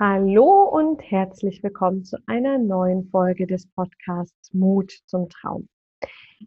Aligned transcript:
Hallo 0.00 0.64
und 0.64 1.00
herzlich 1.08 1.62
willkommen 1.62 2.02
zu 2.02 2.16
einer 2.26 2.58
neuen 2.58 3.08
Folge 3.10 3.46
des 3.46 3.68
Podcasts 3.68 4.52
Mut 4.52 4.90
zum 5.06 5.28
Traum. 5.28 5.68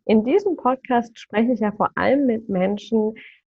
In 0.04 0.26
diesem 0.26 0.58
Podcast 0.58 1.18
spreche 1.18 1.54
ich 1.54 1.62
ja 1.62 1.72
vor 1.72 1.92
allem 1.96 2.26
mit 2.26 2.50
Menschen, 2.50 3.14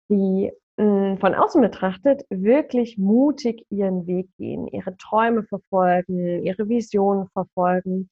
die 0.08 0.52
hm, 0.78 1.18
von 1.18 1.34
außen 1.34 1.60
betrachtet 1.60 2.22
wirklich 2.30 2.98
mutig 2.98 3.66
ihren 3.68 4.06
Weg 4.06 4.28
gehen, 4.38 4.68
ihre 4.68 4.96
Träume 4.96 5.42
verfolgen, 5.42 6.44
ihre 6.44 6.68
Visionen 6.68 7.26
verfolgen. 7.30 8.10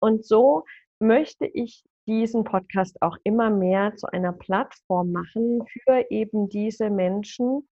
Und 0.00 0.24
so 0.24 0.64
möchte 0.98 1.44
ich 1.44 1.84
diesen 2.06 2.44
Podcast 2.44 3.02
auch 3.02 3.18
immer 3.22 3.50
mehr 3.50 3.96
zu 3.96 4.06
einer 4.06 4.32
Plattform 4.32 5.12
machen 5.12 5.62
für 5.84 6.06
eben 6.08 6.48
diese 6.48 6.88
Menschen, 6.88 7.68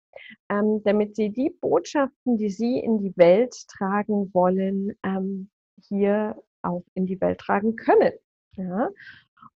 ähm, 0.49 0.83
damit 0.85 1.17
sie 1.17 1.31
die 1.31 1.51
Botschaften, 1.51 2.37
die 2.37 2.51
sie 2.51 2.79
in 2.79 2.99
die 2.99 3.17
Welt 3.17 3.55
tragen 3.69 4.33
wollen, 4.33 4.93
ähm, 5.03 5.51
hier 5.89 6.37
auch 6.63 6.85
in 6.95 7.07
die 7.07 7.21
Welt 7.21 7.39
tragen 7.39 7.77
können. 7.77 8.13
Ja? 8.57 8.91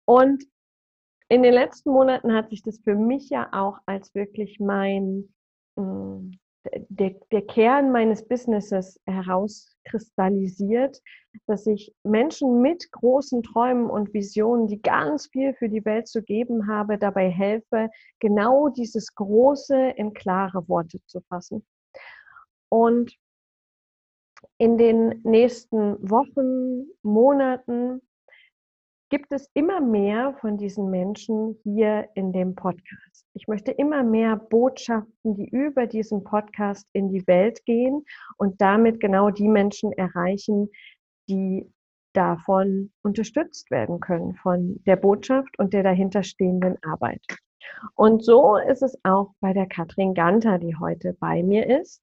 Und 0.05 0.43
in 1.29 1.43
den 1.43 1.53
letzten 1.53 1.91
Monaten 1.91 2.33
hat 2.33 2.49
sich 2.49 2.63
das 2.63 2.79
für 2.79 2.95
mich 2.95 3.29
ja 3.29 3.49
auch 3.51 3.79
als 3.85 4.15
wirklich 4.15 4.59
mein, 4.59 5.33
mm, 5.75 6.31
der, 6.89 7.15
der 7.31 7.41
Kern 7.45 7.91
meines 7.91 8.27
Businesses 8.27 8.99
herauskristallisiert, 9.05 11.01
dass 11.45 11.67
ich 11.67 11.93
Menschen 12.03 12.61
mit 12.61 12.91
großen 12.91 13.43
Träumen 13.43 13.89
und 13.89 14.13
Visionen, 14.13 14.67
die 14.67 14.81
ganz 14.81 15.27
viel 15.27 15.53
für 15.53 15.69
die 15.69 15.85
Welt 15.85 16.07
zu 16.07 16.23
geben 16.23 16.67
habe, 16.67 16.97
dabei 16.97 17.29
helfe, 17.29 17.89
genau 18.19 18.69
dieses 18.69 19.13
Große 19.15 19.89
in 19.95 20.13
klare 20.13 20.67
Worte 20.67 20.99
zu 21.05 21.21
fassen. 21.29 21.65
Und 22.69 23.15
in 24.57 24.77
den 24.77 25.21
nächsten 25.23 26.09
Wochen, 26.09 26.87
Monaten 27.03 28.01
gibt 29.09 29.31
es 29.31 29.49
immer 29.53 29.79
mehr 29.79 30.33
von 30.41 30.57
diesen 30.57 30.89
Menschen 30.89 31.57
hier 31.63 32.09
in 32.15 32.33
dem 32.33 32.55
Podcast. 32.55 33.25
Ich 33.33 33.47
möchte 33.47 33.71
immer 33.71 34.03
mehr 34.03 34.35
Botschaften, 34.35 35.35
die 35.35 35.47
über 35.49 35.87
diesen 35.87 36.23
Podcast 36.23 36.87
in 36.93 37.09
die 37.09 37.25
Welt 37.27 37.63
gehen 37.65 38.03
und 38.37 38.59
damit 38.59 38.99
genau 38.99 39.29
die 39.29 39.47
Menschen 39.47 39.93
erreichen, 39.93 40.69
die 41.29 41.65
davon 42.13 42.91
unterstützt 43.03 43.69
werden 43.71 43.99
können, 43.99 44.35
von 44.35 44.81
der 44.85 44.95
Botschaft 44.95 45.57
und 45.59 45.73
der 45.73 45.83
dahinterstehenden 45.83 46.77
Arbeit. 46.83 47.21
Und 47.95 48.23
so 48.23 48.57
ist 48.57 48.81
es 48.81 48.97
auch 49.03 49.33
bei 49.39 49.53
der 49.53 49.67
Katrin 49.67 50.13
Ganter, 50.13 50.57
die 50.57 50.75
heute 50.75 51.15
bei 51.19 51.43
mir 51.43 51.79
ist. 51.79 52.01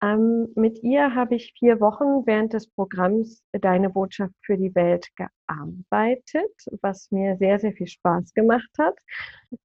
Ähm, 0.00 0.48
mit 0.54 0.82
ihr 0.82 1.14
habe 1.14 1.34
ich 1.34 1.54
vier 1.58 1.80
Wochen 1.80 2.24
während 2.26 2.52
des 2.52 2.68
Programms 2.68 3.42
Deine 3.52 3.90
Botschaft 3.90 4.34
für 4.42 4.56
die 4.56 4.74
Welt 4.74 5.08
gearbeitet, 5.16 6.52
was 6.82 7.10
mir 7.10 7.36
sehr, 7.36 7.58
sehr 7.58 7.72
viel 7.72 7.88
Spaß 7.88 8.32
gemacht 8.34 8.70
hat. 8.78 8.94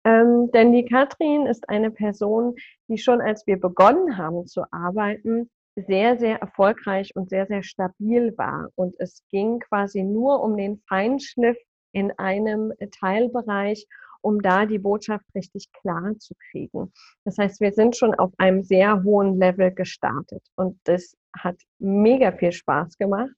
Ähm, 0.03 0.49
denn 0.51 0.71
die 0.71 0.85
Katrin 0.85 1.45
ist 1.45 1.69
eine 1.69 1.91
Person, 1.91 2.55
die 2.87 2.97
schon 2.97 3.21
als 3.21 3.45
wir 3.45 3.59
begonnen 3.59 4.17
haben 4.17 4.47
zu 4.47 4.63
arbeiten, 4.71 5.51
sehr, 5.75 6.17
sehr 6.17 6.39
erfolgreich 6.39 7.15
und 7.15 7.29
sehr, 7.29 7.45
sehr 7.45 7.63
stabil 7.63 8.33
war. 8.37 8.69
Und 8.75 8.95
es 8.99 9.23
ging 9.29 9.59
quasi 9.59 10.03
nur 10.03 10.41
um 10.41 10.57
den 10.57 10.81
Feinschliff 10.87 11.57
in 11.91 12.11
einem 12.17 12.73
Teilbereich 12.99 13.85
um 14.23 14.41
da 14.41 14.65
die 14.65 14.79
Botschaft 14.79 15.25
richtig 15.35 15.71
klar 15.73 16.13
zu 16.17 16.33
kriegen. 16.49 16.91
Das 17.25 17.37
heißt, 17.37 17.61
wir 17.61 17.73
sind 17.73 17.95
schon 17.95 18.15
auf 18.15 18.31
einem 18.37 18.63
sehr 18.63 19.03
hohen 19.03 19.37
Level 19.37 19.71
gestartet 19.71 20.43
und 20.55 20.79
das 20.85 21.15
hat 21.37 21.57
mega 21.79 22.31
viel 22.31 22.51
Spaß 22.51 22.97
gemacht. 22.97 23.31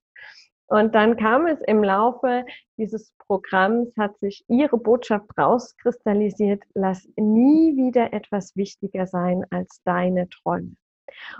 Und 0.67 0.95
dann 0.95 1.15
kam 1.15 1.45
es 1.45 1.59
im 1.61 1.83
Laufe 1.83 2.43
dieses 2.77 3.13
Programms, 3.27 3.95
hat 3.97 4.17
sich 4.19 4.43
ihre 4.47 4.77
Botschaft 4.77 5.29
rauskristallisiert, 5.37 6.63
lass 6.73 7.07
nie 7.17 7.75
wieder 7.77 8.13
etwas 8.13 8.55
wichtiger 8.55 9.05
sein 9.05 9.45
als 9.51 9.81
deine 9.83 10.27
Träume. 10.29 10.75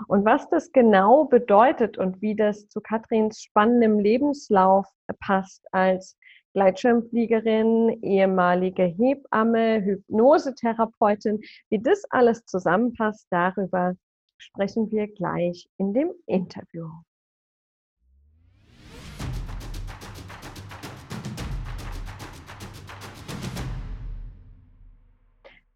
Und 0.06 0.24
was 0.24 0.48
das 0.48 0.70
genau 0.70 1.24
bedeutet 1.24 1.98
und 1.98 2.22
wie 2.22 2.36
das 2.36 2.68
zu 2.68 2.80
Katrins 2.80 3.42
spannendem 3.42 3.98
Lebenslauf 3.98 4.86
passt 5.20 5.66
als 5.72 6.16
Gleitschirmfliegerin, 6.56 7.98
ehemalige 8.00 8.84
Hebamme, 8.84 9.84
Hypnosetherapeutin. 9.84 11.38
Wie 11.68 11.78
das 11.78 12.02
alles 12.08 12.46
zusammenpasst, 12.46 13.26
darüber 13.28 13.94
sprechen 14.38 14.90
wir 14.90 15.06
gleich 15.06 15.68
in 15.76 15.92
dem 15.92 16.12
Interview. 16.24 16.88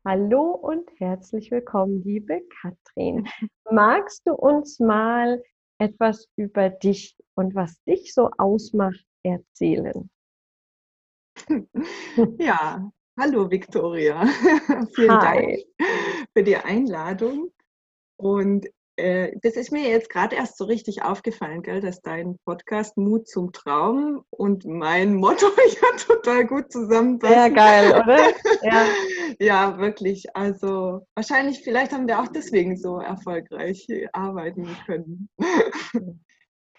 Hallo 0.03 0.53
und 0.53 0.89
herzlich 0.99 1.51
willkommen, 1.51 2.03
liebe 2.05 2.41
Katrin. 2.63 3.29
Magst 3.71 4.27
du 4.27 4.33
uns 4.33 4.81
mal 4.81 5.43
etwas 5.77 6.27
über 6.37 6.71
dich 6.71 7.19
und 7.35 7.55
was 7.55 7.83
dich 7.85 8.15
so 8.15 8.31
ausmacht 8.39 9.05
erzählen? 9.23 10.09
Ja, 12.39 12.91
hallo 13.19 13.51
Viktoria. 13.51 14.27
Vielen 14.95 15.21
Hi. 15.21 15.65
Dank 15.79 15.89
für 16.33 16.43
die 16.43 16.57
Einladung. 16.57 17.53
Und 18.17 18.67
äh, 18.97 19.33
das 19.43 19.55
ist 19.55 19.73
mir 19.73 19.89
jetzt 19.89 20.11
gerade 20.11 20.37
erst 20.37 20.59
so 20.59 20.65
richtig 20.65 21.03
aufgefallen, 21.03 21.63
gell, 21.63 21.81
dass 21.81 22.03
dein 22.03 22.37
Podcast 22.45 22.97
Mut 22.97 23.27
zum 23.29 23.53
Traum 23.53 24.25
und 24.31 24.65
mein 24.65 25.15
Motto 25.17 25.47
ja 25.47 25.97
total 26.07 26.47
gut 26.47 26.71
zusammenpassen. 26.71 27.37
Sehr 27.37 27.51
geil, 27.51 27.91
oder? 27.93 28.29
Ja. 28.63 28.87
ja, 29.39 29.79
wirklich. 29.79 30.37
Also 30.37 31.07
wahrscheinlich, 31.15 31.63
vielleicht 31.65 31.93
haben 31.93 32.07
wir 32.07 32.21
auch 32.21 32.29
deswegen 32.29 32.77
so 32.77 32.99
erfolgreich 32.99 33.87
arbeiten 34.13 34.69
können. 34.87 35.29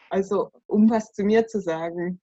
Also, 0.10 0.52
um 0.68 0.90
was 0.90 1.14
zu 1.14 1.24
mir 1.24 1.48
zu 1.48 1.62
sagen 1.62 2.22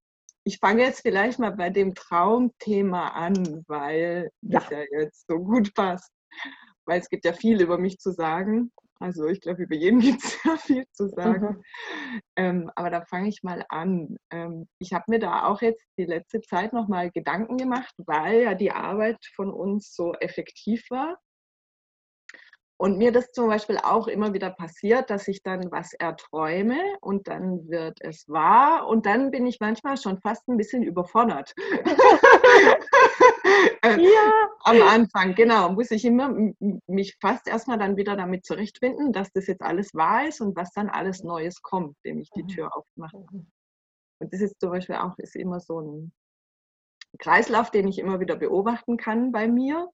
ich 0.48 0.58
fange 0.60 0.82
jetzt 0.82 1.02
vielleicht 1.02 1.38
mal 1.38 1.50
bei 1.50 1.68
dem 1.68 1.94
Traumthema 1.94 3.08
an, 3.08 3.64
weil 3.68 4.30
ja. 4.40 4.60
das 4.60 4.70
ja 4.70 4.78
jetzt 4.98 5.26
so 5.28 5.38
gut 5.38 5.74
passt. 5.74 6.10
Weil 6.86 7.00
es 7.00 7.10
gibt 7.10 7.26
ja 7.26 7.34
viel 7.34 7.60
über 7.60 7.76
mich 7.76 7.98
zu 7.98 8.12
sagen. 8.12 8.72
Also 8.98 9.26
ich 9.26 9.42
glaube, 9.42 9.64
über 9.64 9.74
jeden 9.74 10.00
gibt 10.00 10.24
es 10.24 10.42
ja 10.42 10.56
viel 10.56 10.86
zu 10.90 11.08
sagen. 11.10 11.56
Mhm. 11.56 11.62
Ähm, 12.36 12.70
aber 12.76 12.88
da 12.88 13.04
fange 13.04 13.28
ich 13.28 13.42
mal 13.42 13.62
an. 13.68 14.16
Ähm, 14.30 14.66
ich 14.78 14.94
habe 14.94 15.04
mir 15.08 15.18
da 15.18 15.44
auch 15.44 15.60
jetzt 15.60 15.86
die 15.98 16.06
letzte 16.06 16.40
Zeit 16.40 16.72
nochmal 16.72 17.10
Gedanken 17.10 17.58
gemacht, 17.58 17.94
weil 17.98 18.40
ja 18.40 18.54
die 18.54 18.72
Arbeit 18.72 19.18
von 19.34 19.52
uns 19.52 19.94
so 19.94 20.14
effektiv 20.14 20.82
war. 20.88 21.18
Und 22.78 22.96
mir 22.96 23.10
das 23.10 23.32
zum 23.32 23.48
Beispiel 23.48 23.76
auch 23.76 24.06
immer 24.06 24.32
wieder 24.32 24.50
passiert, 24.50 25.10
dass 25.10 25.26
ich 25.26 25.42
dann 25.42 25.70
was 25.72 25.94
erträume 25.94 26.78
und 27.00 27.26
dann 27.26 27.68
wird 27.68 27.98
es 28.00 28.28
wahr 28.28 28.86
und 28.86 29.04
dann 29.04 29.32
bin 29.32 29.46
ich 29.46 29.58
manchmal 29.58 29.96
schon 29.96 30.20
fast 30.20 30.48
ein 30.48 30.56
bisschen 30.56 30.82
überfordert. 30.82 31.54
Äh, 33.82 34.00
ja. 34.00 34.48
Am 34.64 34.82
Anfang, 34.82 35.34
genau, 35.34 35.72
muss 35.72 35.90
ich 35.90 36.04
immer 36.04 36.34
mich 36.86 37.16
fast 37.20 37.48
erstmal 37.48 37.78
dann 37.78 37.96
wieder 37.96 38.16
damit 38.16 38.44
zurechtfinden, 38.44 39.12
dass 39.12 39.32
das 39.32 39.46
jetzt 39.46 39.62
alles 39.62 39.94
wahr 39.94 40.28
ist 40.28 40.40
und 40.40 40.56
was 40.56 40.72
dann 40.72 40.88
alles 40.88 41.22
Neues 41.22 41.62
kommt, 41.62 41.96
dem 42.04 42.20
ich 42.20 42.30
die 42.30 42.42
mhm. 42.42 42.48
Tür 42.48 42.76
aufmache. 42.76 43.24
Mhm. 43.30 43.46
Und 44.20 44.32
das 44.32 44.40
ist 44.40 44.60
zum 44.60 44.70
Beispiel 44.70 44.96
auch 44.96 45.16
ist 45.18 45.36
immer 45.36 45.60
so 45.60 45.80
ein 45.80 46.12
Kreislauf, 47.18 47.70
den 47.70 47.88
ich 47.88 47.98
immer 47.98 48.20
wieder 48.20 48.36
beobachten 48.36 48.96
kann 48.96 49.32
bei 49.32 49.48
mir. 49.48 49.88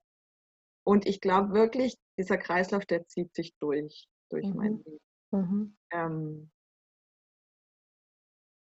Und 0.87 1.07
ich 1.07 1.21
glaube 1.21 1.55
wirklich, 1.55 1.97
dieser 2.19 2.37
Kreislauf, 2.37 2.85
der 2.85 3.07
zieht 3.07 3.35
sich 3.35 3.55
durch, 3.61 4.07
durch 4.31 4.47
mhm. 4.47 4.57
mein 4.57 4.85
Leben. 4.85 5.01
Mhm. 5.31 5.77
Ähm, 5.91 6.51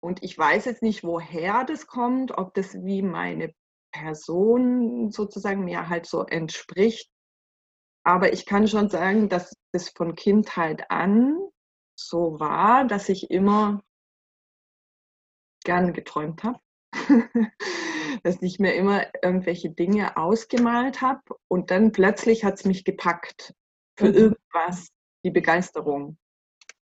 und 0.00 0.22
ich 0.22 0.38
weiß 0.38 0.66
jetzt 0.66 0.82
nicht, 0.82 1.02
woher 1.02 1.64
das 1.64 1.86
kommt, 1.86 2.30
ob 2.38 2.54
das 2.54 2.75
wie 2.75 3.02
meine 3.02 3.52
Person 3.92 5.10
sozusagen 5.10 5.64
mir 5.64 5.88
halt 5.88 6.06
so 6.06 6.25
entspricht. 6.25 7.10
Aber 8.04 8.32
ich 8.32 8.46
kann 8.46 8.69
schon 8.69 8.88
sagen, 8.88 9.28
dass 9.28 9.52
das 9.72 9.88
von 9.90 10.14
Kindheit 10.14 10.90
an 10.90 11.36
so 11.98 12.38
war, 12.38 12.86
dass 12.86 13.08
ich 13.08 13.30
immer 13.30 13.82
gern 15.64 15.92
geträumt 15.92 16.44
habe. 16.44 16.60
dass 18.22 18.40
ich 18.42 18.58
mir 18.58 18.74
immer 18.74 19.02
irgendwelche 19.22 19.70
Dinge 19.70 20.16
ausgemalt 20.16 21.02
habe 21.02 21.20
und 21.48 21.70
dann 21.70 21.92
plötzlich 21.92 22.44
hat 22.44 22.54
es 22.54 22.64
mich 22.64 22.84
gepackt 22.84 23.54
für 23.96 24.08
mhm. 24.08 24.14
irgendwas, 24.14 24.88
die 25.24 25.30
Begeisterung. 25.30 26.16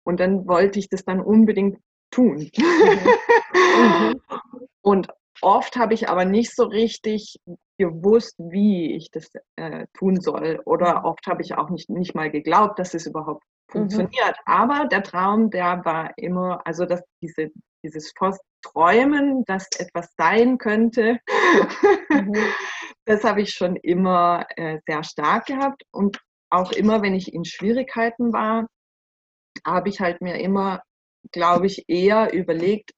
Und 0.05 0.21
dann 0.21 0.47
wollte 0.49 0.79
ich 0.79 0.89
das 0.89 1.05
dann 1.05 1.21
unbedingt 1.21 1.79
tun. 2.11 2.51
Mhm. 2.57 4.21
und 4.83 5.09
oft 5.43 5.77
habe 5.77 5.95
ich 5.95 6.09
aber 6.09 6.25
nicht 6.25 6.55
so 6.55 6.65
richtig 6.65 7.39
gewusst, 7.79 8.35
wie 8.39 8.97
ich 8.97 9.11
das 9.11 9.31
äh, 9.57 9.87
tun 9.95 10.21
soll. 10.21 10.61
Oder 10.65 11.01
mhm. 11.01 11.05
oft 11.05 11.27
habe 11.27 11.43
ich 11.43 11.55
auch 11.55 11.71
nicht, 11.71 11.89
nicht 11.89 12.15
mal 12.15 12.31
geglaubt, 12.31 12.79
dass 12.79 12.95
es 12.95 13.07
überhaupt 13.07 13.45
funktioniert. 13.71 14.37
Mhm. 14.47 14.53
Aber 14.53 14.87
der 14.87 15.03
Traum, 15.03 15.51
der 15.51 15.85
war 15.85 16.13
immer, 16.17 16.67
also 16.67 16.87
dass 16.87 17.03
diese, 17.23 17.51
dieses 17.85 18.13
Träumen, 18.63 19.45
dass 19.45 19.69
etwas 19.79 20.09
sein 20.17 20.59
könnte, 20.59 21.19
mhm. 22.11 22.35
das 23.05 23.25
habe 23.25 23.43
ich 23.43 23.51
schon 23.51 23.77
immer 23.77 24.47
äh, 24.57 24.79
sehr 24.87 25.05
stark 25.05 25.47
gehabt. 25.47 25.83
Und 25.93 26.21
auch 26.51 26.73
immer, 26.73 27.03
wenn 27.03 27.15
ich 27.15 27.33
in 27.33 27.45
Schwierigkeiten 27.45 28.33
war, 28.33 28.67
habe 29.67 29.89
ich 29.89 30.01
halt 30.01 30.21
mir 30.21 30.39
immer, 30.41 30.83
glaube 31.33 31.67
ich, 31.67 31.85
eher 31.89 32.33
überlegt, 32.33 32.93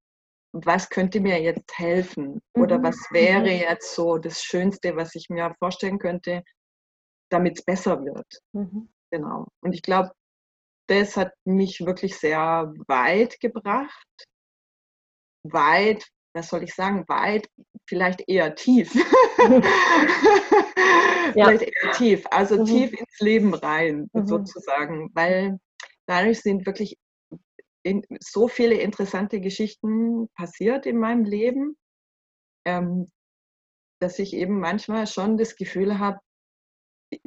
was 0.52 0.88
könnte 0.88 1.20
mir 1.20 1.40
jetzt 1.40 1.78
helfen 1.78 2.40
oder 2.54 2.78
mhm. 2.78 2.84
was 2.84 2.96
wäre 3.10 3.42
mhm. 3.42 3.60
jetzt 3.60 3.94
so 3.94 4.18
das 4.18 4.42
Schönste, 4.42 4.96
was 4.96 5.14
ich 5.14 5.28
mir 5.28 5.54
vorstellen 5.58 5.98
könnte, 5.98 6.42
damit 7.30 7.58
es 7.58 7.64
besser 7.64 8.04
wird. 8.04 8.26
Mhm. 8.52 8.88
Genau. 9.12 9.46
Und 9.62 9.74
ich 9.74 9.82
glaube, 9.82 10.10
das 10.88 11.16
hat 11.16 11.32
mich 11.44 11.80
wirklich 11.86 12.16
sehr 12.16 12.72
weit 12.88 13.38
gebracht. 13.40 14.26
Weit, 15.42 16.06
was 16.34 16.48
soll 16.48 16.62
ich 16.62 16.74
sagen, 16.74 17.04
weit, 17.08 17.48
vielleicht 17.88 18.28
eher 18.28 18.54
tief. 18.54 18.94
ja. 21.34 21.44
Vielleicht 21.46 21.62
eher 21.62 21.92
tief, 21.92 22.24
also 22.30 22.58
mhm. 22.58 22.64
tief 22.64 22.92
ins 22.92 23.20
Leben 23.20 23.54
rein, 23.54 24.08
mhm. 24.12 24.26
sozusagen, 24.26 25.10
weil 25.14 25.58
dadurch 26.06 26.40
sind 26.40 26.66
wirklich 26.66 26.96
in, 27.82 28.02
so 28.20 28.48
viele 28.48 28.74
interessante 28.74 29.40
Geschichten 29.40 30.28
passiert 30.34 30.86
in 30.86 30.98
meinem 30.98 31.24
Leben, 31.24 31.76
ähm, 32.66 33.10
dass 34.00 34.18
ich 34.18 34.34
eben 34.34 34.60
manchmal 34.60 35.06
schon 35.06 35.36
das 35.36 35.56
Gefühl 35.56 35.98
habe, 35.98 36.18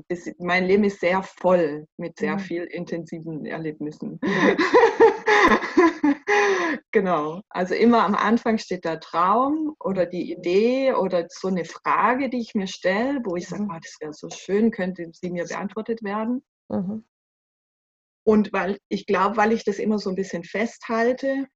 das, 0.07 0.29
mein 0.39 0.65
Leben 0.65 0.85
ist 0.85 1.01
sehr 1.01 1.23
voll 1.23 1.87
mit 1.97 2.17
sehr 2.17 2.35
mhm. 2.35 2.39
viel 2.39 2.63
intensiven 2.63 3.45
Erlebnissen. 3.45 4.19
genau. 6.91 7.41
Also 7.49 7.73
immer 7.73 8.03
am 8.03 8.15
Anfang 8.15 8.57
steht 8.57 8.85
der 8.85 8.99
Traum 8.99 9.75
oder 9.79 10.05
die 10.05 10.31
Idee 10.31 10.93
oder 10.93 11.27
so 11.29 11.47
eine 11.47 11.65
Frage, 11.65 12.29
die 12.29 12.39
ich 12.39 12.55
mir 12.55 12.67
stelle, 12.67 13.21
wo 13.23 13.35
ich 13.35 13.47
sage, 13.47 13.67
oh, 13.69 13.79
das 13.81 13.97
wäre 13.99 14.13
so 14.13 14.29
schön, 14.29 14.71
könnte 14.71 15.09
sie 15.13 15.31
mir 15.31 15.45
beantwortet 15.45 16.03
werden. 16.03 16.43
Mhm. 16.69 17.05
Und 18.25 18.53
weil 18.53 18.77
ich 18.87 19.05
glaube, 19.05 19.37
weil 19.37 19.51
ich 19.51 19.65
das 19.65 19.79
immer 19.79 19.99
so 19.99 20.09
ein 20.09 20.15
bisschen 20.15 20.43
festhalte, 20.43 21.47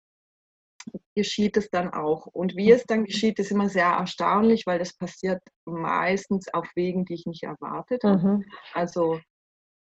geschieht 1.15 1.57
es 1.57 1.69
dann 1.69 1.93
auch. 1.93 2.27
Und 2.27 2.55
wie 2.55 2.71
es 2.71 2.83
dann 2.85 3.05
geschieht, 3.05 3.39
ist 3.39 3.51
immer 3.51 3.69
sehr 3.69 3.87
erstaunlich, 3.87 4.65
weil 4.65 4.79
das 4.79 4.93
passiert 4.93 5.41
meistens 5.65 6.53
auf 6.53 6.67
Wegen, 6.75 7.05
die 7.05 7.15
ich 7.15 7.25
nicht 7.25 7.43
erwartet 7.43 8.03
habe. 8.03 8.21
Mhm. 8.21 8.45
Also 8.73 9.19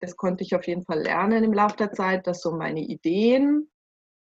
das 0.01 0.15
konnte 0.15 0.43
ich 0.43 0.55
auf 0.55 0.67
jeden 0.67 0.83
Fall 0.83 1.01
lernen 1.01 1.43
im 1.43 1.53
Laufe 1.53 1.77
der 1.77 1.91
Zeit, 1.91 2.27
dass 2.27 2.41
so 2.41 2.51
meine 2.51 2.81
Ideen, 2.81 3.69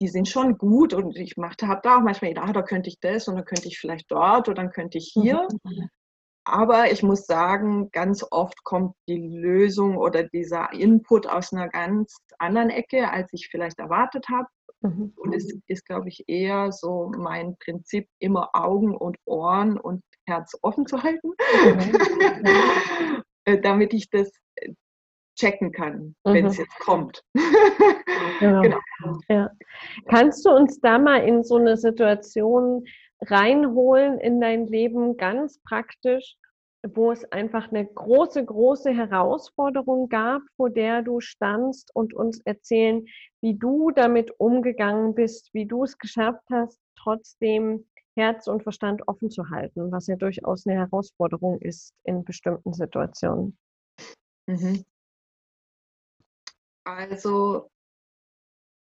die 0.02 0.08
sind 0.08 0.28
schon 0.28 0.58
gut 0.58 0.94
und 0.94 1.16
ich 1.16 1.38
machte, 1.38 1.68
habe 1.68 1.82
da 1.84 1.98
auch 1.98 2.02
manchmal 2.02 2.32
gedacht, 2.32 2.50
ah, 2.50 2.54
da 2.54 2.62
könnte 2.62 2.90
ich 2.90 3.00
das 3.00 3.28
und 3.28 3.36
dann 3.36 3.46
könnte 3.46 3.68
ich 3.68 3.80
vielleicht 3.80 4.12
dort 4.12 4.48
oder 4.50 4.56
dann 4.56 4.72
könnte 4.72 4.98
ich 4.98 5.12
hier. 5.14 5.48
Mhm. 5.64 5.90
Aber 6.48 6.92
ich 6.92 7.02
muss 7.02 7.26
sagen, 7.26 7.90
ganz 7.92 8.24
oft 8.30 8.64
kommt 8.64 8.94
die 9.08 9.18
Lösung 9.18 9.98
oder 9.98 10.24
dieser 10.24 10.72
Input 10.74 11.28
aus 11.28 11.52
einer 11.52 11.70
ganz 11.70 12.18
anderen 12.38 12.70
Ecke, 12.70 13.10
als 13.10 13.34
ich 13.34 13.48
vielleicht 13.50 13.80
erwartet 13.80 14.28
habe. 14.30 14.48
Mhm. 14.82 15.14
Und 15.16 15.34
es 15.34 15.52
ist, 15.68 15.86
glaube 15.86 16.10
ich, 16.10 16.24
eher 16.28 16.72
so 16.72 17.12
mein 17.18 17.56
Prinzip, 17.58 18.08
immer 18.20 18.50
Augen 18.54 18.96
und 18.96 19.18
Ohren 19.26 19.80
und 19.80 20.04
Herz 20.28 20.56
offen 20.62 20.86
zu 20.86 21.02
halten, 21.02 21.30
mhm. 21.64 23.24
damit 23.64 23.94
ich 23.94 24.10
das 24.10 24.32
äh, 24.56 24.74
checken 25.36 25.72
kann, 25.72 26.16
mhm. 26.24 26.34
wenn 26.34 26.46
es 26.46 26.58
jetzt 26.58 26.78
kommt. 26.80 27.24
genau. 28.40 28.62
genau. 28.62 29.20
Ja. 29.30 29.52
Kannst 30.08 30.46
du 30.46 30.50
uns 30.50 30.80
da 30.80 30.98
mal 30.98 31.18
in 31.18 31.44
so 31.44 31.58
eine 31.58 31.78
Situation 31.78 32.86
reinholen 33.22 34.20
in 34.20 34.42
dein 34.42 34.68
Leben, 34.68 35.18
ganz 35.18 35.60
praktisch, 35.64 36.38
wo 36.94 37.12
es 37.12 37.24
einfach 37.32 37.70
eine 37.72 37.86
große, 37.86 38.46
große 38.46 38.92
Herausforderung 38.92 40.08
gab, 40.10 40.42
vor 40.56 40.70
der 40.70 41.02
du 41.02 41.20
standst 41.20 41.90
und 41.96 42.14
uns 42.14 42.42
erzählen, 42.42 43.06
wie 43.42 43.58
du 43.58 43.92
damit 43.92 44.32
umgegangen 44.40 45.16
bist, 45.16 45.50
wie 45.54 45.66
du 45.66 45.84
es 45.84 45.98
geschafft 45.98 46.44
hast, 46.52 46.80
trotzdem 46.96 47.86
Herz 48.16 48.48
und 48.48 48.64
Verstand 48.64 49.08
offen 49.08 49.30
zu 49.30 49.50
halten, 49.50 49.92
was 49.92 50.08
ja 50.08 50.16
durchaus 50.16 50.66
eine 50.66 50.78
Herausforderung 50.78 51.60
ist 51.60 51.94
in 52.04 52.24
bestimmten 52.24 52.74
Situationen. 52.74 53.58
Mhm. 54.48 54.86
Also 56.86 57.72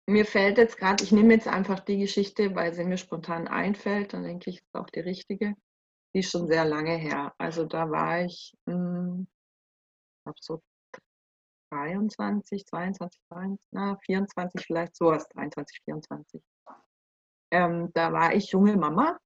mir 0.06 0.26
fällt 0.26 0.58
jetzt 0.58 0.76
gerade, 0.76 1.02
ich 1.02 1.12
nehme 1.12 1.34
jetzt 1.34 1.48
einfach 1.48 1.80
die 1.80 1.98
Geschichte, 1.98 2.54
weil 2.54 2.74
sie 2.74 2.84
mir 2.84 2.98
spontan 2.98 3.48
einfällt, 3.48 4.12
dann 4.12 4.24
denke 4.24 4.50
ich, 4.50 4.58
ist 4.58 4.74
auch 4.74 4.90
die 4.90 5.00
richtige. 5.00 5.54
Die 6.14 6.20
ist 6.20 6.30
schon 6.30 6.46
sehr 6.46 6.64
lange 6.66 6.96
her. 6.96 7.34
Also 7.38 7.64
da 7.64 7.90
war 7.90 8.22
ich, 8.22 8.54
hm, 8.66 9.26
ich 9.26 10.24
glaube 10.24 10.38
so 10.40 10.62
23, 11.72 12.66
22, 12.66 13.20
23, 13.30 13.66
na, 13.72 13.96
24 14.04 14.64
vielleicht, 14.64 14.96
sowas, 14.96 15.26
23, 15.30 15.80
24. 15.84 16.42
Ähm, 17.50 17.90
da 17.94 18.12
war 18.12 18.34
ich 18.34 18.50
junge 18.52 18.76
Mama. 18.76 19.18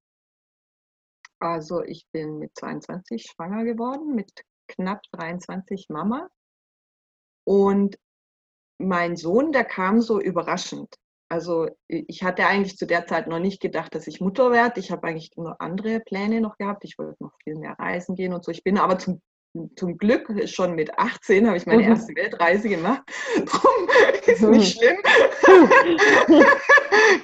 Also 1.41 1.83
ich 1.83 2.07
bin 2.13 2.39
mit 2.39 2.57
22 2.57 3.25
schwanger 3.25 3.65
geworden, 3.65 4.15
mit 4.15 4.45
knapp 4.69 5.03
23 5.13 5.89
Mama. 5.89 6.29
Und 7.45 7.99
mein 8.79 9.17
Sohn, 9.17 9.53
der 9.53 9.65
kam 9.65 10.01
so 10.01 10.21
überraschend. 10.21 10.95
Also 11.31 11.69
ich 11.89 12.23
hatte 12.23 12.47
eigentlich 12.47 12.79
zu 12.79 12.87
der 12.87 13.07
Zeit 13.07 13.29
noch 13.29 13.39
nicht 13.39 13.61
gedacht, 13.61 13.95
dass 13.95 14.07
ich 14.07 14.21
Mutter 14.21 14.51
werde. 14.51 14.81
Ich 14.81 14.91
habe 14.91 15.07
eigentlich 15.07 15.31
nur 15.37 15.61
andere 15.61 16.01
Pläne 16.01 16.41
noch 16.41 16.57
gehabt. 16.57 16.85
Ich 16.85 16.97
wollte 16.99 17.23
noch 17.23 17.35
viel 17.43 17.57
mehr 17.57 17.77
reisen 17.79 18.15
gehen 18.15 18.33
und 18.33 18.45
so. 18.45 18.51
Ich 18.51 18.65
bin 18.65 18.79
aber 18.79 18.99
zum, 18.99 19.21
zum 19.77 19.99
Glück 19.99 20.33
schon 20.49 20.75
mit 20.75 20.99
18 20.99 21.47
habe 21.47 21.59
ich 21.59 21.67
meine 21.67 21.83
mhm. 21.83 21.89
erste 21.91 22.15
Weltreise 22.15 22.71
gemacht. 22.71 23.03
Drum 23.45 23.89
ist 24.27 24.41
mhm. 24.41 24.51
nicht 24.53 24.79
schlimm. 24.79 24.97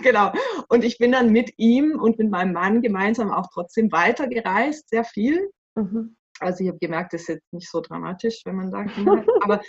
genau. 0.02 0.32
Und 0.68 0.84
ich 0.84 0.98
bin 0.98 1.12
dann 1.12 1.30
mit 1.32 1.54
ihm 1.56 1.98
und 1.98 2.18
mit 2.18 2.30
meinem 2.30 2.52
Mann 2.52 2.82
gemeinsam 2.82 3.30
auch 3.30 3.48
trotzdem 3.54 3.90
weitergereist, 3.90 4.90
sehr 4.90 5.04
viel. 5.04 5.50
Mhm. 5.76 6.16
Also 6.40 6.62
ich 6.62 6.68
habe 6.68 6.78
gemerkt, 6.78 7.14
das 7.14 7.22
ist 7.22 7.28
jetzt 7.28 7.52
nicht 7.52 7.70
so 7.70 7.80
dramatisch, 7.80 8.42
wenn 8.44 8.56
man 8.56 8.70
da 8.70 8.84
Kinder 8.84 9.18
hat. 9.18 9.28
Aber 9.42 9.60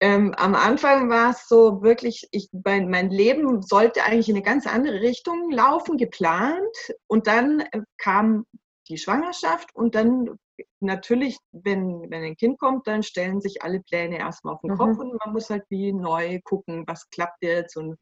ähm, 0.00 0.34
am 0.36 0.54
Anfang 0.54 1.10
war 1.10 1.30
es 1.30 1.46
so 1.46 1.82
wirklich, 1.82 2.26
ich, 2.30 2.48
mein, 2.52 2.88
mein, 2.88 3.10
Leben 3.10 3.60
sollte 3.60 4.02
eigentlich 4.02 4.30
in 4.30 4.36
eine 4.36 4.44
ganz 4.44 4.66
andere 4.66 5.00
Richtung 5.00 5.50
laufen, 5.50 5.98
geplant. 5.98 6.76
Und 7.06 7.26
dann 7.26 7.60
äh, 7.60 7.82
kam 7.98 8.46
die 8.88 8.96
Schwangerschaft 8.96 9.74
und 9.74 9.94
dann 9.94 10.38
natürlich, 10.80 11.36
wenn, 11.52 12.10
wenn 12.10 12.24
ein 12.24 12.36
Kind 12.36 12.58
kommt, 12.58 12.86
dann 12.86 13.02
stellen 13.02 13.40
sich 13.40 13.62
alle 13.62 13.80
Pläne 13.80 14.18
erstmal 14.18 14.54
auf 14.54 14.60
den 14.62 14.72
mhm. 14.72 14.78
Kopf 14.78 14.98
und 14.98 15.18
man 15.24 15.32
muss 15.34 15.50
halt 15.50 15.64
wie 15.68 15.92
neu 15.92 16.40
gucken, 16.44 16.84
was 16.86 17.08
klappt 17.10 17.42
jetzt 17.42 17.76
und 17.76 17.96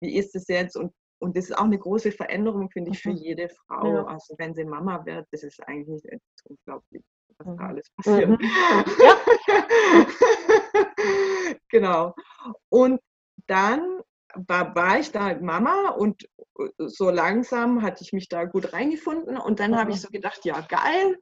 wie 0.00 0.16
ist 0.16 0.34
es 0.34 0.46
jetzt 0.48 0.76
und 0.76 0.92
und 1.18 1.36
das 1.36 1.44
ist 1.44 1.56
auch 1.56 1.66
eine 1.66 1.78
große 1.78 2.10
Veränderung, 2.10 2.68
finde 2.70 2.90
ich, 2.90 3.00
für 3.00 3.10
mhm. 3.10 3.18
jede 3.18 3.48
Frau. 3.48 3.86
Ja. 3.86 4.04
Also 4.06 4.34
wenn 4.38 4.56
sie 4.56 4.64
Mama 4.64 5.06
wird, 5.06 5.24
das 5.30 5.44
ist 5.44 5.62
eigentlich 5.68 6.02
unglaublich 6.42 7.04
was 7.38 7.46
da 7.46 7.52
mhm. 7.52 7.68
alles 7.68 7.90
passiert. 7.96 8.28
Mhm. 8.28 8.38
Ja. 8.40 9.16
genau. 11.68 12.14
Und 12.68 13.00
dann 13.46 14.00
war, 14.34 14.74
war, 14.74 14.98
ich 14.98 15.12
da 15.12 15.34
Mama 15.40 15.90
und 15.90 16.24
äh, 16.58 16.68
so 16.78 17.10
langsam 17.10 17.82
hatte 17.82 18.02
ich 18.02 18.12
mich 18.12 18.28
da 18.28 18.44
gut 18.44 18.72
reingefunden 18.72 19.36
und 19.36 19.60
dann 19.60 19.76
habe 19.76 19.90
ich 19.90 20.00
so 20.00 20.08
gedacht, 20.08 20.44
ja 20.44 20.60
geil, 20.60 21.18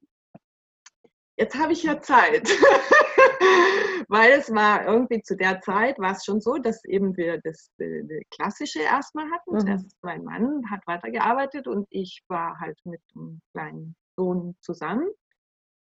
jetzt 1.36 1.58
habe 1.58 1.72
ich 1.72 1.82
ja 1.82 2.00
Zeit. 2.00 2.48
Weil 4.08 4.32
es 4.32 4.52
war 4.52 4.86
irgendwie 4.86 5.22
zu 5.22 5.36
der 5.36 5.60
Zeit 5.60 5.98
war 5.98 6.12
es 6.12 6.24
schon 6.24 6.40
so, 6.40 6.58
dass 6.58 6.84
eben 6.84 7.16
wir 7.16 7.40
das, 7.42 7.70
das 7.78 7.88
äh, 7.88 8.20
Klassische 8.30 8.80
erstmal 8.80 9.30
hatten. 9.30 9.56
Mhm. 9.56 9.66
Erst 9.66 9.96
mein 10.02 10.24
Mann 10.24 10.62
hat 10.70 10.80
weitergearbeitet 10.86 11.68
und 11.68 11.86
ich 11.90 12.22
war 12.28 12.58
halt 12.58 12.78
mit 12.84 13.00
einem 13.14 13.40
kleinen 13.52 13.96
Sohn 14.16 14.56
zusammen. 14.60 15.08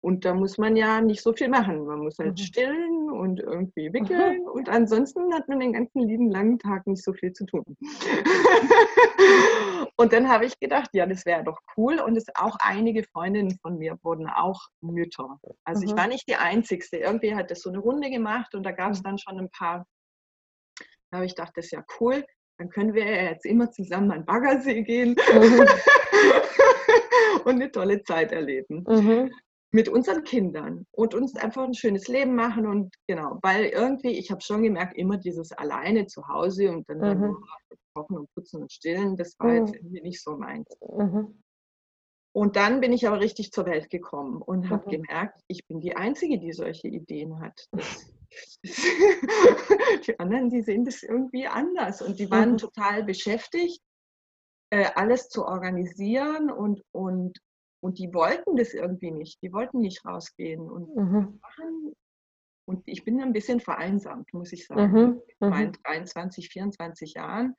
Und 0.01 0.25
da 0.25 0.33
muss 0.33 0.59
man 0.59 0.77
ja 0.77 1.01
nicht 1.01 1.23
so 1.23 1.33
viel 1.33 1.49
machen. 1.49 1.85
Man 1.85 2.01
muss 2.01 2.19
halt 2.19 2.39
mhm. 2.39 2.43
stillen 2.43 3.11
und 3.11 3.41
irgendwie 3.41 3.93
wickeln. 3.93 4.43
Mhm. 4.43 4.49
Und 4.59 4.69
ansonsten 4.69 5.33
hat 5.35 5.49
man 5.49 5.61
den 5.61 5.73
ganzen 5.73 6.03
lieben 6.03 6.31
langen 6.31 6.59
Tag 6.59 6.87
nicht 6.87 7.03
so 7.03 7.13
viel 7.13 7.33
zu 7.33 7.47
tun. 7.47 7.65
und 9.97 10.13
dann 10.13 10.29
habe 10.29 10.47
ich 10.47 10.59
gedacht, 10.59 10.91
ja, 10.93 11.07
das 11.07 11.25
wäre 11.27 11.45
doch 11.45 11.59
cool. 11.77 12.01
Und 12.01 12.17
es 12.17 12.27
auch 12.35 12.57
einige 12.61 13.05
Freundinnen 13.05 13.59
von 13.61 13.79
mir 13.79 13.99
wurden 14.03 14.29
auch 14.29 14.61
Mütter. 14.81 15.39
Also 15.65 15.83
mhm. 15.83 15.89
ich 15.89 15.97
war 15.97 16.07
nicht 16.07 16.29
die 16.29 16.37
Einzige. 16.37 16.85
Irgendwie 16.97 17.35
hat 17.35 17.51
das 17.51 17.63
so 17.63 17.71
eine 17.71 17.79
Runde 17.79 18.11
gemacht 18.11 18.55
und 18.55 18.65
da 18.65 18.73
gab 18.73 18.93
es 18.93 19.01
mhm. 19.01 19.05
dann 19.05 19.19
schon 19.19 19.39
ein 19.39 19.51
paar. 19.51 19.87
Da 21.11 21.19
habe 21.19 21.27
ich 21.27 21.35
gedacht, 21.35 21.53
das 21.57 21.67
ist 21.67 21.73
ja 21.73 21.85
cool. 22.01 22.25
Dann 22.59 22.71
können 22.71 22.95
wir 22.95 23.05
ja 23.05 23.31
jetzt 23.31 23.47
immer 23.47 23.71
zusammen 23.71 24.11
an 24.11 24.25
Baggersee 24.25 24.83
gehen. 24.83 25.11
Mhm. 25.11 25.67
und 27.45 27.55
eine 27.55 27.71
tolle 27.71 28.03
Zeit 28.03 28.33
erleben. 28.33 28.85
Mhm. 28.87 29.31
Mit 29.71 29.89
unseren 29.89 30.25
Kindern 30.25 30.87
und 30.93 31.15
uns 31.15 31.37
einfach 31.37 31.65
ein 31.65 31.75
schönes 31.75 32.09
Leben 32.09 32.35
machen 32.35 32.67
und 32.67 32.95
genau, 33.07 33.39
weil 33.43 33.67
irgendwie, 33.67 34.19
ich 34.19 34.31
habe 34.31 34.41
schon 34.41 34.63
gemerkt, 34.63 34.97
immer 34.97 35.19
dieses 35.19 35.53
alleine 35.53 36.07
zu 36.07 36.27
Hause 36.27 36.71
und 36.71 36.89
dann, 36.89 37.05
dann 37.05 37.19
Mhm. 37.19 37.25
nur 37.27 37.49
kochen 37.95 38.19
und 38.19 38.35
putzen 38.35 38.63
und 38.63 38.73
stillen, 38.73 39.17
das 39.17 39.39
war 39.39 39.55
jetzt 39.55 39.73
Mhm. 39.73 39.75
irgendwie 39.75 40.03
nicht 40.03 40.23
so 40.23 40.37
meins. 40.37 40.69
Mhm. 40.81 41.43
Und 42.33 42.57
dann 42.57 42.81
bin 42.81 42.93
ich 42.93 43.07
aber 43.07 43.21
richtig 43.21 43.51
zur 43.53 43.67
Welt 43.67 43.91
gekommen 43.91 44.41
und 44.41 44.71
habe 44.71 44.87
Mhm. 44.87 45.03
gemerkt, 45.03 45.41
ich 45.49 45.67
bin 45.67 45.81
die 45.81 45.97
Einzige, 45.97 46.39
die 46.39 46.53
solche 46.53 46.89
Ideen 46.89 47.41
hat. 47.41 47.69
Das, 47.73 48.07
die 50.07 50.19
anderen, 50.19 50.49
die 50.49 50.63
sehen 50.63 50.85
das 50.85 51.03
irgendwie 51.03 51.47
anders 51.47 52.01
und 52.01 52.19
die 52.19 52.31
waren 52.31 52.53
Mhm. 52.53 52.59
total 52.59 53.05
beschäftigt, 53.05 53.83
äh, 54.71 54.87
alles 54.95 55.29
zu 55.29 55.45
organisieren 55.45 56.51
und, 56.51 56.83
und, 56.93 57.39
und 57.81 57.99
die 57.99 58.13
wollten 58.13 58.57
das 58.57 58.75
irgendwie 58.75 59.11
nicht. 59.11 59.41
Die 59.43 59.53
wollten 59.53 59.81
nicht 59.81 60.05
rausgehen 60.05 60.61
und 60.71 60.95
Mhm. 60.97 61.39
machen. 61.41 61.93
Und 62.67 62.83
ich 62.87 63.05
bin 63.05 63.21
ein 63.23 63.33
bisschen 63.33 63.61
vereinsamt, 63.61 64.33
muss 64.35 64.53
ich 64.53 64.67
sagen, 64.67 64.93
Mhm. 64.93 65.23
mit 65.27 65.41
meinen 65.41 65.69
Mhm. 65.71 65.83
23, 65.85 66.49
24 66.51 67.15
Jahren. 67.15 67.55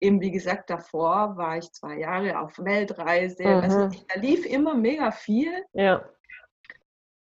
Eben 0.00 0.20
wie 0.20 0.30
gesagt, 0.30 0.70
davor 0.70 1.36
war 1.36 1.58
ich 1.58 1.70
zwei 1.72 1.98
Jahre 1.98 2.38
auf 2.40 2.58
Weltreise. 2.58 3.44
Also 3.44 3.86
Mhm. 3.86 3.96
da 4.08 4.20
lief 4.20 4.46
immer 4.46 4.74
mega 4.74 5.10
viel. 5.10 5.64
Ja. 5.72 6.08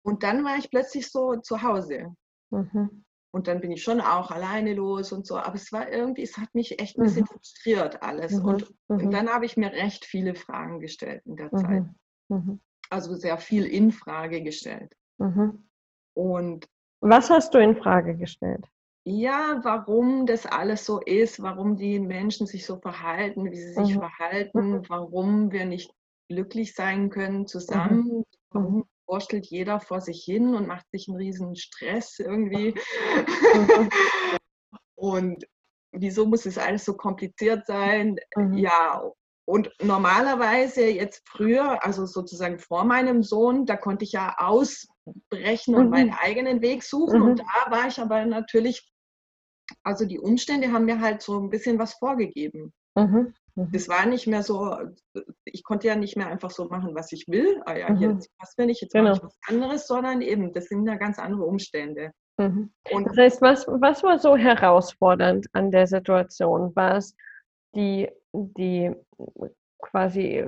Und 0.04 0.24
dann 0.24 0.44
war 0.44 0.58
ich 0.58 0.70
plötzlich 0.70 1.10
so 1.10 1.36
zu 1.38 1.62
Hause. 1.62 2.16
Mhm. 2.52 3.06
Und 3.32 3.48
dann 3.48 3.62
bin 3.62 3.72
ich 3.72 3.84
schon 3.84 4.02
auch 4.02 4.32
alleine 4.32 4.74
los 4.74 5.12
und 5.12 5.26
so. 5.26 5.38
Aber 5.38 5.56
es 5.56 5.72
war 5.72 5.90
irgendwie, 5.90 6.24
es 6.24 6.38
hat 6.38 6.54
mich 6.54 6.80
echt 6.82 6.98
ein 6.98 7.04
bisschen 7.04 7.24
Mhm. 7.24 7.28
frustriert 7.28 8.02
alles. 8.04 8.34
Mhm. 8.34 8.46
Und, 8.46 8.74
und 8.88 9.06
Mhm. 9.06 9.12
dann 9.12 9.30
habe 9.30 9.46
ich 9.46 9.56
mir 9.56 9.72
recht 9.72 10.04
viele 10.06 10.36
Fragen 10.36 10.80
gestellt 10.80 11.22
in 11.26 11.36
der 11.38 11.52
Zeit. 11.52 11.84
Mhm. 12.30 12.38
Mhm. 12.38 12.62
Also 12.90 13.16
sehr 13.16 13.38
viel 13.38 13.66
in 13.66 13.92
Frage 13.92 14.42
gestellt. 14.42 14.96
Mhm. 15.18 15.68
Und 16.16 16.66
Was 17.02 17.30
hast 17.30 17.54
du 17.54 17.60
in 17.60 17.76
Frage 17.76 18.16
gestellt? 18.16 18.66
ja, 19.06 19.60
warum 19.64 20.26
das 20.28 20.46
alles 20.46 20.86
so 20.86 21.00
ist, 21.00 21.42
warum 21.42 21.78
die 21.78 22.00
Menschen 22.00 22.46
sich 22.46 22.66
so 22.66 22.80
verhalten, 22.80 23.50
wie 23.50 23.56
sie 23.56 23.74
sich 23.74 23.96
Mhm. 23.96 24.00
verhalten, 24.00 24.90
warum 24.90 25.52
wir 25.52 25.66
nicht 25.66 25.92
glücklich 26.28 26.76
sein 26.76 27.10
können 27.10 27.48
zusammen, 27.48 28.24
warum 28.52 28.86
wurstelt 29.08 29.48
jeder 29.48 29.80
vor 29.80 30.02
sich 30.02 30.24
hin 30.24 30.54
und 30.54 30.68
macht 30.68 30.86
sich 30.92 31.08
einen 31.08 31.18
riesen 31.18 31.56
Stress 31.56 32.20
irgendwie. 32.20 32.76
Mhm. 33.54 33.90
Und 34.96 35.46
wieso 35.92 36.26
muss 36.26 36.46
es 36.46 36.58
alles 36.58 36.86
so 36.86 36.94
kompliziert 36.96 37.66
sein? 37.66 38.18
Mhm. 38.36 38.58
Ja, 38.58 39.10
und 39.50 39.72
normalerweise 39.82 40.86
jetzt 40.86 41.28
früher, 41.28 41.84
also 41.84 42.06
sozusagen 42.06 42.60
vor 42.60 42.84
meinem 42.86 43.24
Sohn, 43.24 43.66
da 43.66 43.78
konnte 43.78 44.06
ich 44.06 44.12
ja 44.12 44.36
ausbrechen 44.38 45.74
und 45.74 45.86
Mhm. 45.86 45.90
meinen 45.90 46.14
eigenen 46.14 46.62
Weg 46.62 46.84
suchen. 46.84 47.22
Mhm. 47.22 47.26
Und 47.30 47.40
da 47.40 47.72
war 47.72 47.88
ich 47.88 48.00
aber 48.00 48.26
natürlich, 48.26 48.92
also 49.84 50.06
die 50.06 50.20
Umstände 50.20 50.72
haben 50.72 50.86
mir 50.86 51.02
halt 51.02 51.24
so 51.24 51.40
ein 51.40 51.50
bisschen 51.50 51.80
was 51.80 51.96
vorgegeben. 51.96 52.74
Mhm. 52.96 53.34
Mhm. 53.56 53.72
Das 53.72 53.90
war 53.90 54.06
nicht 54.06 54.28
mehr 54.28 54.44
so, 54.44 54.78
ich 55.46 55.64
konnte 55.64 55.88
ja 55.88 55.96
nicht 55.96 56.16
mehr 56.16 56.28
einfach 56.28 56.52
so 56.52 56.66
machen, 56.66 56.94
was 56.94 57.12
ich 57.12 57.26
will. 57.28 57.60
Ah 57.66 57.76
ja, 57.76 57.88
hier, 57.98 58.10
Mhm. 58.10 58.18
das 58.18 58.30
passt 58.38 58.58
mir 58.60 58.68
nicht, 58.68 58.84
jetzt 58.84 58.94
Genau. 58.94 59.10
mache 59.10 59.18
ich 59.18 59.24
was 59.24 59.38
anderes, 59.48 59.88
sondern 59.88 60.22
eben, 60.22 60.54
das 60.54 60.66
sind 60.66 60.86
ja 60.86 60.94
ganz 60.96 61.18
andere 61.18 61.44
Umstände. 61.44 62.12
Mhm. 62.38 62.72
Und 62.92 63.06
Das 63.08 63.18
heißt, 63.18 63.42
was, 63.42 63.66
was 63.68 64.04
war 64.04 64.20
so 64.20 64.38
herausfordernd 64.38 65.48
an 65.54 65.72
der 65.72 65.88
Situation? 65.88 66.76
War 66.76 66.98
es 66.98 67.16
die, 67.76 68.10
die 68.34 68.94
quasi 69.80 70.46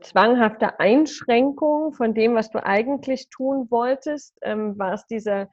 zwanghafte 0.00 0.78
Einschränkung 0.78 1.92
von 1.94 2.14
dem, 2.14 2.34
was 2.34 2.50
du 2.50 2.64
eigentlich 2.64 3.28
tun 3.30 3.70
wolltest? 3.70 4.36
Ähm, 4.42 4.78
war 4.78 4.94
es 4.94 5.06
diese 5.06 5.48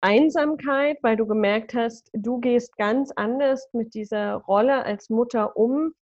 Einsamkeit, 0.00 0.98
weil 1.02 1.16
du 1.16 1.26
gemerkt 1.26 1.74
hast, 1.74 2.10
du 2.14 2.38
gehst 2.40 2.76
ganz 2.76 3.12
anders 3.14 3.68
mit 3.72 3.94
dieser 3.94 4.34
Rolle 4.34 4.84
als 4.84 5.10
Mutter 5.10 5.56
um? 5.56 5.94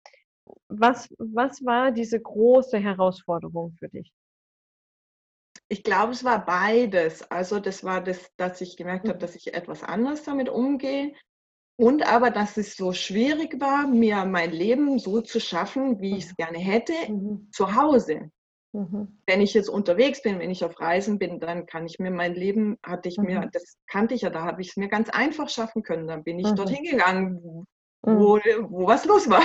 Was, 0.69 1.09
was 1.17 1.65
war 1.65 1.91
diese 1.91 2.19
große 2.19 2.77
Herausforderung 2.77 3.73
für 3.79 3.89
dich? 3.89 4.13
Ich 5.69 5.83
glaube, 5.83 6.13
es 6.13 6.23
war 6.23 6.45
beides. 6.45 7.29
Also 7.29 7.59
das 7.59 7.83
war 7.83 8.01
das, 8.01 8.31
dass 8.37 8.61
ich 8.61 8.77
gemerkt 8.77 9.09
habe, 9.09 9.17
dass 9.17 9.35
ich 9.35 9.53
etwas 9.53 9.83
anders 9.83 10.23
damit 10.23 10.47
umgehe. 10.47 11.13
Und 11.79 12.11
aber, 12.11 12.31
dass 12.31 12.57
es 12.57 12.75
so 12.75 12.91
schwierig 12.91 13.59
war, 13.61 13.87
mir 13.87 14.25
mein 14.25 14.51
Leben 14.51 14.97
so 14.97 15.21
zu 15.21 15.39
schaffen, 15.39 15.99
wie 16.01 16.17
ich 16.17 16.25
es 16.25 16.35
gerne 16.35 16.57
hätte, 16.57 16.93
Mhm. 17.07 17.49
zu 17.51 17.75
Hause. 17.75 18.31
Mhm. 18.73 19.19
Wenn 19.27 19.41
ich 19.41 19.53
jetzt 19.53 19.69
unterwegs 19.69 20.21
bin, 20.23 20.39
wenn 20.39 20.49
ich 20.49 20.63
auf 20.65 20.79
Reisen 20.79 21.19
bin, 21.19 21.39
dann 21.39 21.67
kann 21.67 21.85
ich 21.85 21.99
mir 21.99 22.09
mein 22.11 22.33
Leben, 22.33 22.77
hatte 22.83 23.09
ich 23.09 23.17
mir, 23.17 23.41
Mhm. 23.41 23.49
das 23.53 23.77
kannte 23.87 24.15
ich 24.15 24.21
ja, 24.21 24.29
da 24.31 24.41
habe 24.43 24.61
ich 24.61 24.69
es 24.69 24.77
mir 24.77 24.87
ganz 24.87 25.09
einfach 25.09 25.49
schaffen 25.49 25.83
können. 25.83 26.07
Dann 26.07 26.23
bin 26.23 26.39
ich 26.39 26.49
Mhm. 26.51 26.55
dorthin 26.55 26.83
gegangen, 26.83 27.39
wo, 28.01 28.37
Mhm. 28.37 28.67
wo, 28.69 28.87
was 28.87 29.05
los 29.05 29.29
war. 29.29 29.41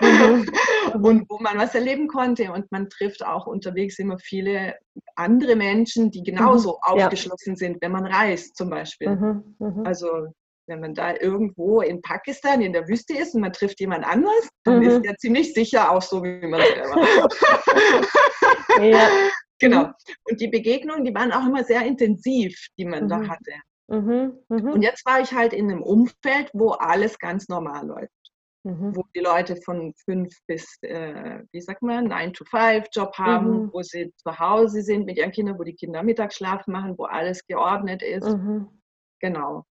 Mhm. 0.00 0.40
Mhm. 0.40 0.46
Und 1.06 1.30
wo 1.30 1.38
man 1.40 1.58
was 1.58 1.74
erleben 1.74 2.06
konnte. 2.06 2.52
Und 2.52 2.70
man 2.70 2.88
trifft 2.90 3.24
auch 3.24 3.46
unterwegs 3.46 3.98
immer 3.98 4.18
viele 4.18 4.76
andere 5.16 5.56
Menschen, 5.56 6.10
die 6.12 6.22
genauso 6.22 6.70
Mhm. 6.92 6.98
Ja. 6.98 7.04
aufgeschlossen 7.06 7.56
sind, 7.56 7.82
wenn 7.82 7.92
man 7.92 8.06
reist 8.06 8.56
zum 8.56 8.70
Beispiel. 8.70 9.10
Mhm. 9.16 9.56
Mhm. 9.58 9.86
Also 9.86 10.32
wenn 10.66 10.80
man 10.80 10.94
da 10.94 11.14
irgendwo 11.20 11.80
in 11.80 12.00
Pakistan 12.02 12.60
in 12.60 12.72
der 12.72 12.86
Wüste 12.88 13.16
ist 13.16 13.34
und 13.34 13.40
man 13.40 13.52
trifft 13.52 13.80
jemand 13.80 14.04
anders, 14.06 14.48
dann 14.64 14.78
Mhm. 14.78 14.82
ist 14.82 15.02
der 15.04 15.16
ziemlich 15.16 15.52
sicher 15.54 15.90
auch 15.90 16.02
so 16.02 16.22
wie 16.22 16.46
man 16.46 16.60
selber. 16.60 16.96
Ja. 18.80 19.08
genau. 19.58 19.90
Und 20.28 20.40
die 20.40 20.48
Begegnungen, 20.48 21.04
die 21.04 21.14
waren 21.14 21.32
auch 21.32 21.46
immer 21.46 21.62
sehr 21.64 21.82
intensiv, 21.84 22.56
die 22.78 22.84
man 22.84 23.08
da 23.08 23.18
Mhm. 23.18 23.30
hatte. 23.30 23.52
Mhm. 23.88 24.32
Mhm. 24.48 24.68
Und 24.72 24.82
jetzt 24.82 25.04
war 25.04 25.20
ich 25.20 25.32
halt 25.32 25.52
in 25.52 25.70
einem 25.70 25.82
Umfeld, 25.82 26.50
wo 26.52 26.70
alles 26.70 27.18
ganz 27.18 27.48
normal 27.48 27.86
läuft. 27.86 28.10
Mhm. 28.64 28.94
wo 28.94 29.02
die 29.12 29.18
Leute 29.18 29.56
von 29.56 29.92
fünf 30.04 30.32
bis, 30.46 30.64
äh, 30.82 31.40
wie 31.50 31.60
sagt 31.60 31.82
man, 31.82 32.06
9-to-5-Job 32.06 33.12
haben, 33.18 33.64
Mhm. 33.64 33.70
wo 33.72 33.82
sie 33.82 34.12
zu 34.18 34.38
Hause 34.38 34.82
sind 34.82 35.04
mit 35.04 35.18
ihren 35.18 35.32
Kindern, 35.32 35.58
wo 35.58 35.64
die 35.64 35.74
Kinder 35.74 36.04
Mittagsschlaf 36.04 36.68
machen, 36.68 36.96
wo 36.96 37.06
alles 37.06 37.44
geordnet 37.48 38.02
ist. 38.04 38.24
Mhm. 38.28 38.68
Genau. 39.20 39.64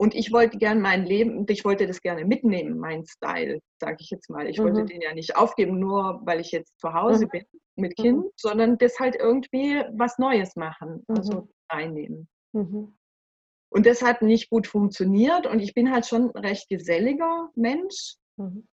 Und 0.00 0.14
ich 0.14 0.32
wollte 0.32 0.58
gerne 0.58 0.80
mein 0.80 1.04
Leben, 1.04 1.44
ich 1.48 1.64
wollte 1.64 1.86
das 1.86 2.00
gerne 2.00 2.24
mitnehmen, 2.24 2.78
mein 2.78 3.04
Style, 3.04 3.58
sage 3.80 3.96
ich 3.98 4.10
jetzt 4.10 4.30
mal. 4.30 4.46
Ich 4.48 4.58
wollte 4.58 4.82
Mhm. 4.82 4.86
den 4.86 5.00
ja 5.00 5.12
nicht 5.12 5.36
aufgeben, 5.36 5.78
nur 5.80 6.20
weil 6.24 6.40
ich 6.40 6.52
jetzt 6.52 6.78
zu 6.78 6.92
Hause 6.94 7.26
Mhm. 7.26 7.30
bin 7.30 7.44
mit 7.76 7.98
Mhm. 7.98 8.02
Kind, 8.02 8.24
sondern 8.36 8.78
das 8.78 8.98
halt 9.00 9.16
irgendwie 9.16 9.82
was 9.92 10.16
Neues 10.18 10.54
machen, 10.56 11.04
Mhm. 11.08 11.16
also 11.16 11.48
reinnehmen. 11.70 12.28
Mhm. 12.52 12.96
Und 13.70 13.86
das 13.86 14.00
hat 14.02 14.22
nicht 14.22 14.48
gut 14.50 14.66
funktioniert 14.68 15.46
und 15.46 15.58
ich 15.60 15.74
bin 15.74 15.90
halt 15.92 16.06
schon 16.06 16.30
ein 16.30 16.38
recht 16.44 16.68
geselliger 16.68 17.50
Mensch. 17.56 18.14
Mhm. 18.36 18.68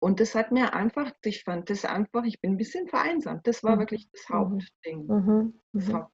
Und 0.00 0.18
das 0.20 0.34
hat 0.34 0.50
mir 0.50 0.74
einfach, 0.74 1.12
ich 1.24 1.44
fand 1.44 1.70
das 1.70 1.84
einfach, 1.84 2.24
ich 2.24 2.40
bin 2.40 2.52
ein 2.52 2.56
bisschen 2.56 2.88
vereinsamt. 2.88 3.46
Das 3.46 3.62
war 3.62 3.76
Mhm. 3.76 3.80
wirklich 3.80 4.08
das 4.10 4.22
Mhm. 4.28 4.34
Hauptding. 4.34 5.06
Mhm. 5.06 5.60
Das 5.72 5.88
Mhm. 5.88 6.06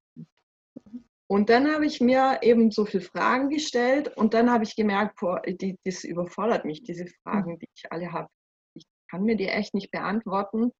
Und 1.30 1.48
dann 1.48 1.72
habe 1.72 1.86
ich 1.86 2.00
mir 2.00 2.40
eben 2.42 2.72
so 2.72 2.84
viele 2.84 3.04
Fragen 3.04 3.50
gestellt 3.50 4.16
und 4.16 4.34
dann 4.34 4.50
habe 4.50 4.64
ich 4.64 4.74
gemerkt, 4.74 5.20
boah, 5.20 5.40
die, 5.46 5.78
das 5.84 6.02
überfordert 6.02 6.64
mich, 6.64 6.82
diese 6.82 7.06
Fragen, 7.06 7.56
die 7.60 7.68
ich 7.72 7.84
alle 7.92 8.10
habe. 8.12 8.26
Ich 8.74 8.84
kann 9.08 9.22
mir 9.22 9.36
die 9.36 9.46
echt 9.46 9.72
nicht 9.72 9.92
beantworten. 9.92 10.72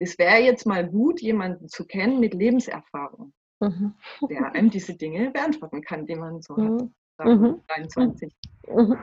Es 0.00 0.16
wäre 0.16 0.38
jetzt 0.38 0.66
mal 0.66 0.88
gut, 0.88 1.20
jemanden 1.20 1.68
zu 1.68 1.84
kennen 1.84 2.20
mit 2.20 2.32
Lebenserfahrung, 2.32 3.32
Mhm. 3.60 3.94
der 4.30 4.52
einem 4.52 4.70
diese 4.70 4.94
Dinge 4.94 5.32
beantworten 5.32 5.82
kann, 5.82 6.06
die 6.06 6.14
man 6.14 6.40
so 6.42 6.56
hat. 6.56 6.62
Mhm. 6.62 6.94
wir, 7.18 7.34
Mhm. 7.34 7.60
23. 7.66 8.32
Mhm. 8.68 8.96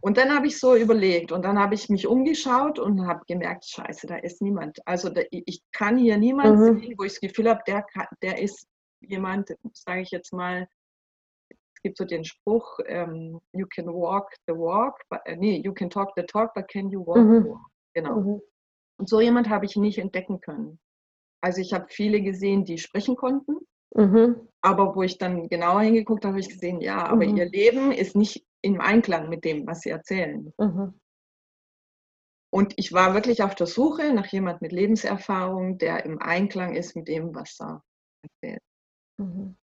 Und 0.00 0.16
dann 0.16 0.32
habe 0.32 0.46
ich 0.46 0.60
so 0.60 0.76
überlegt 0.76 1.32
und 1.32 1.44
dann 1.44 1.58
habe 1.58 1.74
ich 1.74 1.88
mich 1.88 2.06
umgeschaut 2.06 2.78
und 2.78 3.04
habe 3.04 3.22
gemerkt, 3.26 3.64
scheiße, 3.64 4.06
da 4.06 4.14
ist 4.14 4.40
niemand. 4.42 4.78
Also 4.86 5.08
da, 5.08 5.22
ich 5.32 5.60
kann 5.72 5.98
hier 5.98 6.18
niemanden 6.18 6.74
Mhm. 6.74 6.80
sehen, 6.80 6.94
wo 6.96 7.02
ich 7.02 7.14
das 7.14 7.20
Gefühl 7.20 7.50
habe, 7.50 7.62
der, 7.66 7.84
der 8.22 8.40
ist 8.40 8.69
jemand, 9.00 9.54
sage 9.72 10.02
ich 10.02 10.10
jetzt 10.10 10.32
mal, 10.32 10.68
es 11.50 11.82
gibt 11.82 11.96
so 11.96 12.04
den 12.04 12.24
Spruch, 12.24 12.78
ähm, 12.86 13.40
you 13.52 13.66
can 13.66 13.86
walk 13.86 14.34
the 14.46 14.52
walk, 14.54 15.00
but, 15.08 15.20
äh, 15.24 15.36
nee, 15.36 15.60
you 15.64 15.72
can 15.72 15.88
talk 15.88 16.12
the 16.16 16.22
talk, 16.22 16.52
but 16.54 16.68
can 16.68 16.90
you 16.90 17.04
walk 17.06 17.18
Mhm. 17.18 17.42
the 17.44 17.48
walk? 17.50 17.70
Genau. 17.94 18.20
Mhm. 18.20 18.42
Und 18.98 19.08
so 19.08 19.20
jemand 19.20 19.48
habe 19.48 19.64
ich 19.64 19.76
nicht 19.76 19.98
entdecken 19.98 20.40
können. 20.40 20.78
Also 21.42 21.60
ich 21.62 21.72
habe 21.72 21.86
viele 21.88 22.20
gesehen, 22.20 22.64
die 22.66 22.76
sprechen 22.76 23.16
konnten, 23.16 23.56
Mhm. 23.94 24.46
aber 24.60 24.94
wo 24.94 25.02
ich 25.02 25.16
dann 25.16 25.48
genauer 25.48 25.80
hingeguckt 25.80 26.24
habe, 26.24 26.34
habe 26.34 26.40
ich 26.40 26.50
gesehen, 26.50 26.80
ja, 26.82 27.06
aber 27.06 27.26
Mhm. 27.26 27.36
ihr 27.38 27.46
Leben 27.48 27.92
ist 27.92 28.14
nicht 28.14 28.44
im 28.62 28.80
Einklang 28.80 29.30
mit 29.30 29.44
dem, 29.44 29.66
was 29.66 29.80
sie 29.80 29.90
erzählen. 29.90 30.52
Mhm. 30.58 31.00
Und 32.52 32.74
ich 32.76 32.92
war 32.92 33.14
wirklich 33.14 33.42
auf 33.42 33.54
der 33.54 33.66
Suche 33.66 34.12
nach 34.12 34.26
jemand 34.26 34.60
mit 34.60 34.72
Lebenserfahrung, 34.72 35.78
der 35.78 36.04
im 36.04 36.20
Einklang 36.20 36.74
ist 36.74 36.94
mit 36.94 37.08
dem, 37.08 37.34
was 37.34 37.58
er 37.60 37.82
erzählt. 38.22 38.62
Mhm. 39.20 39.56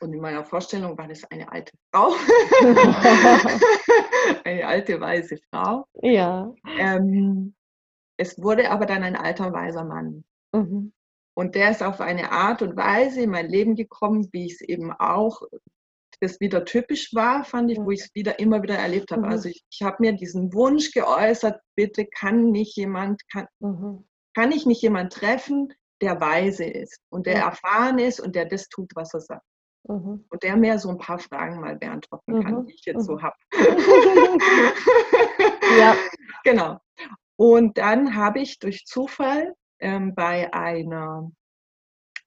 Und 0.00 0.12
in 0.12 0.20
meiner 0.20 0.44
Vorstellung 0.44 0.98
war 0.98 1.06
das 1.06 1.22
eine 1.30 1.50
alte 1.52 1.72
Frau, 1.94 2.12
eine 4.44 4.66
alte 4.66 5.00
weise 5.00 5.38
Frau. 5.50 5.86
Ja. 6.02 6.52
Ähm, 6.76 7.54
es 8.16 8.42
wurde 8.42 8.70
aber 8.70 8.86
dann 8.86 9.04
ein 9.04 9.14
alter 9.14 9.52
weiser 9.52 9.84
Mann. 9.84 10.24
Mhm. 10.52 10.92
Und 11.34 11.54
der 11.54 11.70
ist 11.70 11.82
auf 11.82 12.00
eine 12.00 12.32
Art 12.32 12.62
und 12.62 12.76
Weise 12.76 13.22
in 13.22 13.30
mein 13.30 13.48
Leben 13.48 13.76
gekommen, 13.76 14.28
wie 14.32 14.46
ich 14.46 14.54
es 14.54 14.60
eben 14.62 14.92
auch, 14.92 15.42
das 16.20 16.40
wieder 16.40 16.64
typisch 16.64 17.14
war, 17.14 17.44
fand 17.44 17.70
ich, 17.70 17.78
wo 17.78 17.90
ich 17.90 18.00
es 18.00 18.14
wieder 18.14 18.38
immer 18.38 18.62
wieder 18.62 18.76
erlebt 18.76 19.10
habe. 19.10 19.22
Mhm. 19.22 19.32
Also 19.32 19.48
ich, 19.48 19.64
ich 19.70 19.82
habe 19.82 19.96
mir 20.00 20.12
diesen 20.12 20.52
Wunsch 20.52 20.92
geäußert, 20.92 21.60
bitte 21.76 22.06
kann 22.06 22.50
nicht 22.50 22.76
jemand, 22.76 23.20
kann, 23.28 23.46
Mhm. 23.60 24.04
kann 24.34 24.52
ich 24.52 24.66
nicht 24.66 24.82
jemand 24.82 25.12
treffen, 25.12 25.72
der 26.02 26.20
weise 26.20 26.64
ist 26.64 27.00
und 27.10 27.26
der 27.26 27.36
erfahren 27.42 27.98
ist 27.98 28.20
und 28.20 28.34
der 28.34 28.46
das 28.46 28.68
tut, 28.68 28.90
was 28.94 29.14
er 29.14 29.20
sagt. 29.20 29.44
Mhm. 29.88 30.24
Und 30.30 30.42
der 30.42 30.56
mir 30.56 30.78
so 30.78 30.90
ein 30.90 30.98
paar 30.98 31.18
Fragen 31.18 31.60
mal 31.60 31.76
beantworten 31.76 32.42
kann, 32.42 32.54
Mhm. 32.54 32.66
die 32.66 32.74
ich 32.74 32.84
jetzt 32.84 33.04
so 33.06 33.20
habe. 33.22 33.36
Ja. 35.78 35.96
Genau. 36.44 36.78
Und 37.36 37.78
dann 37.78 38.14
habe 38.14 38.40
ich 38.40 38.58
durch 38.58 38.84
Zufall 38.84 39.54
ähm, 39.80 40.14
bei 40.14 40.52
einer, 40.52 41.30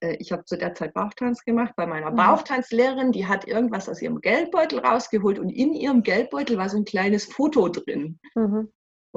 äh, 0.00 0.16
ich 0.16 0.32
habe 0.32 0.44
zu 0.44 0.58
der 0.58 0.74
Zeit 0.74 0.94
Bauchtanz 0.94 1.44
gemacht, 1.44 1.74
bei 1.76 1.86
meiner 1.86 2.10
Mhm. 2.10 2.16
Bauchtanzlehrerin, 2.16 3.12
die 3.12 3.26
hat 3.26 3.46
irgendwas 3.46 3.88
aus 3.88 4.02
ihrem 4.02 4.20
Geldbeutel 4.20 4.80
rausgeholt 4.80 5.38
und 5.38 5.50
in 5.50 5.72
ihrem 5.72 6.02
Geldbeutel 6.02 6.58
war 6.58 6.68
so 6.68 6.76
ein 6.76 6.84
kleines 6.84 7.24
Foto 7.26 7.68
drin. 7.68 8.18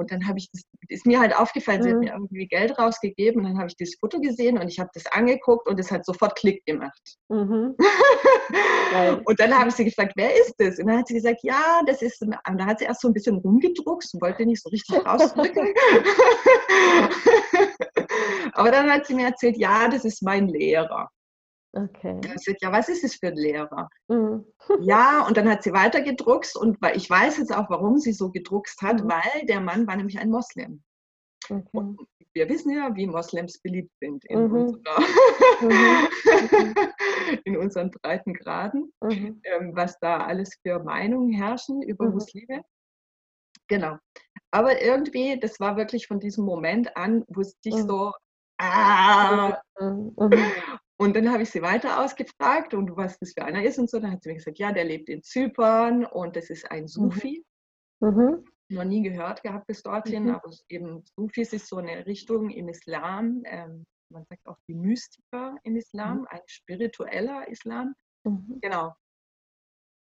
Und 0.00 0.12
dann 0.12 0.26
habe 0.26 0.38
ich 0.38 0.50
das, 0.52 0.62
ist 0.88 1.06
mir 1.06 1.20
halt 1.20 1.36
aufgefallen, 1.36 1.82
sie 1.82 1.90
hat 1.90 1.96
Mhm. 1.96 2.04
mir 2.04 2.12
irgendwie 2.12 2.46
Geld 2.46 2.78
rausgegeben 2.78 3.42
und 3.42 3.48
dann 3.50 3.58
habe 3.58 3.68
ich 3.68 3.76
dieses 3.76 3.96
Foto 4.00 4.20
gesehen 4.20 4.58
und 4.58 4.68
ich 4.68 4.78
habe 4.78 4.90
das 4.94 5.06
angeguckt 5.06 5.68
und 5.68 5.78
es 5.78 5.90
hat 5.90 6.04
sofort 6.04 6.36
Klick 6.36 6.64
gemacht. 6.66 7.00
Mhm. 7.28 7.76
Und 9.24 9.38
dann 9.38 9.56
habe 9.56 9.68
ich 9.68 9.76
sie 9.76 9.84
gefragt, 9.84 10.14
wer 10.16 10.34
ist 10.34 10.54
das? 10.58 10.80
Und 10.80 10.88
dann 10.88 10.98
hat 10.98 11.06
sie 11.06 11.14
gesagt, 11.14 11.40
ja, 11.42 11.80
das 11.86 12.02
ist, 12.02 12.20
und 12.22 12.34
da 12.58 12.66
hat 12.66 12.80
sie 12.80 12.86
erst 12.86 13.02
so 13.02 13.08
ein 13.08 13.14
bisschen 13.14 13.36
rumgedruckst 13.36 14.14
und 14.14 14.22
wollte 14.22 14.44
nicht 14.44 14.60
so 14.62 14.68
richtig 14.70 15.06
rausdrücken. 15.06 15.68
Aber 18.52 18.70
dann 18.72 18.90
hat 18.90 19.06
sie 19.06 19.14
mir 19.14 19.26
erzählt, 19.26 19.56
ja, 19.56 19.88
das 19.88 20.04
ist 20.04 20.22
mein 20.22 20.48
Lehrer. 20.48 21.08
Okay. 21.72 22.20
Ich 22.24 22.32
gesagt, 22.32 22.62
ja, 22.62 22.72
was 22.72 22.88
ist 22.88 23.04
das 23.04 23.14
für 23.14 23.28
ein 23.28 23.36
Lehrer? 23.36 23.88
Mhm. 24.08 24.44
Ja, 24.80 25.24
und 25.28 25.36
dann 25.36 25.48
hat 25.48 25.62
sie 25.62 25.72
weiter 25.72 26.00
gedruckst 26.00 26.56
und 26.56 26.78
ich 26.94 27.08
weiß 27.08 27.38
jetzt 27.38 27.54
auch, 27.54 27.70
warum 27.70 27.98
sie 27.98 28.12
so 28.12 28.30
gedruckst 28.30 28.82
hat, 28.82 29.04
Mhm. 29.04 29.08
weil 29.10 29.46
der 29.46 29.60
Mann 29.60 29.86
war 29.86 29.96
nämlich 29.96 30.18
ein 30.18 30.30
Moslem. 30.30 30.82
Okay. 31.48 31.62
Und 31.72 31.98
wir 32.32 32.48
wissen 32.48 32.70
ja, 32.70 32.94
wie 32.94 33.06
Moslems 33.06 33.58
beliebt 33.60 33.90
sind 34.00 34.24
in, 34.26 34.46
Mhm. 34.48 34.52
unserer, 34.52 35.00
Mhm. 35.60 36.04
in 37.44 37.56
unseren 37.56 37.90
breiten 37.90 38.34
Graden. 38.34 38.92
Mhm. 39.02 39.40
ähm, 39.44 39.72
was 39.74 39.98
da 40.00 40.18
alles 40.18 40.56
für 40.62 40.78
Meinungen 40.80 41.32
herrschen 41.32 41.82
über 41.82 42.06
Mhm. 42.06 42.12
Muslime. 42.14 42.62
Genau. 43.68 43.96
Aber 44.52 44.82
irgendwie, 44.82 45.38
das 45.38 45.60
war 45.60 45.76
wirklich 45.76 46.08
von 46.08 46.18
diesem 46.20 46.44
Moment 46.44 46.96
an, 46.96 47.24
wusste 47.28 47.68
ich 47.68 47.76
so, 47.76 48.12
ah. 48.58 49.60
Mhm. 51.00 51.06
Mhm. 51.06 51.06
Und 51.06 51.16
dann 51.16 51.32
habe 51.32 51.42
ich 51.42 51.50
sie 51.50 51.62
weiter 51.62 52.02
ausgefragt 52.04 52.74
und 52.74 52.96
was 52.96 53.18
das 53.18 53.32
für 53.32 53.44
einer 53.44 53.64
ist 53.64 53.78
und 53.78 53.90
so. 53.90 53.98
Dann 54.00 54.12
hat 54.12 54.22
sie 54.22 54.28
mir 54.30 54.36
gesagt, 54.36 54.58
ja, 54.58 54.72
der 54.72 54.84
lebt 54.84 55.08
in 55.08 55.22
Zypern 55.22 56.04
und 56.04 56.36
das 56.36 56.50
ist 56.50 56.70
ein 56.70 56.86
Sufi. 56.88 57.44
Mhm. 58.00 58.44
Noch 58.70 58.84
nie 58.84 59.02
gehört 59.02 59.42
gehabt 59.42 59.66
bis 59.66 59.82
dorthin, 59.82 60.24
Mhm. 60.24 60.30
aber 60.34 60.50
eben 60.68 61.04
Sufis 61.16 61.52
ist 61.52 61.68
so 61.68 61.76
eine 61.78 62.06
Richtung 62.06 62.50
im 62.50 62.68
Islam. 62.68 63.42
Ähm, 63.44 63.84
man 64.12 64.24
sagt 64.26 64.46
auch 64.46 64.58
die 64.68 64.74
Mystiker 64.74 65.56
im 65.64 65.76
Islam, 65.76 66.26
ein 66.30 66.40
spiritueller 66.46 67.48
Islam. 67.48 67.94
Mhm. 68.24 68.58
Genau. 68.60 68.94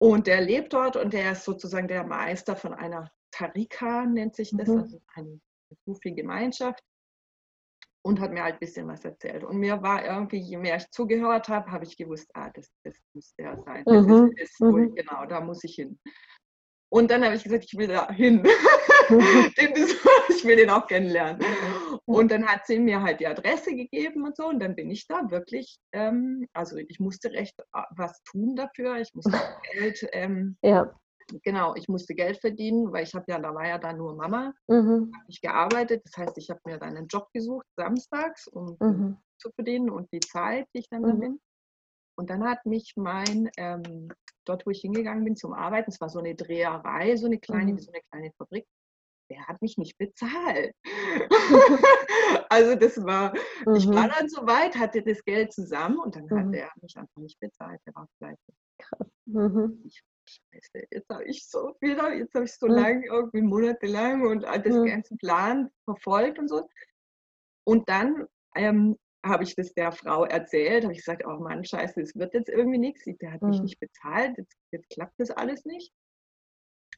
Und 0.01 0.27
der 0.27 0.41
lebt 0.41 0.73
dort 0.73 0.95
und 0.97 1.13
der 1.13 1.31
ist 1.31 1.45
sozusagen 1.45 1.87
der 1.87 2.03
Meister 2.05 2.55
von 2.55 2.73
einer 2.73 3.09
Tarika, 3.31 4.05
nennt 4.05 4.35
sich 4.35 4.51
das, 4.55 4.67
Mhm. 4.67 4.77
also 4.77 5.01
eine 5.15 5.39
Sufi-Gemeinschaft. 5.85 6.83
Und 8.05 8.19
hat 8.19 8.31
mir 8.33 8.43
halt 8.43 8.55
ein 8.55 8.59
bisschen 8.59 8.87
was 8.87 9.05
erzählt. 9.05 9.43
Und 9.45 9.57
mir 9.57 9.81
war 9.81 10.03
irgendwie, 10.05 10.37
je 10.37 10.57
mehr 10.57 10.75
ich 10.75 10.89
zugehört 10.91 11.47
habe, 11.47 11.71
habe 11.71 11.85
ich 11.85 11.95
gewusst, 11.95 12.29
ah, 12.33 12.49
das, 12.53 12.69
das 12.83 12.95
muss 13.13 13.33
der 13.35 13.57
sein. 13.63 13.83
Das 13.85 14.05
Mhm. 14.05 14.33
ist, 14.35 14.51
ist 14.51 14.59
wohl, 14.61 14.87
Mhm. 14.89 14.95
genau, 14.95 15.25
da 15.25 15.39
muss 15.39 15.63
ich 15.63 15.75
hin. 15.75 15.97
Und 16.91 17.09
dann 17.09 17.23
habe 17.23 17.35
ich 17.35 17.43
gesagt, 17.43 17.63
ich 17.63 17.77
will 17.77 17.87
da 17.87 18.11
hin. 18.11 18.43
Ich 20.29 20.45
will 20.45 20.55
den 20.57 20.69
auch 20.69 20.87
kennenlernen. 20.87 21.41
Und 22.05 22.31
dann 22.31 22.45
hat 22.45 22.65
sie 22.67 22.79
mir 22.79 23.01
halt 23.01 23.19
die 23.19 23.27
Adresse 23.27 23.75
gegeben 23.75 24.23
und 24.25 24.35
so. 24.35 24.47
Und 24.47 24.59
dann 24.59 24.75
bin 24.75 24.89
ich 24.89 25.07
da 25.07 25.29
wirklich, 25.29 25.77
ähm, 25.93 26.47
also 26.53 26.75
ich 26.77 26.99
musste 26.99 27.31
recht 27.31 27.57
äh, 27.73 27.81
was 27.91 28.21
tun 28.23 28.55
dafür. 28.55 28.97
Ich 28.97 29.13
musste 29.13 29.31
Geld, 29.73 30.05
ähm, 30.11 30.57
Ja. 30.61 30.93
Genau, 31.43 31.75
ich 31.75 31.87
musste 31.87 32.13
Geld 32.15 32.37
verdienen, 32.39 32.91
weil 32.91 33.03
ich 33.03 33.13
habe 33.13 33.25
ja, 33.27 33.39
da 33.39 33.53
war 33.53 33.67
ja 33.67 33.77
da 33.77 33.93
nur 33.93 34.15
Mama, 34.15 34.53
Mhm. 34.67 35.11
habe 35.13 35.25
nicht 35.27 35.41
gearbeitet. 35.41 36.03
Das 36.05 36.17
heißt, 36.17 36.37
ich 36.37 36.49
habe 36.49 36.59
mir 36.65 36.77
dann 36.77 36.95
einen 36.97 37.07
Job 37.07 37.27
gesucht, 37.33 37.65
samstags, 37.75 38.47
um 38.47 38.77
Mhm. 38.79 39.17
zu 39.39 39.51
verdienen 39.51 39.89
und 39.89 40.11
die 40.11 40.19
Zeit, 40.19 40.67
die 40.73 40.79
ich 40.79 40.89
dann 40.89 41.03
da 41.03 41.13
Mhm. 41.13 41.19
bin. 41.19 41.41
Und 42.15 42.29
dann 42.29 42.43
hat 42.43 42.65
mich 42.65 42.93
mein, 42.95 43.49
ähm, 43.57 44.09
dort 44.45 44.65
wo 44.65 44.69
ich 44.71 44.81
hingegangen 44.81 45.23
bin 45.23 45.35
zum 45.35 45.53
Arbeiten, 45.53 45.89
es 45.89 45.99
war 45.99 46.09
so 46.09 46.19
eine 46.19 46.35
Dreherei, 46.35 47.15
so 47.15 47.25
eine 47.25 47.39
kleine, 47.39 47.73
Mhm. 47.73 47.79
so 47.79 47.91
eine 47.91 48.01
kleine 48.11 48.31
Fabrik, 48.37 48.67
der 49.31 49.47
hat 49.47 49.61
mich 49.61 49.77
nicht 49.77 49.97
bezahlt. 49.97 50.75
also 52.49 52.75
das 52.75 53.03
war, 53.03 53.33
ich 53.75 53.87
war 53.87 54.07
Mhm. 54.07 54.11
dann 54.17 54.29
so 54.29 54.45
weit, 54.45 54.75
hatte 54.75 55.01
das 55.01 55.23
Geld 55.23 55.51
zusammen 55.53 55.97
und 55.97 56.15
dann 56.15 56.29
hat 56.29 56.45
Mhm. 56.47 56.51
der 56.51 56.69
mich 56.81 56.95
einfach 56.97 57.17
nicht 57.17 57.39
bezahlt. 57.39 57.81
Der 57.87 57.95
war 57.95 58.07
vielleicht 58.17 58.39
Mhm. 59.25 59.89
Scheiße, 60.25 60.87
jetzt 60.91 61.09
habe 61.09 61.25
ich 61.25 61.47
so 61.47 61.75
wieder, 61.81 62.13
jetzt 62.13 62.33
habe 62.33 62.45
ich 62.45 62.53
so 62.53 62.67
Mhm. 62.67 62.73
lange, 62.73 63.05
irgendwie 63.07 63.41
monatelang 63.41 64.25
und 64.25 64.45
all 64.45 64.61
das 64.61 64.75
Mhm. 64.75 64.85
ganze 64.85 65.15
Plan 65.17 65.69
verfolgt 65.85 66.39
und 66.39 66.47
so. 66.47 66.69
Und 67.65 67.87
dann 67.89 68.27
ähm, 68.55 68.97
habe 69.25 69.43
ich 69.43 69.55
das 69.55 69.73
der 69.73 69.91
Frau 69.91 70.25
erzählt, 70.25 70.83
habe 70.83 70.93
ich 70.93 70.99
gesagt, 70.99 71.23
oh 71.25 71.39
Mann, 71.39 71.63
scheiße, 71.63 72.01
es 72.01 72.15
wird 72.15 72.33
jetzt 72.33 72.49
irgendwie 72.49 72.77
nichts, 72.77 73.03
der 73.05 73.31
hat 73.33 73.41
mich 73.41 73.57
Mhm. 73.57 73.63
nicht 73.63 73.79
bezahlt, 73.79 74.37
jetzt, 74.37 74.57
jetzt 74.71 74.89
klappt 74.89 75.13
das 75.17 75.31
alles 75.31 75.65
nicht. 75.65 75.93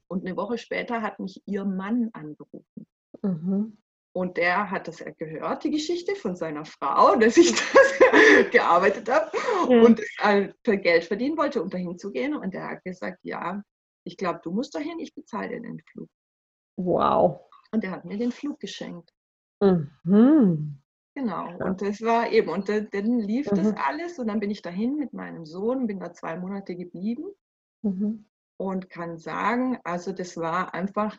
Und 0.08 0.26
eine 0.26 0.36
Woche 0.38 0.58
später 0.58 1.02
hat 1.02 1.20
mich 1.20 1.42
ihr 1.46 1.66
Mann 1.66 2.10
angerufen. 2.14 2.88
Mhm. 3.22 3.78
Und 4.16 4.38
der 4.38 4.72
hat 4.72 4.88
das 4.88 5.04
gehört, 5.18 5.66
die 5.66 5.72
Geschichte 5.72 6.16
von 6.16 6.38
seiner 6.38 6.64
Frau, 6.64 7.18
dass 7.18 7.36
ich 7.36 7.52
das 7.74 8.52
gearbeitet 8.52 9.10
habe 9.10 9.30
Ja. 9.70 9.82
und 9.82 10.00
das 10.00 10.54
für 10.64 10.78
Geld 10.78 11.04
verdienen 11.04 11.38
wollte, 11.38 11.62
um 11.62 11.70
dahin 11.70 11.98
zu 11.98 12.12
gehen. 12.12 12.34
Und 12.34 12.54
der 12.54 12.70
hat 12.70 12.84
gesagt, 12.86 13.20
ja, 13.24 13.62
ich 14.06 14.16
glaube, 14.16 14.40
du 14.42 14.52
musst 14.52 14.74
dahin, 14.74 15.00
ich 15.00 15.14
bezahle 15.14 15.50
dir 15.50 15.62
den 15.62 15.82
Flug. 15.92 16.08
Wow. 16.78 17.42
Und 17.72 17.84
der 17.84 17.92
hat 17.92 18.06
mir 18.06 18.18
den 18.18 18.32
Flug 18.32 18.60
geschenkt. 18.60 19.12
Mhm. 19.62 20.82
Genau. 21.14 21.46
Krass. 21.48 21.62
Und 21.62 21.82
das 21.82 22.02
war 22.02 22.32
eben, 22.32 22.50
und 22.50 22.70
dann, 22.70 23.20
lief 23.20 23.48
das 23.48 23.72
Mhm. 23.72 23.76
alles 23.86 24.20
und 24.20 24.28
dann 24.28 24.40
bin 24.40 24.52
ich 24.52 24.62
dahin 24.62 24.96
mit 24.96 25.12
meinem 25.14 25.46
Sohn, 25.46 25.88
bin 25.88 26.00
da 26.00 26.14
zwei 26.14 26.38
Monate 26.38 26.76
geblieben 26.76 27.26
Mhm. 27.84 28.26
und 28.58 28.90
kann 28.90 29.18
sagen, 29.18 29.78
also 29.84 30.14
das 30.14 30.38
war 30.38 30.74
einfach, 30.74 31.18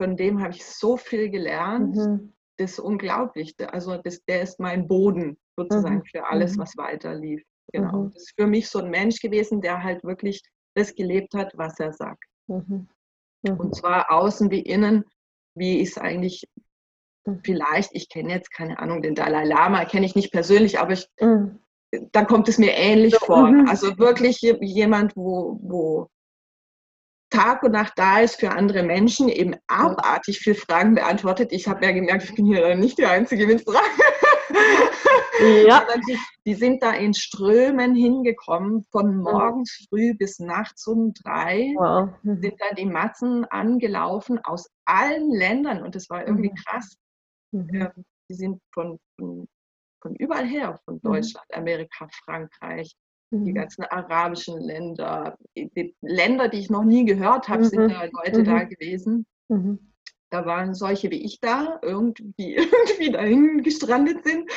von 0.00 0.16
dem 0.16 0.40
habe 0.42 0.54
ich 0.54 0.64
so 0.64 0.96
viel 0.96 1.28
gelernt. 1.28 1.94
Mhm. 1.94 2.32
Das 2.58 2.72
ist 2.72 2.78
unglaublich. 2.78 3.54
Also 3.70 3.98
das, 3.98 4.24
der 4.24 4.40
ist 4.42 4.58
mein 4.58 4.88
Boden 4.88 5.36
sozusagen 5.58 5.96
Mhm. 5.98 6.04
für 6.06 6.26
alles, 6.26 6.56
Mhm. 6.56 6.60
was 6.62 6.76
weiter 6.78 7.14
lief. 7.14 7.42
Genau. 7.72 8.04
Mhm. 8.04 8.12
Das 8.12 8.22
ist 8.22 8.34
für 8.38 8.46
mich 8.46 8.68
so 8.70 8.78
ein 8.78 8.88
Mensch 8.90 9.20
gewesen, 9.20 9.60
der 9.60 9.82
halt 9.82 10.02
wirklich 10.02 10.42
das 10.74 10.94
gelebt 10.94 11.34
hat, 11.34 11.52
was 11.56 11.78
er 11.78 11.92
sagt. 11.92 12.24
Mhm. 12.48 12.88
Und 13.58 13.74
zwar 13.76 14.10
außen 14.10 14.50
wie 14.50 14.60
innen, 14.60 15.04
wie 15.54 15.80
ich 15.80 15.90
es 15.90 15.98
eigentlich 15.98 16.48
vielleicht, 17.44 17.90
ich 17.94 18.08
kenne 18.08 18.32
jetzt 18.32 18.50
keine 18.50 18.78
Ahnung, 18.78 19.02
den 19.02 19.14
Dalai 19.14 19.44
Lama 19.44 19.84
kenne 19.84 20.06
ich 20.06 20.14
nicht 20.14 20.32
persönlich, 20.32 20.78
aber 20.78 20.92
ich, 20.94 21.06
Mhm. 21.20 21.58
da 22.12 22.24
kommt 22.24 22.48
es 22.48 22.56
mir 22.58 22.72
ähnlich 22.72 23.14
So, 23.16 23.26
vor. 23.26 23.48
mhm. 23.50 23.68
Also 23.68 23.98
wirklich 23.98 24.40
je- 24.40 24.56
jemand, 24.62 25.14
wo, 25.16 25.58
wo 25.62 26.08
Tag 27.30 27.62
und 27.62 27.72
Nacht 27.72 27.92
da 27.96 28.20
ist 28.20 28.40
für 28.40 28.50
andere 28.50 28.82
Menschen, 28.82 29.28
eben 29.28 29.54
abartig 29.68 30.40
viel 30.40 30.54
Fragen 30.54 30.94
beantwortet. 30.94 31.52
Ich 31.52 31.68
habe 31.68 31.84
ja 31.84 31.92
gemerkt, 31.92 32.24
ich 32.24 32.34
bin 32.34 32.44
hier 32.46 32.74
nicht 32.74 32.98
die 32.98 33.06
Einzige 33.06 33.46
mit 33.46 33.62
Fragen. 33.62 33.78
Ja. 35.66 35.86
Die, 36.06 36.18
die 36.44 36.54
sind 36.54 36.82
da 36.82 36.92
in 36.92 37.14
Strömen 37.14 37.94
hingekommen, 37.94 38.84
von 38.90 39.16
morgens 39.16 39.86
früh 39.88 40.12
bis 40.14 40.38
nachts 40.38 40.86
um 40.86 41.14
drei 41.14 41.72
Wow. 41.78 42.10
Mhm. 42.22 42.42
sind 42.42 42.54
da 42.60 42.74
die 42.74 42.84
Massen 42.84 43.44
angelaufen 43.46 44.38
aus 44.44 44.68
allen 44.84 45.30
Ländern 45.30 45.82
und 45.82 45.94
das 45.94 46.10
war 46.10 46.26
irgendwie 46.26 46.50
Mhm. 46.50 46.54
krass. 46.56 46.96
Mhm. 47.52 47.68
Ja, 47.72 47.92
die 48.28 48.34
sind 48.34 48.60
von, 48.74 48.98
von, 49.18 49.48
von 50.02 50.14
überall 50.16 50.46
her, 50.46 50.78
von 50.84 51.00
Deutschland, 51.00 51.46
Amerika, 51.54 52.06
Frankreich, 52.24 52.94
die 53.30 53.50
Mhm. 53.50 53.54
ganzen 53.54 53.84
arabischen 53.84 54.60
Länder, 54.60 55.36
die 55.56 55.94
Länder, 56.00 56.48
die 56.48 56.58
ich 56.58 56.70
noch 56.70 56.84
nie 56.84 57.04
gehört 57.04 57.48
habe, 57.48 57.64
sind 57.64 57.84
Mhm. 57.84 57.88
da 57.88 58.04
Leute 58.04 58.40
Mhm. 58.40 58.44
da 58.44 58.64
gewesen. 58.64 59.26
Mhm. 59.48 59.92
Da 60.30 60.46
waren 60.46 60.74
solche 60.74 61.10
wie 61.10 61.24
ich 61.24 61.40
da, 61.40 61.78
irgendwie, 61.82 62.54
irgendwie 63.00 63.10
dahin 63.10 63.62
gestrandet 63.62 64.24
sind. 64.24 64.48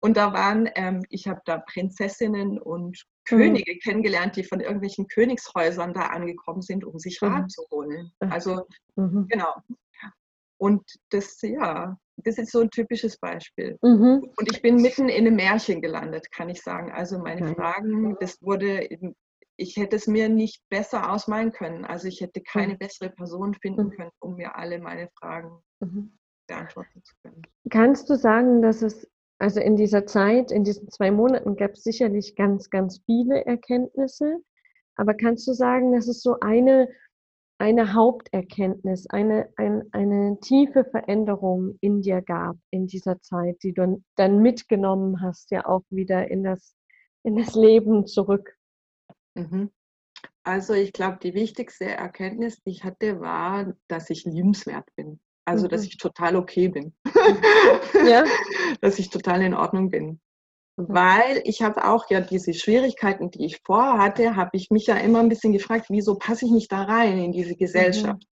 Und 0.00 0.16
da 0.16 0.32
waren, 0.32 0.68
ähm, 0.74 1.04
ich 1.08 1.28
habe 1.28 1.40
da 1.44 1.58
Prinzessinnen 1.58 2.58
und 2.58 3.04
Mhm. 3.30 3.36
Könige 3.36 3.78
kennengelernt, 3.78 4.34
die 4.36 4.42
von 4.44 4.60
irgendwelchen 4.60 5.06
Königshäusern 5.06 5.92
da 5.94 6.06
angekommen 6.06 6.62
sind, 6.62 6.84
um 6.84 6.98
sich 6.98 7.20
Mhm. 7.22 7.28
Rat 7.28 7.50
zu 7.50 7.62
holen. 7.70 8.10
Also 8.18 8.66
Mhm. 8.96 9.26
Genau. 9.28 9.54
Und 10.58 10.82
das, 11.10 11.40
ja, 11.42 11.96
das 12.24 12.38
ist 12.38 12.52
so 12.52 12.60
ein 12.60 12.70
typisches 12.70 13.18
Beispiel. 13.18 13.76
Mhm. 13.82 14.30
Und 14.36 14.52
ich 14.52 14.62
bin 14.62 14.76
mitten 14.76 15.08
in 15.08 15.26
einem 15.26 15.36
Märchen 15.36 15.80
gelandet, 15.80 16.30
kann 16.32 16.48
ich 16.48 16.62
sagen. 16.62 16.92
Also 16.92 17.18
meine 17.18 17.48
ja. 17.48 17.54
Fragen, 17.54 18.16
das 18.20 18.40
wurde, 18.40 18.88
ich 19.56 19.76
hätte 19.76 19.96
es 19.96 20.06
mir 20.06 20.28
nicht 20.28 20.62
besser 20.70 21.12
ausmalen 21.12 21.52
können. 21.52 21.84
Also 21.84 22.08
ich 22.08 22.20
hätte 22.20 22.42
keine 22.42 22.74
mhm. 22.74 22.78
bessere 22.78 23.10
Person 23.10 23.54
finden 23.54 23.86
mhm. 23.86 23.90
können, 23.90 24.10
um 24.20 24.36
mir 24.36 24.56
alle 24.56 24.78
meine 24.78 25.08
Fragen 25.18 25.50
mhm. 25.80 26.12
beantworten 26.46 27.02
zu 27.02 27.14
können. 27.22 27.42
Kannst 27.70 28.08
du 28.10 28.16
sagen, 28.16 28.62
dass 28.62 28.82
es, 28.82 29.08
also 29.38 29.60
in 29.60 29.76
dieser 29.76 30.06
Zeit, 30.06 30.50
in 30.50 30.64
diesen 30.64 30.90
zwei 30.90 31.10
Monaten 31.10 31.56
gab 31.56 31.72
es 31.72 31.82
sicherlich 31.82 32.36
ganz, 32.36 32.70
ganz 32.70 33.00
viele 33.06 33.44
Erkenntnisse, 33.46 34.38
aber 34.96 35.14
kannst 35.14 35.48
du 35.48 35.52
sagen, 35.52 35.92
dass 35.92 36.08
es 36.08 36.20
so 36.22 36.40
eine 36.40 36.88
eine 37.60 37.92
Haupterkenntnis, 37.92 39.06
eine, 39.08 39.52
ein, 39.56 39.82
eine 39.92 40.40
tiefe 40.40 40.84
Veränderung 40.84 41.76
in 41.82 42.00
dir 42.00 42.22
gab 42.22 42.56
in 42.70 42.86
dieser 42.86 43.20
Zeit, 43.20 43.62
die 43.62 43.74
du 43.74 44.02
dann 44.16 44.40
mitgenommen 44.40 45.20
hast, 45.20 45.50
ja 45.50 45.66
auch 45.66 45.82
wieder 45.90 46.28
in 46.28 46.42
das, 46.42 46.74
in 47.22 47.36
das 47.36 47.54
Leben 47.54 48.06
zurück? 48.06 48.56
Mhm. 49.34 49.70
Also 50.42 50.72
ich 50.72 50.94
glaube, 50.94 51.18
die 51.22 51.34
wichtigste 51.34 51.84
Erkenntnis, 51.84 52.62
die 52.62 52.70
ich 52.70 52.82
hatte, 52.82 53.20
war, 53.20 53.74
dass 53.88 54.08
ich 54.08 54.24
liebenswert 54.24 54.88
bin. 54.96 55.20
Also, 55.44 55.66
mhm. 55.66 55.70
dass 55.70 55.84
ich 55.84 55.98
total 55.98 56.36
okay 56.36 56.68
bin. 56.68 56.94
Ja. 58.06 58.24
dass 58.80 58.98
ich 58.98 59.10
total 59.10 59.42
in 59.42 59.52
Ordnung 59.52 59.90
bin 59.90 60.18
weil 60.88 61.42
ich 61.44 61.62
habe 61.62 61.84
auch 61.84 62.08
ja 62.10 62.20
diese 62.20 62.54
Schwierigkeiten, 62.54 63.30
die 63.30 63.44
ich 63.44 63.60
vorher 63.64 63.98
hatte, 63.98 64.36
habe 64.36 64.50
ich 64.54 64.70
mich 64.70 64.86
ja 64.86 64.96
immer 64.96 65.20
ein 65.20 65.28
bisschen 65.28 65.52
gefragt, 65.52 65.86
wieso 65.88 66.16
passe 66.16 66.46
ich 66.46 66.50
nicht 66.50 66.70
da 66.70 66.82
rein 66.82 67.18
in 67.18 67.32
diese 67.32 67.56
Gesellschaft? 67.56 68.24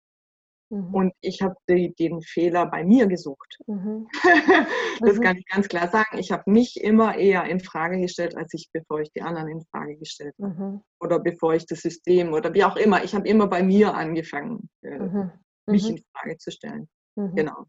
Mhm. 0.69 0.93
Und 0.93 1.13
ich 1.21 1.41
habe 1.41 1.55
den 1.69 2.21
Fehler 2.21 2.65
bei 2.65 2.83
mir 2.83 3.07
gesucht. 3.07 3.57
Mhm. 3.67 4.07
das 4.99 5.17
mhm. 5.17 5.21
kann 5.21 5.37
ich 5.37 5.45
ganz 5.45 5.67
klar 5.67 5.87
sagen. 5.87 6.17
Ich 6.17 6.31
habe 6.31 6.49
mich 6.51 6.81
immer 6.81 7.15
eher 7.15 7.45
in 7.45 7.59
Frage 7.59 7.99
gestellt, 7.99 8.35
als 8.35 8.53
ich, 8.53 8.69
bevor 8.73 8.99
ich 8.99 9.11
die 9.11 9.21
anderen 9.21 9.47
in 9.47 9.65
Frage 9.71 9.95
gestellt 9.97 10.35
habe. 10.41 10.53
Mhm. 10.53 10.81
Oder 10.99 11.19
bevor 11.19 11.55
ich 11.55 11.65
das 11.65 11.79
System 11.79 12.33
oder 12.33 12.53
wie 12.53 12.63
auch 12.63 12.75
immer. 12.75 13.03
Ich 13.03 13.15
habe 13.15 13.27
immer 13.27 13.47
bei 13.47 13.63
mir 13.63 13.93
angefangen, 13.93 14.69
äh, 14.81 14.99
mhm. 14.99 15.31
mich 15.67 15.83
mhm. 15.83 15.97
in 15.97 16.03
Frage 16.13 16.37
zu 16.37 16.51
stellen. 16.51 16.89
Genau. 17.15 17.65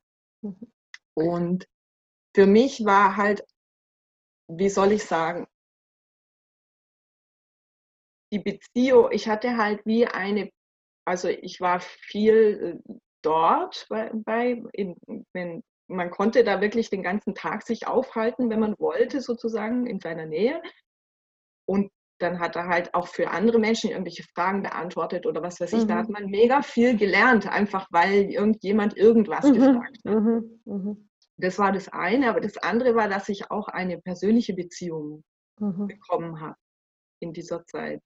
Und 1.14 1.66
für 2.34 2.46
mich 2.46 2.84
war 2.84 3.16
halt 3.16 3.42
wie 4.48 4.68
soll 4.68 4.92
ich 4.92 5.04
sagen, 5.04 5.46
die 8.32 8.38
Beziehung, 8.38 9.08
ich 9.10 9.28
hatte 9.28 9.56
halt 9.56 9.84
wie 9.86 10.06
eine, 10.06 10.50
also 11.06 11.28
ich 11.28 11.60
war 11.60 11.80
viel 11.80 12.82
äh, 12.86 12.94
dort 13.22 13.86
bei, 13.88 14.10
bei 14.12 14.62
in, 14.72 14.96
wenn, 15.32 15.62
man 15.88 16.10
konnte 16.10 16.44
da 16.44 16.60
wirklich 16.60 16.90
den 16.90 17.02
ganzen 17.02 17.34
Tag 17.34 17.66
sich 17.66 17.86
aufhalten, 17.86 18.50
wenn 18.50 18.60
man 18.60 18.78
wollte, 18.78 19.22
sozusagen 19.22 19.86
in 19.86 20.00
seiner 20.00 20.26
Nähe. 20.26 20.60
Und 21.66 21.90
dann 22.18 22.40
hat 22.40 22.56
er 22.56 22.66
halt 22.66 22.94
auch 22.94 23.08
für 23.08 23.30
andere 23.30 23.58
Menschen 23.58 23.90
irgendwelche 23.90 24.24
Fragen 24.34 24.62
beantwortet 24.62 25.24
oder 25.24 25.42
was 25.42 25.60
weiß 25.60 25.72
ich. 25.72 25.84
Mhm. 25.84 25.88
Da 25.88 25.96
hat 25.96 26.08
man 26.10 26.26
mega 26.26 26.62
viel 26.62 26.96
gelernt, 26.96 27.48
einfach 27.48 27.86
weil 27.90 28.30
irgendjemand 28.30 28.96
irgendwas 28.96 29.46
mhm. 29.46 29.54
gefragt 29.54 29.98
hat. 30.04 30.14
Mhm. 30.14 31.08
Das 31.38 31.58
war 31.58 31.72
das 31.72 31.88
eine, 31.88 32.30
aber 32.30 32.40
das 32.40 32.56
andere 32.58 32.94
war, 32.94 33.08
dass 33.08 33.28
ich 33.28 33.50
auch 33.50 33.68
eine 33.68 33.98
persönliche 33.98 34.54
Beziehung 34.54 35.22
mhm. 35.60 35.86
bekommen 35.86 36.40
habe 36.40 36.56
in 37.20 37.32
dieser 37.32 37.64
Zeit. 37.64 38.02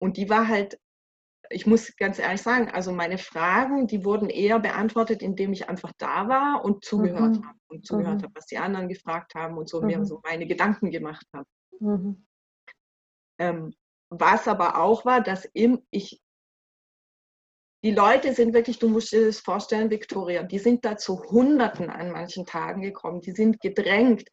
Und 0.00 0.16
die 0.16 0.28
war 0.28 0.46
halt, 0.46 0.78
ich 1.50 1.66
muss 1.66 1.96
ganz 1.96 2.18
ehrlich 2.18 2.42
sagen, 2.42 2.70
also 2.70 2.92
meine 2.92 3.18
Fragen, 3.18 3.86
die 3.86 4.04
wurden 4.04 4.28
eher 4.28 4.60
beantwortet, 4.60 5.22
indem 5.22 5.52
ich 5.52 5.68
einfach 5.68 5.92
da 5.98 6.28
war 6.28 6.64
und 6.64 6.84
zugehört 6.84 7.36
mhm. 7.36 7.46
habe 7.46 7.58
und 7.68 7.86
zugehört 7.86 8.20
mhm. 8.20 8.24
habe, 8.24 8.34
was 8.34 8.46
die 8.46 8.58
anderen 8.58 8.88
gefragt 8.88 9.34
haben 9.34 9.56
und 9.56 9.68
so 9.68 9.80
mir 9.80 9.98
mhm. 9.98 10.04
so 10.04 10.20
meine 10.22 10.46
Gedanken 10.46 10.90
gemacht 10.90 11.26
habe. 11.32 11.48
Mhm. 11.80 12.26
Ähm, 13.38 13.74
was 14.10 14.48
aber 14.48 14.78
auch 14.78 15.04
war, 15.04 15.22
dass 15.22 15.48
ich 15.90 16.20
die 17.84 17.92
Leute 17.92 18.34
sind 18.34 18.54
wirklich, 18.54 18.78
du 18.78 18.88
musst 18.88 19.12
dir 19.12 19.26
das 19.26 19.38
vorstellen, 19.38 19.90
Victoria, 19.90 20.42
die 20.42 20.58
sind 20.58 20.84
da 20.84 20.96
zu 20.96 21.22
Hunderten 21.22 21.90
an 21.90 22.10
manchen 22.10 22.44
Tagen 22.44 22.82
gekommen. 22.82 23.20
Die 23.20 23.32
sind 23.32 23.60
gedrängt. 23.60 24.24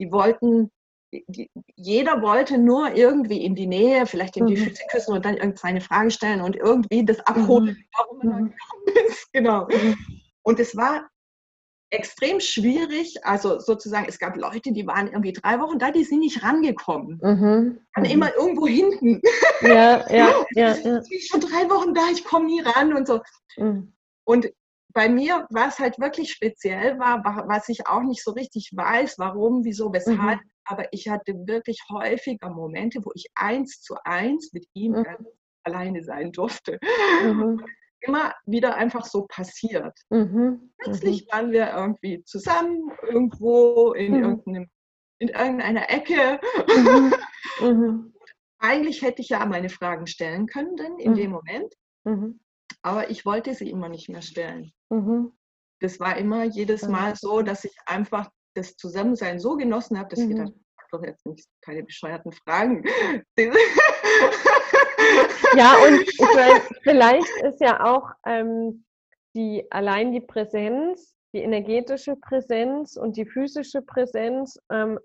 Die 0.00 0.12
wollten, 0.12 0.70
die, 1.12 1.50
jeder 1.76 2.20
wollte 2.20 2.58
nur 2.58 2.94
irgendwie 2.94 3.42
in 3.42 3.54
die 3.54 3.66
Nähe, 3.66 4.06
vielleicht 4.06 4.36
in 4.36 4.46
die 4.46 4.56
mhm. 4.56 4.64
Füße 4.64 4.82
küssen 4.90 5.14
und 5.14 5.24
dann 5.24 5.36
irgendeine 5.36 5.80
Frage 5.80 6.10
stellen 6.10 6.42
und 6.42 6.56
irgendwie 6.56 7.04
das 7.04 7.20
abholen, 7.20 7.66
mhm. 7.66 7.84
warum 7.96 8.18
man 8.18 8.42
mhm. 8.42 8.50
gekommen 8.50 9.08
ist. 9.08 9.28
Genau. 9.32 9.66
Mhm. 9.66 9.96
Und 10.42 10.60
es 10.60 10.76
war 10.76 11.08
extrem 11.94 12.40
schwierig. 12.40 13.24
Also 13.24 13.58
sozusagen, 13.58 14.06
es 14.08 14.18
gab 14.18 14.36
Leute, 14.36 14.72
die 14.72 14.86
waren 14.86 15.06
irgendwie 15.06 15.32
drei 15.32 15.58
Wochen 15.60 15.78
da, 15.78 15.90
die 15.90 16.04
sind 16.04 16.20
nicht 16.20 16.42
rangekommen. 16.42 17.20
Mhm. 17.22 17.80
Dann 17.94 18.04
immer 18.04 18.34
irgendwo 18.34 18.66
hinten. 18.66 19.20
Ja, 19.62 20.04
ja, 20.10 20.44
ja. 20.54 20.74
ja. 20.74 20.98
Ich 20.98 21.08
bin 21.08 21.20
schon 21.20 21.40
drei 21.40 21.68
Wochen 21.70 21.94
da, 21.94 22.02
ich 22.12 22.24
komme 22.24 22.46
nie 22.46 22.60
ran 22.60 22.92
und 22.94 23.06
so. 23.06 23.20
Mhm. 23.56 23.94
Und 24.24 24.50
bei 24.92 25.08
mir 25.08 25.46
war 25.50 25.68
es 25.68 25.78
halt 25.78 25.98
wirklich 25.98 26.30
speziell, 26.30 26.98
war, 26.98 27.24
was 27.48 27.68
ich 27.68 27.86
auch 27.86 28.02
nicht 28.02 28.22
so 28.22 28.30
richtig 28.32 28.70
weiß, 28.74 29.18
warum, 29.18 29.64
wieso, 29.64 29.92
weshalb. 29.92 30.40
Mhm. 30.40 30.50
Aber 30.66 30.86
ich 30.92 31.08
hatte 31.08 31.34
wirklich 31.46 31.78
häufiger 31.90 32.50
Momente, 32.50 33.00
wo 33.04 33.10
ich 33.14 33.26
eins 33.34 33.80
zu 33.80 33.96
eins 34.04 34.52
mit 34.52 34.66
ihm 34.72 34.92
mhm. 34.92 35.06
alleine 35.64 36.02
sein 36.02 36.32
durfte. 36.32 36.78
Mhm 37.22 37.62
immer 38.06 38.34
wieder 38.46 38.76
einfach 38.76 39.04
so 39.04 39.26
passiert. 39.28 39.98
Mhm. 40.10 40.72
Plötzlich 40.78 41.22
mhm. 41.22 41.32
waren 41.32 41.50
wir 41.52 41.72
irgendwie 41.72 42.22
zusammen 42.24 42.90
irgendwo 43.02 43.92
in, 43.92 44.14
mhm. 44.14 44.22
irgendeinem, 44.22 44.70
in 45.18 45.28
irgendeiner 45.28 45.90
Ecke. 45.90 46.40
Mhm. 47.60 48.12
Eigentlich 48.58 49.02
hätte 49.02 49.20
ich 49.20 49.28
ja 49.28 49.44
meine 49.44 49.68
Fragen 49.68 50.06
stellen 50.06 50.46
können 50.46 50.76
denn 50.76 50.98
in 50.98 51.14
dem. 51.14 51.32
Moment, 51.32 51.74
aber 52.80 53.10
ich 53.10 53.26
wollte 53.26 53.54
sie 53.54 53.68
immer 53.68 53.90
nicht 53.90 54.08
mehr 54.08 54.22
stellen. 54.22 54.72
Das 55.80 56.00
war 56.00 56.16
immer 56.16 56.44
jedes 56.44 56.88
Mal 56.88 57.14
so, 57.14 57.42
dass 57.42 57.64
ich 57.64 57.76
einfach 57.84 58.30
das 58.54 58.76
Zusammensein 58.76 59.38
so 59.38 59.56
genossen 59.56 59.98
habe, 59.98 60.08
dass 60.08 60.20
ich 60.20 60.30
gedacht 60.30 60.52
doch 60.90 61.02
jetzt 61.02 61.26
nicht 61.26 61.48
keine 61.62 61.82
bescheuerten 61.82 62.32
Fragen. 62.32 62.84
Ja, 65.56 65.76
und 65.86 66.00
ich 66.00 66.18
meine, 66.18 66.60
vielleicht 66.82 67.30
ist 67.44 67.60
ja 67.60 67.84
auch 67.84 68.10
ähm, 68.26 68.84
die, 69.34 69.64
allein 69.70 70.12
die 70.12 70.20
Präsenz, 70.20 71.14
die 71.32 71.40
energetische 71.40 72.16
Präsenz 72.16 72.96
und 72.96 73.16
die 73.16 73.26
physische 73.26 73.82
Präsenz 73.82 74.58
ähm, 74.70 74.98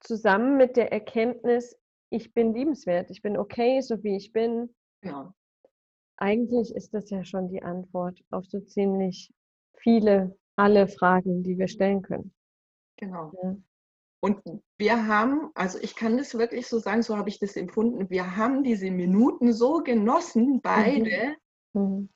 zusammen 0.00 0.56
mit 0.56 0.76
der 0.76 0.92
Erkenntnis, 0.92 1.76
ich 2.10 2.34
bin 2.34 2.54
liebenswert, 2.54 3.10
ich 3.10 3.22
bin 3.22 3.38
okay, 3.38 3.80
so 3.80 4.02
wie 4.02 4.16
ich 4.16 4.32
bin. 4.32 4.74
Ja. 5.02 5.34
Eigentlich 6.16 6.74
ist 6.74 6.92
das 6.94 7.10
ja 7.10 7.24
schon 7.24 7.48
die 7.48 7.62
Antwort 7.62 8.20
auf 8.30 8.44
so 8.46 8.60
ziemlich 8.60 9.32
viele, 9.78 10.36
alle 10.56 10.88
Fragen, 10.88 11.42
die 11.42 11.58
wir 11.58 11.68
stellen 11.68 12.02
können. 12.02 12.32
Genau. 12.96 13.32
Ja. 13.42 13.56
Und 14.24 14.40
wir 14.78 15.06
haben, 15.06 15.50
also 15.54 15.78
ich 15.82 15.96
kann 15.96 16.16
das 16.16 16.38
wirklich 16.38 16.66
so 16.66 16.78
sagen, 16.78 17.02
so 17.02 17.18
habe 17.18 17.28
ich 17.28 17.40
das 17.40 17.56
empfunden, 17.56 18.08
wir 18.08 18.38
haben 18.38 18.64
diese 18.64 18.90
Minuten 18.90 19.52
so 19.52 19.82
genossen, 19.82 20.62
beide. 20.62 21.36
Mhm. 21.74 21.82
mhm. 21.82 22.08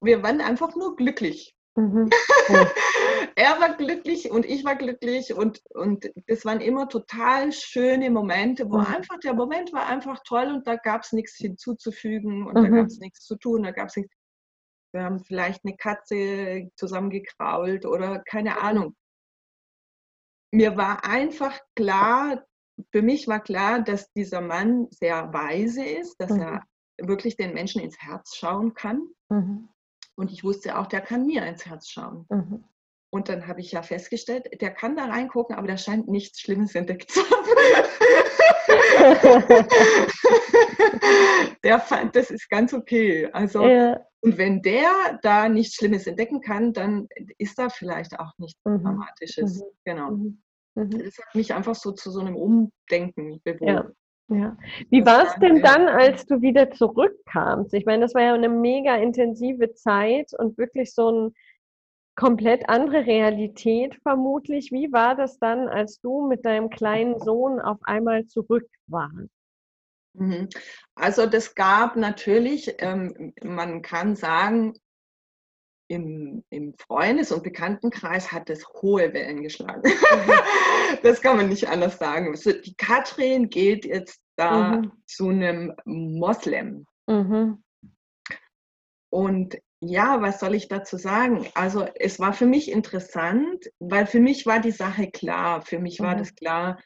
Wir 0.00 0.24
waren 0.24 0.40
einfach 0.40 0.74
nur 0.74 0.96
glücklich. 0.96 1.54
Mhm. 1.76 2.10
er 3.36 3.60
war 3.60 3.76
glücklich 3.76 4.28
und 4.28 4.44
ich 4.44 4.64
war 4.64 4.74
glücklich 4.74 5.34
und, 5.34 5.62
und 5.70 6.10
das 6.26 6.44
waren 6.44 6.60
immer 6.60 6.88
total 6.88 7.52
schöne 7.52 8.10
Momente, 8.10 8.68
wo 8.68 8.78
mhm. 8.78 8.86
einfach 8.86 9.20
der 9.20 9.34
Moment 9.34 9.72
war 9.72 9.86
einfach 9.86 10.18
toll 10.26 10.50
und 10.52 10.66
da 10.66 10.74
gab 10.74 11.02
es 11.02 11.12
nichts 11.12 11.36
hinzuzufügen 11.36 12.44
und 12.44 12.56
da 12.56 12.62
mhm. 12.62 12.74
gab 12.74 12.86
es 12.86 12.98
nichts 12.98 13.20
zu 13.24 13.36
tun, 13.36 13.62
da 13.62 13.70
gab 13.70 13.86
es 13.86 13.94
nichts. 13.94 14.16
Wir 14.92 15.04
haben 15.04 15.20
vielleicht 15.20 15.64
eine 15.64 15.76
Katze 15.76 16.70
zusammengekrault 16.74 17.86
oder 17.86 18.18
keine 18.24 18.50
mhm. 18.50 18.58
Ahnung 18.58 18.96
mir 20.52 20.76
war 20.76 21.04
einfach 21.04 21.58
klar, 21.74 22.44
für 22.90 23.02
mich 23.02 23.26
war 23.26 23.40
klar, 23.40 23.80
dass 23.80 24.12
dieser 24.12 24.40
Mann 24.40 24.86
sehr 24.90 25.32
weise 25.32 25.84
ist, 25.84 26.16
dass 26.20 26.30
mhm. 26.30 26.42
er 26.42 26.62
wirklich 26.98 27.36
den 27.36 27.54
Menschen 27.54 27.82
ins 27.82 27.98
Herz 27.98 28.36
schauen 28.36 28.74
kann. 28.74 29.08
Mhm. 29.28 29.68
Und 30.14 30.30
ich 30.30 30.44
wusste 30.44 30.78
auch, 30.78 30.86
der 30.86 31.00
kann 31.00 31.26
mir 31.26 31.44
ins 31.46 31.66
Herz 31.66 31.88
schauen. 31.88 32.26
Mhm. 32.28 32.64
Und 33.10 33.28
dann 33.28 33.46
habe 33.46 33.60
ich 33.60 33.72
ja 33.72 33.82
festgestellt, 33.82 34.48
der 34.60 34.70
kann 34.70 34.96
da 34.96 35.04
reingucken, 35.04 35.56
aber 35.56 35.66
der 35.66 35.76
scheint 35.76 36.08
nichts 36.08 36.40
Schlimmes 36.40 36.74
entdeckt 36.74 37.10
zu 37.10 37.20
haben. 37.20 37.46
der 41.62 41.80
fand, 41.80 42.16
das 42.16 42.30
ist 42.30 42.48
ganz 42.48 42.72
okay. 42.72 43.28
Also, 43.32 43.66
ja. 43.66 44.00
Und 44.22 44.38
wenn 44.38 44.62
der 44.62 45.18
da 45.22 45.48
nichts 45.48 45.74
Schlimmes 45.74 46.06
entdecken 46.06 46.40
kann, 46.40 46.72
dann 46.72 47.08
ist 47.38 47.58
da 47.58 47.68
vielleicht 47.68 48.18
auch 48.18 48.32
nichts 48.38 48.60
mhm. 48.64 48.82
Dramatisches. 48.82 49.60
Mhm. 49.60 49.64
Genau. 49.84 50.10
Mhm. 50.12 50.42
mhm. 50.74 50.90
Das 50.90 51.18
hat 51.18 51.34
mich 51.34 51.52
einfach 51.52 51.74
so 51.74 51.92
zu 51.92 52.10
so 52.10 52.20
einem 52.20 52.36
Umdenken 52.36 53.40
bewogen. 53.44 53.66
Ja. 53.66 53.90
Ja. 54.28 54.56
Wie 54.88 55.04
war 55.04 55.26
es 55.26 55.34
denn 55.40 55.60
dann, 55.60 55.88
als 55.88 56.24
du 56.24 56.40
wieder 56.40 56.70
zurückkamst? 56.70 57.74
Ich 57.74 57.84
meine, 57.84 58.02
das 58.02 58.14
war 58.14 58.22
ja 58.22 58.32
eine 58.32 58.48
mega 58.48 58.96
intensive 58.96 59.74
Zeit 59.74 60.32
und 60.38 60.56
wirklich 60.56 60.94
so 60.94 61.10
ein 61.10 61.34
komplett 62.14 62.68
andere 62.68 63.04
Realität 63.04 63.96
vermutlich. 64.02 64.70
Wie 64.70 64.90
war 64.92 65.16
das 65.16 65.38
dann, 65.38 65.68
als 65.68 66.00
du 66.00 66.26
mit 66.28 66.46
deinem 66.46 66.70
kleinen 66.70 67.18
Sohn 67.18 67.60
auf 67.60 67.78
einmal 67.82 68.26
zurück 68.26 68.68
warst? 68.86 69.28
Mhm. 70.14 70.48
Also 70.94 71.26
das 71.26 71.54
gab 71.54 71.96
natürlich, 71.96 72.74
ähm, 72.78 73.32
man 73.42 73.82
kann 73.82 74.16
sagen, 74.16 74.74
im, 75.88 76.42
im 76.48 76.74
Freundes- 76.78 77.32
und 77.32 77.42
Bekanntenkreis 77.42 78.32
hat 78.32 78.48
es 78.48 78.66
hohe 78.80 79.12
Wellen 79.12 79.42
geschlagen. 79.42 79.82
Mhm. 79.82 80.32
das 81.02 81.20
kann 81.20 81.36
man 81.36 81.48
nicht 81.48 81.68
anders 81.68 81.98
sagen. 81.98 82.28
Also 82.28 82.52
die 82.52 82.74
Katrin 82.74 83.50
geht 83.50 83.84
jetzt 83.84 84.22
da 84.36 84.76
mhm. 84.76 84.92
zu 85.06 85.28
einem 85.28 85.74
Moslem. 85.84 86.86
Mhm. 87.06 87.62
Und 89.10 89.58
ja, 89.80 90.22
was 90.22 90.40
soll 90.40 90.54
ich 90.54 90.68
dazu 90.68 90.96
sagen? 90.96 91.46
Also 91.54 91.86
es 91.96 92.20
war 92.20 92.32
für 92.32 92.46
mich 92.46 92.70
interessant, 92.70 93.68
weil 93.80 94.06
für 94.06 94.20
mich 94.20 94.46
war 94.46 94.60
die 94.60 94.70
Sache 94.70 95.10
klar. 95.10 95.60
Für 95.62 95.80
mich 95.80 96.00
war 96.00 96.14
mhm. 96.14 96.18
das 96.18 96.34
klar, 96.34 96.80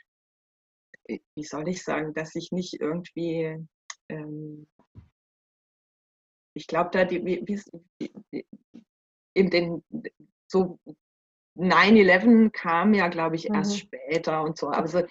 wie 1.09 1.45
soll 1.45 1.69
ich 1.69 1.83
sagen, 1.83 2.15
dass 2.15 2.35
ich 2.35 2.53
nicht 2.53 2.81
irgendwie, 2.81 3.67
ähm, 4.09 4.67
ich 6.55 6.67
glaube, 6.67 6.91
da 6.93 7.05
die, 7.05 7.25
wie, 7.25 7.43
wie, 7.47 8.47
in 9.35 9.51
den, 9.51 9.85
so 10.51 10.79
9-11 11.59 12.51
kam 12.51 12.95
ja, 12.95 13.09
glaube 13.09 13.37
ich, 13.37 13.51
erst 13.51 13.73
mhm. 13.73 13.77
später 13.77 14.43
und 14.43 14.59
so. 14.59 14.69
Also 14.69 15.03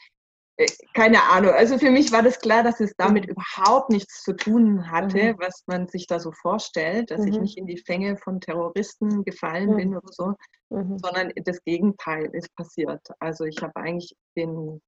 äh, 0.57 0.67
keine 0.93 1.21
Ahnung. 1.23 1.51
Also 1.51 1.77
für 1.77 1.91
mich 1.91 2.11
war 2.11 2.23
das 2.23 2.39
klar, 2.39 2.63
dass 2.63 2.79
es 2.79 2.93
damit 2.97 3.25
mhm. 3.25 3.33
überhaupt 3.33 3.89
nichts 3.89 4.23
zu 4.23 4.33
tun 4.33 4.89
hatte, 4.89 5.33
mhm. 5.33 5.39
was 5.39 5.63
man 5.67 5.87
sich 5.87 6.07
da 6.07 6.19
so 6.19 6.31
vorstellt, 6.31 7.11
dass 7.11 7.21
mhm. 7.21 7.27
ich 7.27 7.39
nicht 7.39 7.57
in 7.57 7.67
die 7.67 7.77
Fänge 7.77 8.17
von 8.17 8.39
Terroristen 8.39 9.23
gefallen 9.23 9.71
mhm. 9.71 9.77
bin 9.77 9.97
oder 9.97 10.11
so, 10.11 10.33
mhm. 10.69 10.97
sondern 10.99 11.31
das 11.43 11.63
Gegenteil 11.63 12.29
ist 12.33 12.55
passiert. 12.55 13.01
Also 13.19 13.45
ich 13.45 13.61
habe 13.61 13.75
eigentlich 13.75 14.15
den, 14.37 14.81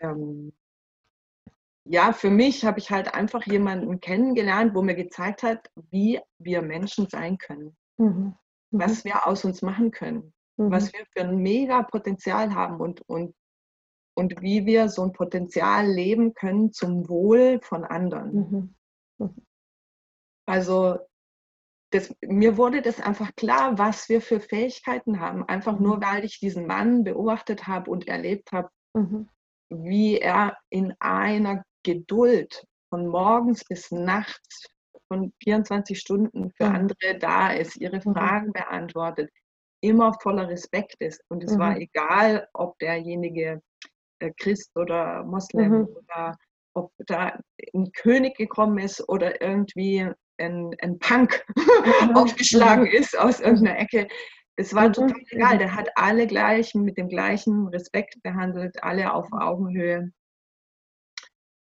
ähm, 0.00 0.52
ja, 1.84 2.12
für 2.12 2.30
mich 2.30 2.64
habe 2.64 2.80
ich 2.80 2.90
halt 2.90 3.14
einfach 3.14 3.46
jemanden 3.46 4.00
kennengelernt, 4.00 4.74
wo 4.74 4.82
mir 4.82 4.96
gezeigt 4.96 5.42
hat, 5.42 5.70
wie 5.90 6.20
wir 6.38 6.62
Menschen 6.62 7.08
sein 7.08 7.38
können, 7.38 7.76
mhm. 7.96 8.34
was 8.70 9.04
wir 9.04 9.26
aus 9.26 9.44
uns 9.44 9.62
machen 9.62 9.92
können, 9.92 10.34
was 10.56 10.92
wir 10.92 11.06
für 11.12 11.22
ein 11.22 11.36
mega 11.36 11.82
Potenzial 11.82 12.54
haben 12.54 12.80
und, 12.80 13.02
und 13.08 13.34
und 14.16 14.40
wie 14.40 14.64
wir 14.64 14.88
so 14.88 15.02
ein 15.02 15.12
Potenzial 15.12 15.86
leben 15.86 16.32
können 16.34 16.72
zum 16.72 17.08
Wohl 17.08 17.60
von 17.60 17.84
anderen. 17.84 18.34
Mhm. 18.34 18.74
Mhm. 19.18 19.46
Also 20.46 20.98
das, 21.90 22.14
mir 22.22 22.56
wurde 22.56 22.82
das 22.82 23.00
einfach 23.00 23.34
klar, 23.36 23.78
was 23.78 24.08
wir 24.08 24.20
für 24.20 24.40
Fähigkeiten 24.40 25.20
haben, 25.20 25.44
einfach 25.44 25.78
nur, 25.78 25.98
mhm. 25.98 26.02
weil 26.02 26.24
ich 26.24 26.40
diesen 26.40 26.66
Mann 26.66 27.04
beobachtet 27.04 27.66
habe 27.66 27.90
und 27.90 28.08
erlebt 28.08 28.52
habe, 28.52 28.70
mhm. 28.94 29.28
Wie 29.70 30.18
er 30.18 30.56
in 30.70 30.94
einer 31.00 31.64
Geduld 31.82 32.64
von 32.90 33.06
morgens 33.06 33.64
bis 33.64 33.90
nachts 33.90 34.66
von 35.08 35.32
24 35.42 35.98
Stunden 35.98 36.50
für 36.56 36.68
mhm. 36.68 36.74
andere 36.74 37.18
da 37.18 37.52
ist, 37.52 37.76
ihre 37.76 37.96
mhm. 37.96 38.14
Fragen 38.14 38.52
beantwortet, 38.52 39.30
immer 39.80 40.12
voller 40.20 40.48
Respekt 40.48 40.96
ist. 40.98 41.22
Und 41.28 41.44
es 41.44 41.58
war 41.58 41.76
egal, 41.76 42.48
ob 42.54 42.78
derjenige 42.78 43.60
äh, 44.20 44.32
Christ 44.38 44.70
oder 44.76 45.24
Moslem 45.24 45.72
mhm. 45.72 45.88
oder 45.88 46.36
ob 46.74 46.92
da 47.06 47.38
ein 47.74 47.90
König 47.92 48.36
gekommen 48.36 48.78
ist 48.78 49.06
oder 49.08 49.40
irgendwie 49.40 50.08
ein, 50.38 50.74
ein 50.80 50.98
Punk 50.98 51.44
mhm. 51.56 52.16
aufgeschlagen 52.16 52.84
mhm. 52.84 52.90
ist 52.90 53.18
aus 53.18 53.40
irgendeiner 53.40 53.78
Ecke. 53.78 54.08
Es 54.56 54.74
war 54.74 54.88
mhm. 54.88 54.92
total 54.94 55.22
egal. 55.30 55.58
Der 55.58 55.74
hat 55.74 55.88
alle 55.94 56.26
gleich 56.26 56.74
mit 56.74 56.96
dem 56.96 57.08
gleichen 57.08 57.68
Respekt 57.68 58.22
behandelt, 58.22 58.82
alle 58.82 59.12
auf 59.12 59.30
Augenhöhe. 59.32 60.12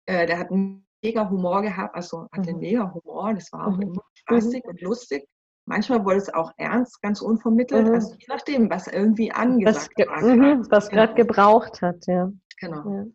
Äh, 0.05 0.27
der 0.27 0.37
hat 0.37 0.51
einen 0.51 0.87
mega 1.03 1.29
Humor 1.29 1.61
gehabt, 1.61 1.95
also 1.95 2.27
hatte 2.31 2.51
einen 2.51 2.59
mega 2.59 2.93
Humor. 2.93 3.33
Das 3.33 3.51
war 3.51 3.67
auch 3.67 3.79
immer 3.79 4.03
spaßig 4.13 4.63
und 4.65 4.81
lustig. 4.81 5.27
Manchmal 5.65 6.03
wurde 6.03 6.17
es 6.17 6.33
auch 6.33 6.51
ernst, 6.57 7.01
ganz 7.01 7.21
unvermittelt, 7.21 7.87
mhm. 7.87 7.93
also 7.93 8.15
je 8.15 8.25
nachdem, 8.27 8.69
was 8.69 8.87
irgendwie 8.87 9.31
angesagt 9.31 9.93
was, 9.97 10.07
war. 10.07 10.35
Mhm, 10.35 10.67
was 10.69 10.89
genau. 10.89 11.01
gerade 11.01 11.13
gebraucht 11.15 11.81
hat, 11.81 12.05
ja. 12.05 12.31
Genau. 12.59 12.89
Ja. 12.89 13.05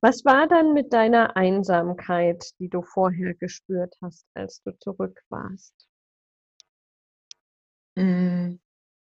Was 0.00 0.24
war 0.24 0.48
dann 0.48 0.72
mit 0.72 0.92
deiner 0.92 1.36
Einsamkeit, 1.36 2.50
die 2.58 2.68
du 2.68 2.82
vorher 2.82 3.34
gespürt 3.34 3.94
hast, 4.02 4.26
als 4.34 4.62
du 4.62 4.76
zurück 4.78 5.20
warst? 5.28 5.74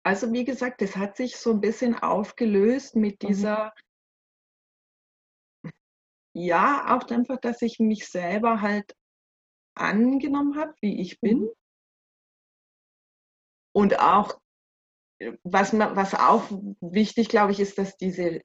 Also 0.06 0.32
wie 0.34 0.44
gesagt, 0.44 0.82
es 0.82 0.98
hat 0.98 1.16
sich 1.16 1.38
so 1.38 1.52
ein 1.52 1.62
bisschen 1.62 1.96
aufgelöst 1.98 2.96
mit 2.96 3.24
mhm. 3.24 3.28
dieser, 3.28 3.74
mhm. 5.64 5.72
ja, 6.34 6.96
auch 6.96 7.10
einfach, 7.10 7.40
dass 7.40 7.62
ich 7.62 7.80
mich 7.80 8.08
selber 8.08 8.62
halt 8.62 8.96
angenommen 9.76 10.58
habe, 10.58 10.74
wie 10.82 11.02
ich 11.02 11.20
bin. 11.20 11.42
Mhm. 11.42 11.50
Und 13.76 14.00
auch, 14.00 14.40
äh, 15.20 15.34
was, 15.44 15.74
was 15.74 16.14
auch 16.14 16.50
wichtig, 16.82 17.30
glaube 17.30 17.54
ich, 17.54 17.60
ist, 17.60 17.78
dass 17.78 17.98
diese 17.98 18.42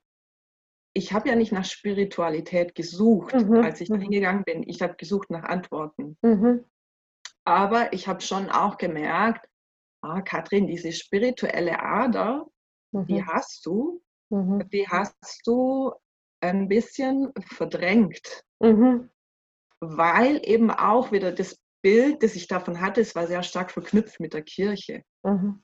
ich 0.99 1.13
habe 1.13 1.29
ja 1.29 1.37
nicht 1.37 1.53
nach 1.53 1.65
Spiritualität 1.65 2.75
gesucht, 2.75 3.35
mhm. 3.35 3.59
als 3.59 3.81
ich 3.81 3.89
da 3.89 3.97
mhm. 3.97 4.03
hingegangen 4.03 4.45
bin. 4.45 4.69
Ich 4.69 4.83
habe 4.83 4.97
gesucht 4.97 5.31
nach 5.31 5.45
Antworten. 5.45 6.17
Mhm. 6.23 6.65
Aber 7.45 7.93
ich 7.93 8.09
habe 8.09 8.21
schon 8.21 8.51
auch 8.51 8.77
gemerkt, 8.77 9.48
ah, 10.09 10.23
Katrin, 10.23 10.67
diese 10.67 10.93
spirituelle 10.93 11.81
Ader, 11.81 12.47
mhm. 12.93 13.07
die 13.07 13.25
hast 13.25 13.65
du, 13.67 14.03
mhm. 14.31 14.69
die 14.71 14.87
hast 14.89 15.41
du 15.45 15.93
ein 16.41 16.69
bisschen 16.69 17.33
verdrängt. 17.41 18.43
Mhm. 18.61 19.11
Weil 19.81 20.41
eben 20.45 20.71
auch 20.71 21.13
wieder 21.13 21.33
das 21.33 21.57
Bild, 21.83 22.23
das 22.23 22.35
ich 22.35 22.49
davon 22.49 22.81
hatte, 22.81 23.01
es 23.01 23.15
war 23.15 23.27
sehr 23.27 23.43
stark 23.43 23.71
verknüpft 23.71 24.19
mit 24.19 24.35
der 24.35 24.43
Kirche. 24.43 25.05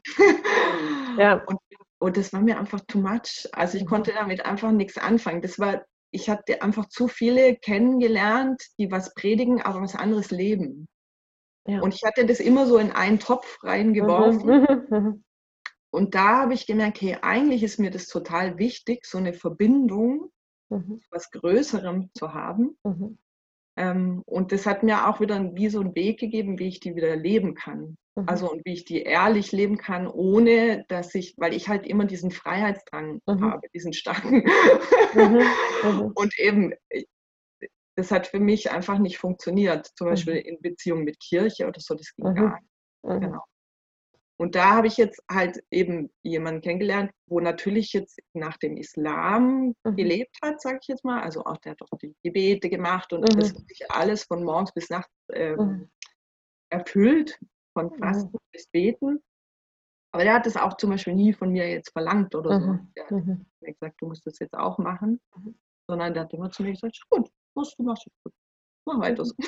ja. 1.18 1.42
Und 1.46 1.59
und 2.04 2.18
das 2.18 2.35
war 2.35 2.42
mir 2.42 2.59
einfach 2.59 2.83
too 2.87 3.00
much. 3.00 3.48
Also 3.52 3.78
ich 3.78 3.85
mhm. 3.85 3.88
konnte 3.88 4.12
damit 4.12 4.44
einfach 4.44 4.70
nichts 4.72 4.98
anfangen. 4.98 5.40
Das 5.40 5.59
war, 5.59 5.87
ich 6.11 6.28
hatte 6.28 6.61
einfach 6.61 6.87
zu 6.90 7.09
viele 7.09 7.57
kennengelernt, 7.57 8.62
die 8.78 8.90
was 8.90 9.14
predigen, 9.14 9.62
aber 9.62 9.80
was 9.80 9.94
anderes 9.94 10.30
leben. 10.30 10.87
Ja. 11.66 11.81
Und 11.81 11.94
ich 11.94 12.03
hatte 12.05 12.27
das 12.27 12.40
immer 12.40 12.66
so 12.66 12.79
in 12.79 12.92
einen 12.92 13.18
Topf 13.18 13.62
reingeworfen. 13.62 14.66
Mhm. 14.90 15.24
Und 15.90 16.16
da 16.16 16.40
habe 16.40 16.55
ich 16.55 16.66
gemerkt, 16.66 17.00
hey, 17.00 17.18
eigentlich 17.22 17.62
ist 17.62 17.79
mir 17.79 17.92
das 17.92 18.09
total 18.09 18.59
wichtig, 18.59 19.07
so 19.07 19.16
eine 19.16 19.33
Verbindung 19.33 20.33
mhm. 20.68 21.00
was 21.11 21.31
Größerem 21.31 22.11
zu 22.14 22.35
haben. 22.35 22.77
Mhm. 22.85 23.18
Ähm, 23.77 24.22
und 24.27 24.53
das 24.53 24.66
hat 24.66 24.83
mir 24.83 25.09
auch 25.09 25.20
wieder 25.20 25.55
wie 25.55 25.68
so 25.68 25.81
einen 25.81 25.94
Weg 25.94 26.20
gegeben, 26.20 26.59
wie 26.59 26.68
ich 26.68 26.81
die 26.81 26.94
wieder 26.94 27.16
leben 27.16 27.55
kann. 27.55 27.96
Mhm. 28.16 28.29
Also 28.29 28.50
und 28.50 28.64
wie 28.64 28.72
ich 28.72 28.85
die 28.85 29.03
ehrlich 29.03 29.50
leben 29.53 29.79
kann, 29.79 30.07
ohne 30.07 30.85
dass 30.88 31.14
ich, 31.14 31.35
weil 31.38 31.55
ich 31.55 31.68
halt 31.68 31.87
immer 31.87 32.05
diesen 32.05 32.31
Freiheitsdrang 32.31 33.20
mhm. 33.27 33.44
habe, 33.44 33.68
diesen 33.74 33.92
starken. 33.92 34.44
Mhm. 35.14 36.12
und 36.14 36.38
eben, 36.38 36.72
das 37.96 38.11
hat 38.11 38.26
für 38.26 38.40
mich 38.40 38.70
einfach 38.70 38.98
nicht 38.98 39.18
funktioniert. 39.18 39.87
Zum 39.96 40.09
Beispiel 40.09 40.35
mhm. 40.35 40.40
in 40.40 40.61
Beziehung 40.61 41.04
mit 41.04 41.20
Kirche 41.20 41.66
oder 41.66 41.80
so, 41.80 41.94
das 41.94 42.14
ging 42.14 42.28
mhm. 42.28 42.35
gar 42.35 42.61
nicht. 42.61 43.20
Genau. 43.20 43.42
Und 44.37 44.57
da 44.57 44.74
habe 44.74 44.88
ich 44.88 44.96
jetzt 44.96 45.22
halt 45.30 45.62
eben 45.70 46.12
jemanden 46.22 46.61
kennengelernt, 46.61 47.12
wo 47.26 47.38
natürlich 47.38 47.92
jetzt 47.92 48.18
nach 48.33 48.57
dem 48.57 48.76
Islam 48.76 49.74
mhm. 49.85 49.96
gelebt 49.96 50.37
hat, 50.42 50.61
sage 50.61 50.78
ich 50.83 50.88
jetzt 50.88 51.04
mal. 51.04 51.22
Also 51.22 51.44
auch 51.44 51.57
der 51.59 51.72
hat 51.72 51.83
auch 51.83 51.98
die 51.98 52.16
Gebete 52.22 52.68
gemacht 52.68 53.12
und 53.12 53.20
mhm. 53.20 53.38
das 53.38 53.50
sich 53.50 53.90
alles 53.90 54.24
von 54.24 54.42
morgens 54.42 54.72
bis 54.72 54.90
nachts 54.90 55.12
äh, 55.33 55.54
mhm. 55.54 55.88
erfüllt, 56.70 57.38
von 57.74 57.87
mhm. 57.87 57.98
Fasten 57.98 58.38
bis 58.50 58.66
Beten. 58.68 59.22
Aber 60.12 60.24
der 60.24 60.35
hat 60.35 60.46
das 60.46 60.57
auch 60.57 60.76
zum 60.76 60.90
Beispiel 60.90 61.14
nie 61.14 61.33
von 61.33 61.50
mir 61.50 61.68
jetzt 61.70 61.92
verlangt 61.92 62.35
oder 62.35 62.61
so. 62.61 62.66
Mhm. 62.66 62.92
Der 62.96 63.04
hat 63.04 63.11
mhm. 63.12 63.46
mir 63.61 63.72
gesagt, 63.72 63.96
du 64.00 64.07
musst 64.07 64.26
das 64.26 64.38
jetzt 64.40 64.54
auch 64.54 64.78
machen. 64.78 65.20
Sondern 65.87 66.14
der 66.14 66.24
hat 66.24 66.33
immer 66.33 66.50
zu 66.50 66.62
mir 66.62 66.72
gesagt, 66.72 66.98
gut, 67.09 67.30
was 67.55 67.75
du 67.77 67.83
machst, 67.83 68.07
gut. 68.23 68.33
Mach 68.87 69.01
weiter 69.01 69.25
so. 69.25 69.35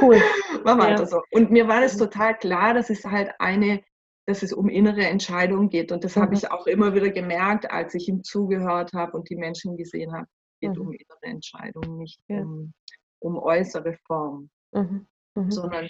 Cool. 0.00 0.20
Mach 0.64 0.78
weiter 0.78 1.02
ja. 1.02 1.06
so. 1.06 1.22
Und 1.30 1.50
mir 1.50 1.68
war 1.68 1.80
das 1.80 1.96
total 1.96 2.36
klar, 2.36 2.74
dass 2.74 2.90
es 2.90 3.04
halt 3.04 3.30
eine, 3.38 3.82
dass 4.26 4.42
es 4.42 4.52
um 4.52 4.68
innere 4.68 5.06
Entscheidungen 5.06 5.68
geht. 5.68 5.90
Und 5.90 6.04
das 6.04 6.16
mhm. 6.16 6.20
habe 6.22 6.34
ich 6.34 6.50
auch 6.50 6.66
immer 6.66 6.94
wieder 6.94 7.10
gemerkt, 7.10 7.70
als 7.70 7.94
ich 7.94 8.08
ihm 8.08 8.22
zugehört 8.22 8.92
habe 8.92 9.16
und 9.16 9.28
die 9.30 9.36
Menschen 9.36 9.76
gesehen 9.76 10.12
habe. 10.12 10.26
Es 10.54 10.60
geht 10.60 10.76
mhm. 10.76 10.88
um 10.88 10.92
innere 10.92 11.22
Entscheidungen, 11.22 11.98
nicht 11.98 12.20
ja. 12.28 12.40
um, 12.40 12.72
um, 13.20 13.38
äußere 13.38 13.94
Form, 14.06 14.50
mhm. 14.72 15.06
mhm. 15.34 15.50
sondern 15.50 15.88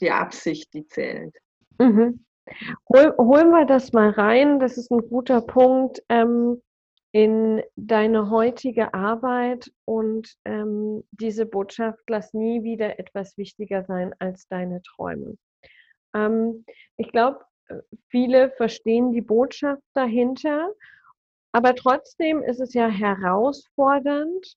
die 0.00 0.10
Absicht, 0.10 0.72
die 0.74 0.86
zählt. 0.86 1.36
Mhm. 1.78 2.24
Hol, 2.92 3.14
holen 3.18 3.50
wir 3.50 3.66
das 3.66 3.92
mal 3.92 4.10
rein. 4.10 4.58
Das 4.58 4.78
ist 4.78 4.90
ein 4.90 5.06
guter 5.08 5.40
Punkt. 5.40 6.02
Ähm, 6.08 6.60
in 7.18 7.64
deine 7.74 8.30
heutige 8.30 8.94
Arbeit 8.94 9.72
und 9.84 10.36
ähm, 10.44 11.02
diese 11.10 11.46
Botschaft, 11.46 11.98
lass 12.08 12.32
nie 12.32 12.62
wieder 12.62 13.00
etwas 13.00 13.36
wichtiger 13.36 13.82
sein 13.82 14.14
als 14.20 14.46
deine 14.46 14.82
Träume. 14.82 15.34
Ähm, 16.14 16.64
ich 16.96 17.10
glaube, 17.10 17.40
viele 18.08 18.52
verstehen 18.52 19.10
die 19.10 19.20
Botschaft 19.20 19.82
dahinter, 19.94 20.72
aber 21.50 21.74
trotzdem 21.74 22.44
ist 22.44 22.60
es 22.60 22.72
ja 22.72 22.86
herausfordernd, 22.86 24.54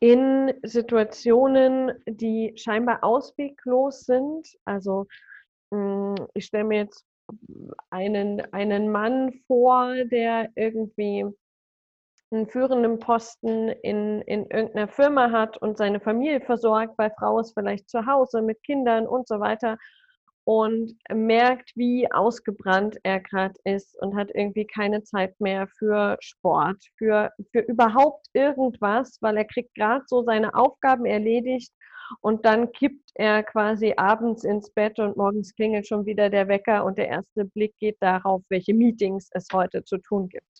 in 0.00 0.52
Situationen, 0.64 1.92
die 2.08 2.52
scheinbar 2.56 3.04
ausweglos 3.04 4.00
sind. 4.00 4.48
Also 4.64 5.06
hm, 5.72 6.16
ich 6.34 6.46
stelle 6.46 6.64
mir 6.64 6.78
jetzt 6.78 7.06
einen, 7.90 8.40
einen 8.52 8.90
Mann 8.90 9.32
vor, 9.46 9.94
der 10.06 10.50
irgendwie 10.56 11.26
einen 12.32 12.48
führenden 12.48 12.98
Posten 12.98 13.68
in, 13.68 14.22
in 14.22 14.46
irgendeiner 14.46 14.88
Firma 14.88 15.30
hat 15.30 15.58
und 15.58 15.76
seine 15.76 16.00
Familie 16.00 16.40
versorgt, 16.40 16.98
weil 16.98 17.12
Frau 17.18 17.40
ist 17.40 17.52
vielleicht 17.54 17.88
zu 17.88 18.06
Hause 18.06 18.42
mit 18.42 18.62
Kindern 18.62 19.06
und 19.06 19.28
so 19.28 19.40
weiter 19.40 19.76
und 20.44 20.92
merkt, 21.12 21.70
wie 21.76 22.10
ausgebrannt 22.10 22.96
er 23.04 23.20
gerade 23.20 23.54
ist 23.64 23.96
und 24.00 24.16
hat 24.16 24.30
irgendwie 24.34 24.66
keine 24.66 25.02
Zeit 25.04 25.38
mehr 25.40 25.68
für 25.78 26.16
Sport, 26.20 26.82
für, 26.96 27.30
für 27.52 27.60
überhaupt 27.60 28.26
irgendwas, 28.32 29.18
weil 29.20 29.36
er 29.36 29.44
kriegt 29.44 29.74
gerade 29.74 30.04
so 30.06 30.22
seine 30.24 30.54
Aufgaben 30.54 31.06
erledigt 31.06 31.72
und 32.20 32.44
dann 32.44 32.72
kippt 32.72 33.10
er 33.14 33.42
quasi 33.42 33.94
abends 33.96 34.44
ins 34.44 34.70
Bett 34.70 34.98
und 34.98 35.16
morgens 35.16 35.54
klingelt 35.54 35.86
schon 35.86 36.06
wieder 36.06 36.28
der 36.28 36.48
Wecker 36.48 36.84
und 36.84 36.98
der 36.98 37.08
erste 37.08 37.44
Blick 37.44 37.74
geht 37.78 37.96
darauf, 38.00 38.42
welche 38.48 38.74
Meetings 38.74 39.28
es 39.32 39.46
heute 39.52 39.84
zu 39.84 39.98
tun 39.98 40.28
gibt. 40.28 40.51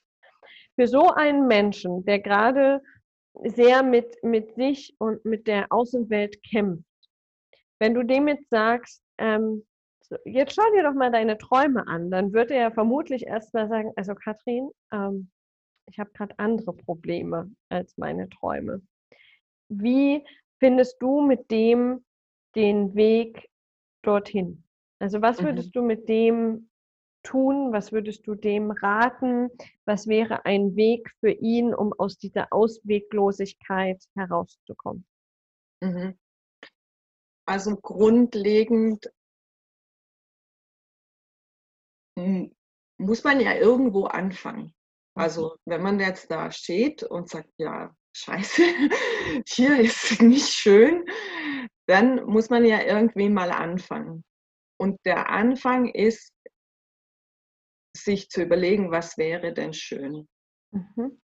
Für 0.76 0.86
so 0.86 1.10
einen 1.10 1.46
Menschen, 1.46 2.04
der 2.04 2.18
gerade 2.18 2.80
sehr 3.44 3.82
mit, 3.82 4.22
mit 4.22 4.54
sich 4.54 4.94
und 4.98 5.24
mit 5.24 5.46
der 5.46 5.66
Außenwelt 5.70 6.42
kämpft, 6.42 6.84
wenn 7.78 7.94
du 7.94 8.02
dem 8.02 8.28
jetzt 8.28 8.48
sagst, 8.50 9.02
ähm, 9.18 9.64
jetzt 10.24 10.54
schau 10.54 10.70
dir 10.74 10.82
doch 10.82 10.94
mal 10.94 11.10
deine 11.10 11.38
Träume 11.38 11.86
an. 11.86 12.10
Dann 12.10 12.32
wird 12.32 12.50
er 12.50 12.72
vermutlich 12.72 13.26
erstmal 13.26 13.68
sagen, 13.68 13.92
also 13.96 14.14
Katrin, 14.14 14.70
ähm, 14.92 15.30
ich 15.86 15.98
habe 15.98 16.10
gerade 16.12 16.34
andere 16.38 16.74
Probleme 16.74 17.50
als 17.68 17.96
meine 17.96 18.28
Träume. 18.28 18.82
Wie 19.68 20.24
findest 20.58 20.96
du 21.00 21.22
mit 21.22 21.50
dem 21.50 22.04
den 22.54 22.94
Weg 22.94 23.48
dorthin? 24.02 24.64
Also 24.98 25.20
was 25.22 25.40
mhm. 25.40 25.46
würdest 25.46 25.68
mhm. 25.68 25.80
du 25.80 25.82
mit 25.82 26.08
dem 26.08 26.70
tun? 27.22 27.72
Was 27.72 27.92
würdest 27.92 28.26
du 28.26 28.34
dem 28.34 28.70
raten? 28.70 29.50
Was 29.84 30.06
wäre 30.06 30.44
ein 30.44 30.76
Weg 30.76 31.10
für 31.20 31.30
ihn, 31.30 31.74
um 31.74 31.92
aus 31.92 32.18
dieser 32.18 32.52
Ausweglosigkeit 32.52 34.02
herauszukommen? 34.14 35.06
Mhm. 35.80 36.18
Also 37.46 37.76
grundlegend 37.76 39.10
muss 42.98 43.24
man 43.24 43.40
ja 43.40 43.54
irgendwo 43.54 44.04
anfangen. 44.04 44.74
Also 45.14 45.56
mhm. 45.64 45.70
wenn 45.70 45.82
man 45.82 46.00
jetzt 46.00 46.30
da 46.30 46.50
steht 46.50 47.02
und 47.02 47.28
sagt, 47.28 47.50
ja, 47.58 47.94
scheiße, 48.14 48.62
hier 49.48 49.80
ist 49.80 50.22
nicht 50.22 50.48
schön, 50.48 51.04
dann 51.86 52.24
muss 52.24 52.50
man 52.50 52.64
ja 52.64 52.82
irgendwie 52.82 53.28
mal 53.28 53.50
anfangen. 53.50 54.24
Und 54.78 54.98
der 55.04 55.30
Anfang 55.30 55.88
ist, 55.88 56.32
sich 57.96 58.28
zu 58.28 58.42
überlegen, 58.42 58.90
was 58.90 59.18
wäre 59.18 59.52
denn 59.52 59.72
schön. 59.72 60.28
Mhm. 60.70 61.20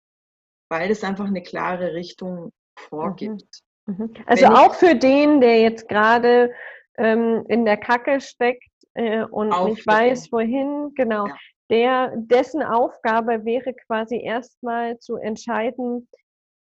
Weil 0.70 0.92
es 0.92 1.04
einfach 1.04 1.28
eine 1.28 1.44
klare 1.44 1.94
Richtung 1.94 2.52
vorgibt. 2.78 3.62
Mhm. 3.86 3.96
mhm. 3.96 4.14
Also 4.26 4.46
Wenn 4.46 4.54
auch 4.54 4.76
für 4.76 4.96
den, 4.96 5.42
der 5.42 5.62
jetzt 5.62 5.88
gerade 5.88 6.54
ähm, 6.98 7.46
in 7.48 7.66
der 7.66 7.78
Kacke 7.78 8.20
steckt, 8.20 8.68
äh, 8.98 9.24
und 9.26 9.50
nicht 9.66 9.86
weiß, 9.86 10.32
wohin, 10.32 10.92
genau. 10.96 11.28
Ja. 11.28 11.38
Der, 11.70 12.14
dessen 12.16 12.64
Aufgabe 12.64 13.46
wäre 13.46 13.74
quasi 13.86 14.20
erstmal 14.20 14.98
zu 15.00 15.18
entscheiden, 15.18 16.08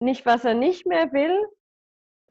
nicht 0.01 0.27
was 0.27 0.45
er 0.45 0.55
nicht 0.55 0.87
mehr 0.87 1.13
will, 1.13 1.47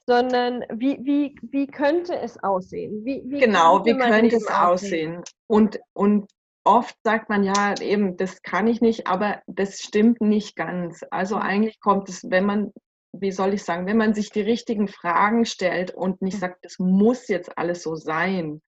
sondern 0.06 0.64
wie, 0.70 1.00
wie, 1.02 1.36
wie 1.42 1.68
könnte 1.68 2.18
es 2.18 2.42
aussehen? 2.44 3.04
Wie, 3.04 3.24
wie 3.26 3.40
genau, 3.40 3.84
wie 3.86 3.98
könnte 3.98 4.36
es 4.36 4.48
aussehen? 4.48 5.24
Und, 5.48 5.80
und 5.94 6.30
oft 6.68 6.96
sagt 7.04 7.30
man 7.30 7.44
ja 7.44 7.74
eben, 7.80 8.18
das 8.18 8.42
kann 8.42 8.68
ich 8.68 8.82
nicht, 8.82 9.08
aber 9.08 9.42
das 9.48 9.80
stimmt 9.80 10.22
nicht 10.22 10.56
ganz. 10.56 11.02
Also 11.10 11.38
mhm. 11.38 11.42
eigentlich 11.42 11.80
kommt 11.80 12.10
es, 12.10 12.30
wenn 12.30 12.46
man, 12.46 12.74
wie 13.14 13.32
soll 13.32 13.54
ich 13.54 13.64
sagen, 13.64 13.88
wenn 13.88 13.98
man 13.98 14.14
sich 14.14 14.30
die 14.30 14.42
richtigen 14.42 14.88
Fragen 14.88 15.46
stellt 15.46 15.92
und 15.92 16.22
nicht 16.22 16.36
mhm. 16.36 16.40
sagt, 16.40 16.60
es 16.66 16.78
muss 16.78 17.30
jetzt 17.30 17.58
alles 17.58 17.84
so 17.84 17.96
sein, 17.96 18.62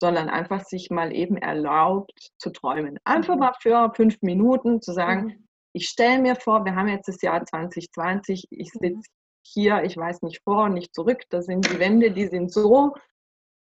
sondern 0.00 0.28
einfach 0.28 0.64
sich 0.64 0.90
mal 0.90 1.14
eben 1.14 1.36
erlaubt 1.36 2.30
zu 2.38 2.50
träumen. 2.50 2.98
Einfach 3.04 3.34
mhm. 3.34 3.40
mal 3.40 3.52
für 3.60 3.92
fünf 3.94 4.20
Minuten 4.22 4.80
zu 4.80 4.92
sagen, 4.92 5.46
ich 5.74 5.88
stelle 5.88 6.22
mir 6.22 6.36
vor, 6.36 6.64
wir 6.64 6.74
haben 6.74 6.88
jetzt 6.88 7.08
das 7.08 7.20
Jahr 7.20 7.44
2020, 7.44 8.46
ich 8.50 8.70
sitze 8.70 9.10
hier, 9.42 9.82
ich 9.82 9.96
weiß 9.96 10.22
nicht 10.22 10.42
vor 10.42 10.64
und 10.64 10.74
nicht 10.74 10.94
zurück, 10.94 11.22
da 11.28 11.42
sind 11.42 11.70
die 11.70 11.78
Wände, 11.78 12.12
die 12.12 12.26
sind 12.26 12.50
so. 12.50 12.94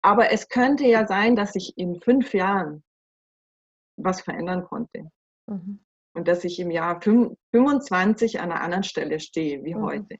Aber 0.03 0.31
es 0.33 0.49
könnte 0.49 0.87
ja 0.87 1.07
sein, 1.07 1.35
dass 1.35 1.55
ich 1.55 1.79
in 1.79 2.01
fünf 2.01 2.35
Jahren 2.35 2.83
was 4.05 4.23
verändern 4.23 4.65
konnte. 4.65 5.11
Mhm. 5.47 5.81
Und 6.15 6.29
dass 6.29 6.45
ich 6.45 6.59
im 6.59 6.71
Jahr 6.71 7.01
25 7.01 8.41
an 8.41 8.51
einer 8.51 8.61
anderen 8.61 8.83
Stelle 8.83 9.21
stehe 9.21 9.63
wie 9.65 9.75
mhm. 9.75 9.83
heute. 9.83 10.17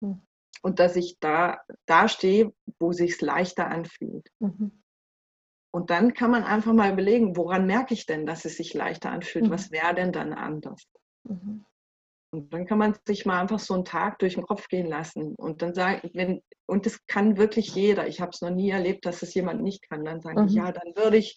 Mhm. 0.00 0.22
Und 0.62 0.78
dass 0.78 0.94
ich 0.96 1.18
da, 1.18 1.60
da 1.86 2.08
stehe, 2.08 2.52
wo 2.78 2.92
sich 2.92 3.20
leichter 3.20 3.66
anfühlt. 3.68 4.28
Mhm. 4.38 4.82
Und 5.74 5.90
dann 5.90 6.12
kann 6.12 6.30
man 6.30 6.44
einfach 6.44 6.72
mal 6.72 6.92
überlegen, 6.92 7.36
woran 7.36 7.66
merke 7.66 7.94
ich 7.94 8.06
denn, 8.06 8.26
dass 8.26 8.44
es 8.44 8.56
sich 8.56 8.74
leichter 8.74 9.10
anfühlt? 9.10 9.46
Mhm. 9.46 9.50
Was 9.50 9.70
wäre 9.70 9.94
denn 9.94 10.12
dann 10.12 10.32
anders? 10.32 10.84
Mhm. 11.24 11.64
Und 12.34 12.52
dann 12.52 12.66
kann 12.66 12.78
man 12.78 12.96
sich 13.06 13.26
mal 13.26 13.40
einfach 13.40 13.58
so 13.58 13.74
einen 13.74 13.84
Tag 13.84 14.18
durch 14.18 14.34
den 14.34 14.44
Kopf 14.44 14.68
gehen 14.68 14.86
lassen 14.86 15.34
und 15.34 15.60
dann 15.60 15.74
sagen, 15.74 16.08
wenn, 16.14 16.42
und 16.66 16.86
das 16.86 17.04
kann 17.06 17.36
wirklich 17.36 17.74
jeder. 17.74 18.06
Ich 18.06 18.20
habe 18.20 18.30
es 18.32 18.40
noch 18.40 18.50
nie 18.50 18.70
erlebt, 18.70 19.04
dass 19.04 19.22
es 19.22 19.34
jemand 19.34 19.62
nicht 19.62 19.86
kann. 19.88 20.04
Dann 20.04 20.20
sage 20.22 20.40
mhm. 20.40 20.48
ich, 20.48 20.54
ja, 20.54 20.72
dann 20.72 20.96
würde 20.96 21.18
ich 21.18 21.36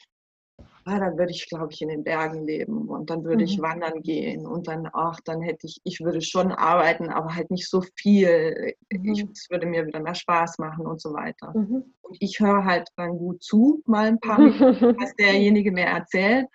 ah, 0.86 1.00
dann 1.00 1.18
würde 1.18 1.32
ich, 1.32 1.48
glaube 1.50 1.74
ich, 1.74 1.82
in 1.82 1.90
den 1.90 2.04
Bergen 2.04 2.46
leben 2.46 2.88
und 2.88 3.10
dann 3.10 3.24
würde 3.24 3.44
mhm. 3.44 3.44
ich 3.44 3.60
wandern 3.60 4.02
gehen 4.02 4.46
und 4.46 4.68
dann, 4.68 4.88
ach, 4.94 5.20
dann 5.26 5.42
hätte 5.42 5.66
ich, 5.66 5.82
ich 5.84 6.00
würde 6.00 6.22
schon 6.22 6.52
arbeiten, 6.52 7.10
aber 7.10 7.36
halt 7.36 7.50
nicht 7.50 7.68
so 7.68 7.82
viel. 7.96 8.76
Mhm. 8.92 9.14
Ich, 9.14 9.26
es 9.32 9.50
würde 9.50 9.66
mir 9.66 9.86
wieder 9.86 10.00
mehr 10.00 10.16
Spaß 10.16 10.60
machen 10.60 10.86
und 10.86 11.02
so 11.02 11.12
weiter. 11.14 11.54
Mhm. 11.56 11.94
Und 12.02 12.18
ich 12.20 12.40
höre 12.40 12.64
halt 12.64 12.88
dann 12.98 13.18
gut 13.18 13.44
zu, 13.44 13.82
mal 13.86 14.08
ein 14.08 14.20
paar 14.20 14.40
Minuten, 14.40 14.60
was 15.00 15.16
derjenige 15.16 15.72
mir 15.72 15.86
erzählt 15.86 16.48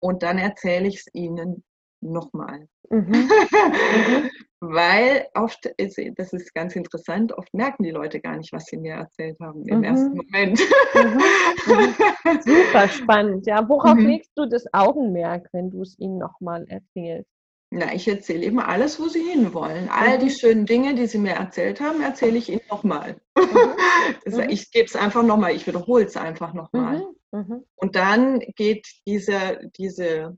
und 0.00 0.24
dann 0.24 0.38
erzähle 0.38 0.88
ich 0.88 0.96
es 0.96 1.06
ihnen 1.14 1.62
nochmal. 2.00 2.68
Mhm. 2.90 3.10
mhm. 3.10 4.30
Weil 4.64 5.26
oft, 5.34 5.66
ist, 5.76 6.00
das 6.14 6.32
ist 6.32 6.54
ganz 6.54 6.76
interessant, 6.76 7.32
oft 7.36 7.52
merken 7.52 7.82
die 7.82 7.90
Leute 7.90 8.20
gar 8.20 8.36
nicht, 8.36 8.52
was 8.52 8.66
sie 8.66 8.76
mir 8.76 8.94
erzählt 8.94 9.36
haben 9.40 9.66
im 9.66 9.78
mhm. 9.78 9.84
ersten 9.84 10.16
Moment. 10.16 10.60
Mhm. 10.94 11.74
mhm. 11.74 12.40
Super 12.42 12.88
spannend. 12.88 13.46
Ja, 13.46 13.68
worauf 13.68 13.96
mhm. 13.96 14.06
legst 14.06 14.30
du 14.36 14.46
das 14.46 14.64
Augenmerk, 14.72 15.48
wenn 15.52 15.70
du 15.70 15.82
es 15.82 15.98
ihnen 15.98 16.18
nochmal 16.18 16.64
erzählst? 16.68 17.28
Na, 17.70 17.92
ich 17.92 18.06
erzähle 18.06 18.44
eben 18.44 18.60
alles, 18.60 19.00
wo 19.00 19.08
sie 19.08 19.22
hinwollen. 19.22 19.88
All 19.88 20.18
die 20.18 20.30
schönen 20.30 20.64
Dinge, 20.64 20.94
die 20.94 21.06
sie 21.06 21.18
mir 21.18 21.32
erzählt 21.32 21.80
haben, 21.80 22.00
erzähle 22.00 22.38
ich 22.38 22.48
ihnen 22.48 22.60
nochmal. 22.70 23.16
ich 24.48 24.70
gebe 24.70 24.84
es 24.84 24.94
einfach 24.94 25.24
nochmal, 25.24 25.56
ich 25.56 25.66
wiederhole 25.66 26.04
es 26.04 26.16
einfach 26.16 26.54
nochmal. 26.54 27.02
Und 27.30 27.96
dann 27.96 28.40
geht 28.56 28.86
diese, 29.06 29.58
diese 29.76 30.36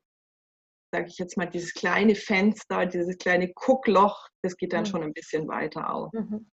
sage 0.95 1.09
ich 1.09 1.19
jetzt 1.19 1.37
mal, 1.37 1.47
dieses 1.47 1.75
kleine 1.75 2.15
Fenster, 2.15 2.87
dieses 2.87 3.19
kleine 3.19 3.53
Guckloch, 3.53 4.29
das 4.43 4.57
geht 4.57 4.73
dann 4.73 4.85
mhm. 4.85 4.87
schon 4.87 5.03
ein 5.03 5.13
bisschen 5.13 5.49
weiter 5.49 5.93
auf. 5.93 6.13
Mhm. 6.13 6.49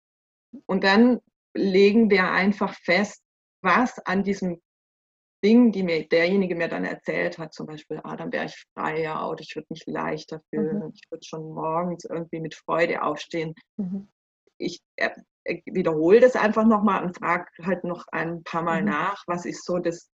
Und 0.66 0.85
dann 0.85 1.20
legen 1.57 2.11
wir 2.11 2.31
einfach 2.31 2.75
fest, 2.75 3.22
was 3.62 3.99
an 4.01 4.25
diesem 4.25 4.61
Ding, 5.42 5.72
die 5.72 5.83
mir 5.83 6.07
derjenige 6.07 6.55
mir 6.55 6.68
dann 6.68 6.85
erzählt 6.85 7.38
hat, 7.38 7.55
zum 7.55 7.66
Beispiel, 7.66 7.99
ah, 8.05 8.14
dann 8.14 8.31
wäre 8.31 8.44
ich 8.44 8.62
freier 8.75 9.27
oder 9.31 9.40
ich 9.40 9.57
würde 9.57 9.68
mich 9.70 9.85
leichter 9.87 10.43
fühlen, 10.51 10.80
mhm. 10.80 10.93
ich 10.95 11.11
würde 11.11 11.24
schon 11.24 11.55
morgens 11.55 12.05
irgendwie 12.05 12.41
mit 12.41 12.55
Freude 12.55 13.03
aufstehen. 13.03 13.55
Mhm. 13.78 14.09
Ich 14.59 14.80
äh, 14.97 15.11
wiederhole 15.64 16.20
das 16.20 16.37
einfach 16.37 16.66
nochmal 16.66 17.05
und 17.05 17.16
frage 17.16 17.47
halt 17.62 17.84
noch 17.84 18.05
ein 18.12 18.43
paar 18.43 18.62
Mal 18.62 18.82
mhm. 18.82 18.89
nach, 18.89 19.24
was 19.26 19.47
ist 19.47 19.64
so 19.64 19.78
das 19.78 20.11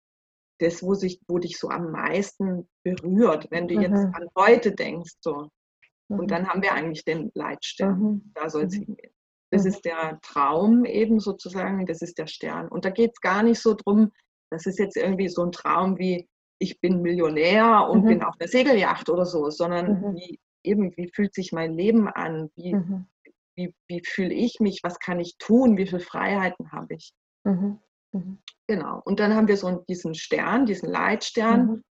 das, 0.59 0.81
wo, 0.83 0.93
sich, 0.93 1.21
wo 1.27 1.37
dich 1.37 1.57
so 1.57 1.69
am 1.69 1.91
meisten 1.91 2.67
berührt, 2.83 3.47
wenn 3.51 3.67
du 3.67 3.75
mhm. 3.75 3.81
jetzt 3.81 4.05
an 4.13 4.27
heute 4.35 4.73
denkst. 4.73 5.13
So. 5.21 5.49
Mhm. 6.09 6.19
Und 6.19 6.31
dann 6.31 6.47
haben 6.47 6.61
wir 6.61 6.73
eigentlich 6.73 7.05
den 7.05 7.31
Leitstern. 7.33 7.99
Mhm. 7.99 8.31
Da 8.33 8.49
soll 8.49 8.63
es 8.63 8.75
mhm. 8.75 8.85
hingehen. 8.85 9.11
Das 9.51 9.63
mhm. 9.63 9.69
ist 9.69 9.85
der 9.85 10.19
Traum 10.21 10.85
eben 10.85 11.19
sozusagen, 11.19 11.85
das 11.85 12.01
ist 12.01 12.17
der 12.17 12.27
Stern. 12.27 12.67
Und 12.67 12.85
da 12.85 12.89
geht 12.89 13.11
es 13.13 13.21
gar 13.21 13.43
nicht 13.43 13.59
so 13.59 13.73
drum, 13.73 14.11
das 14.49 14.65
ist 14.65 14.79
jetzt 14.79 14.97
irgendwie 14.97 15.29
so 15.29 15.43
ein 15.43 15.51
Traum 15.51 15.97
wie, 15.97 16.27
ich 16.59 16.79
bin 16.79 17.01
Millionär 17.01 17.87
und 17.89 18.05
bin 18.05 18.23
auf 18.23 18.35
einer 18.39 18.47
Segelyacht 18.47 19.09
oder 19.09 19.25
so, 19.25 19.49
sondern 19.49 20.15
wie 20.15 20.39
eben, 20.63 20.95
wie 20.97 21.09
fühlt 21.13 21.33
sich 21.33 21.51
mein 21.51 21.73
Leben 21.73 22.07
an? 22.07 22.49
Wie, 22.55 22.75
wie, 23.55 23.73
wie 23.87 24.01
fühle 24.05 24.33
ich 24.33 24.59
mich? 24.59 24.81
Was 24.83 24.99
kann 24.99 25.19
ich 25.19 25.37
tun? 25.37 25.77
Wie 25.77 25.87
viele 25.87 25.99
Freiheiten 25.99 26.71
habe 26.71 26.95
ich? 26.95 27.13
Mhm. 27.43 27.79
Genau. 28.67 29.01
Und 29.05 29.19
dann 29.19 29.35
haben 29.35 29.47
wir 29.47 29.57
so 29.57 29.83
diesen 29.87 30.13
Stern, 30.13 30.65
diesen 30.65 30.89
Leitstern. 30.89 31.67
Mhm. 31.67 31.83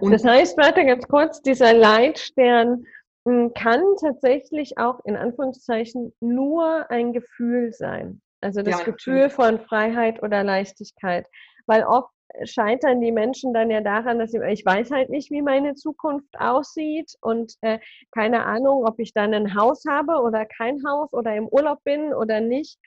Und 0.00 0.12
das 0.12 0.24
heißt, 0.24 0.56
warte 0.58 0.84
ganz 0.84 1.06
kurz, 1.08 1.42
dieser 1.42 1.72
Leitstern 1.72 2.84
hm, 3.26 3.52
kann 3.54 3.82
tatsächlich 4.00 4.78
auch 4.78 5.00
in 5.04 5.16
Anführungszeichen 5.16 6.14
nur 6.20 6.90
ein 6.90 7.12
Gefühl 7.12 7.72
sein. 7.72 8.20
Also 8.40 8.62
das 8.62 8.78
ja, 8.78 8.84
Gefühl 8.84 9.30
von 9.30 9.58
Freiheit 9.60 10.22
oder 10.22 10.44
Leichtigkeit. 10.44 11.26
Weil 11.66 11.82
oft 11.84 12.10
scheitern 12.44 13.00
die 13.00 13.12
Menschen 13.12 13.52
dann 13.52 13.70
ja 13.70 13.80
daran, 13.80 14.18
dass 14.18 14.30
sie, 14.30 14.40
ich 14.48 14.64
weiß 14.64 14.90
halt 14.90 15.10
nicht, 15.10 15.30
wie 15.30 15.42
meine 15.42 15.74
Zukunft 15.74 16.38
aussieht 16.38 17.14
und 17.20 17.54
äh, 17.62 17.78
keine 18.12 18.44
Ahnung, 18.44 18.84
ob 18.86 18.98
ich 18.98 19.12
dann 19.12 19.34
ein 19.34 19.54
Haus 19.54 19.84
habe 19.88 20.20
oder 20.22 20.46
kein 20.46 20.82
Haus 20.86 21.12
oder 21.12 21.34
im 21.34 21.48
Urlaub 21.48 21.82
bin 21.84 22.12
oder 22.12 22.40
nicht. 22.40 22.78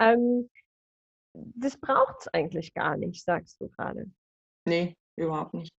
Ähm, 0.00 0.48
das 1.34 1.78
braucht 1.78 2.16
es 2.20 2.28
eigentlich 2.28 2.74
gar 2.74 2.96
nicht, 2.96 3.24
sagst 3.24 3.60
du 3.60 3.68
gerade. 3.68 4.10
Nee, 4.66 4.96
überhaupt 5.16 5.54
nicht. 5.54 5.72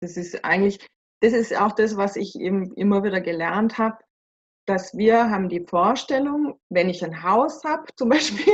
Das 0.00 0.16
ist 0.16 0.44
eigentlich, 0.44 0.86
das 1.20 1.32
ist 1.32 1.56
auch 1.56 1.72
das, 1.72 1.96
was 1.96 2.16
ich 2.16 2.34
eben 2.36 2.72
immer 2.74 3.02
wieder 3.02 3.20
gelernt 3.20 3.78
habe, 3.78 3.98
dass 4.66 4.96
wir 4.96 5.30
haben 5.30 5.48
die 5.48 5.64
Vorstellung, 5.66 6.58
wenn 6.70 6.88
ich 6.88 7.04
ein 7.04 7.22
Haus 7.22 7.64
habe 7.64 7.84
zum 7.96 8.08
Beispiel, 8.10 8.52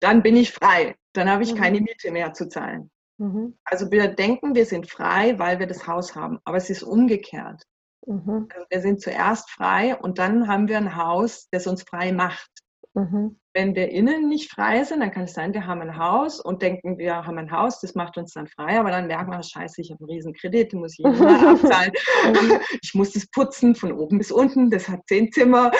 dann 0.00 0.22
bin 0.22 0.36
ich 0.36 0.52
frei. 0.52 0.96
Dann 1.12 1.30
habe 1.30 1.42
ich 1.42 1.54
mhm. 1.54 1.58
keine 1.58 1.80
Miete 1.80 2.10
mehr 2.10 2.32
zu 2.32 2.48
zahlen. 2.48 2.90
Mhm. 3.18 3.56
Also 3.64 3.90
wir 3.90 4.08
denken, 4.08 4.54
wir 4.54 4.66
sind 4.66 4.90
frei, 4.90 5.38
weil 5.38 5.58
wir 5.58 5.66
das 5.66 5.86
Haus 5.86 6.14
haben. 6.14 6.40
Aber 6.44 6.56
es 6.56 6.70
ist 6.70 6.82
umgekehrt. 6.82 7.62
Mhm. 8.06 8.48
Also 8.52 8.66
wir 8.68 8.80
sind 8.80 9.00
zuerst 9.00 9.50
frei 9.50 9.96
und 9.96 10.18
dann 10.18 10.48
haben 10.48 10.68
wir 10.68 10.78
ein 10.78 10.96
Haus, 10.96 11.48
das 11.50 11.66
uns 11.66 11.82
frei 11.82 12.12
macht. 12.12 12.50
Mhm. 12.94 13.40
Wenn 13.52 13.74
wir 13.74 13.88
innen 13.88 14.28
nicht 14.28 14.50
frei 14.50 14.84
sind, 14.84 15.00
dann 15.00 15.10
kann 15.10 15.24
es 15.24 15.34
sein, 15.34 15.52
wir 15.52 15.66
haben 15.66 15.82
ein 15.82 15.98
Haus 15.98 16.40
und 16.40 16.62
denken, 16.62 16.96
wir 16.96 17.26
haben 17.26 17.38
ein 17.38 17.50
Haus, 17.50 17.80
das 17.80 17.96
macht 17.96 18.16
uns 18.16 18.32
dann 18.34 18.46
frei, 18.46 18.78
aber 18.78 18.90
dann 18.90 19.08
merken 19.08 19.32
wir, 19.32 19.42
scheiße, 19.42 19.80
ich 19.80 19.90
habe 19.90 20.04
einen 20.04 20.10
riesen 20.10 20.32
Kredit, 20.32 20.72
den 20.72 20.80
muss 20.80 20.92
ich 20.92 21.04
jeden 21.04 21.18
Mal 21.18 21.54
abzahlen. 21.54 21.92
ich 22.82 22.94
muss 22.94 23.12
das 23.12 23.26
putzen 23.26 23.74
von 23.74 23.92
oben 23.92 24.18
bis 24.18 24.30
unten, 24.30 24.70
das 24.70 24.88
hat 24.88 25.00
zehn 25.08 25.30
Zimmer. 25.32 25.72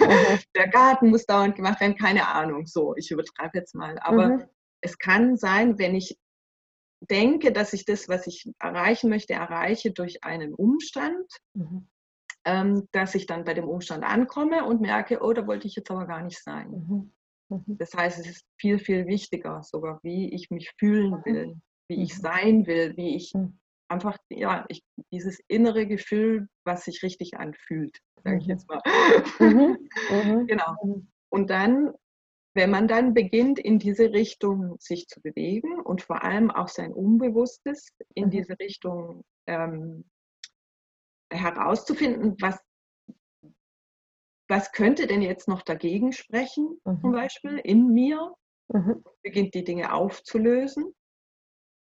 Der 0.56 0.68
Garten 0.68 1.10
muss 1.10 1.26
dauernd 1.26 1.56
gemacht 1.56 1.80
werden, 1.80 1.96
keine 1.96 2.28
Ahnung. 2.28 2.66
So, 2.66 2.94
ich 2.96 3.10
übertreibe 3.10 3.58
jetzt 3.58 3.74
mal. 3.74 3.98
Aber 4.00 4.28
mhm. 4.28 4.44
es 4.80 4.96
kann 4.98 5.36
sein, 5.36 5.78
wenn 5.78 5.96
ich 5.96 6.16
denke, 7.00 7.52
dass 7.52 7.72
ich 7.72 7.84
das, 7.84 8.08
was 8.08 8.28
ich 8.28 8.48
erreichen 8.60 9.10
möchte, 9.10 9.34
erreiche 9.34 9.92
durch 9.92 10.22
einen 10.22 10.54
Umstand, 10.54 11.26
mhm 11.54 11.88
ähm, 12.44 12.88
dass 12.92 13.14
ich 13.14 13.26
dann 13.26 13.44
bei 13.44 13.54
dem 13.54 13.68
Umstand 13.68 14.04
ankomme 14.04 14.64
und 14.64 14.80
merke, 14.80 15.22
oh, 15.22 15.32
da 15.32 15.46
wollte 15.46 15.66
ich 15.66 15.76
jetzt 15.76 15.90
aber 15.90 16.06
gar 16.06 16.22
nicht 16.22 16.42
sein. 16.42 16.70
Mhm. 16.70 17.12
Mhm. 17.48 17.78
Das 17.78 17.94
heißt, 17.94 18.18
es 18.18 18.26
ist 18.26 18.46
viel, 18.58 18.78
viel 18.78 19.06
wichtiger, 19.06 19.62
sogar 19.62 20.00
wie 20.02 20.32
ich 20.32 20.50
mich 20.50 20.72
fühlen 20.78 21.10
mhm. 21.10 21.24
will, 21.24 21.56
wie 21.88 22.02
ich 22.02 22.16
sein 22.16 22.66
will, 22.66 22.96
wie 22.96 23.16
ich 23.16 23.32
einfach, 23.88 24.18
ja, 24.30 24.64
ich, 24.68 24.82
dieses 25.12 25.40
innere 25.48 25.86
Gefühl, 25.86 26.48
was 26.64 26.84
sich 26.84 27.02
richtig 27.02 27.36
anfühlt, 27.36 27.98
sage 28.22 28.38
ich 28.38 28.46
jetzt 28.46 28.68
mal. 28.68 28.80
genau. 30.46 31.02
Und 31.30 31.50
dann, 31.50 31.92
wenn 32.54 32.70
man 32.70 32.88
dann 32.88 33.14
beginnt, 33.14 33.58
in 33.58 33.78
diese 33.78 34.12
Richtung 34.12 34.76
sich 34.78 35.06
zu 35.08 35.20
bewegen 35.20 35.80
und 35.80 36.02
vor 36.02 36.22
allem 36.22 36.50
auch 36.50 36.68
sein 36.68 36.92
Unbewusstes 36.92 37.88
in 38.14 38.30
diese 38.30 38.58
Richtung 38.58 39.24
ähm, 39.46 40.04
herauszufinden, 41.34 42.36
was, 42.40 42.58
was 44.48 44.72
könnte 44.72 45.06
denn 45.06 45.22
jetzt 45.22 45.48
noch 45.48 45.62
dagegen 45.62 46.12
sprechen, 46.12 46.80
mhm. 46.84 47.00
zum 47.00 47.12
Beispiel 47.12 47.58
in 47.58 47.92
mir, 47.92 48.34
mhm. 48.68 49.04
beginnt 49.22 49.54
die 49.54 49.64
Dinge 49.64 49.92
aufzulösen. 49.92 50.94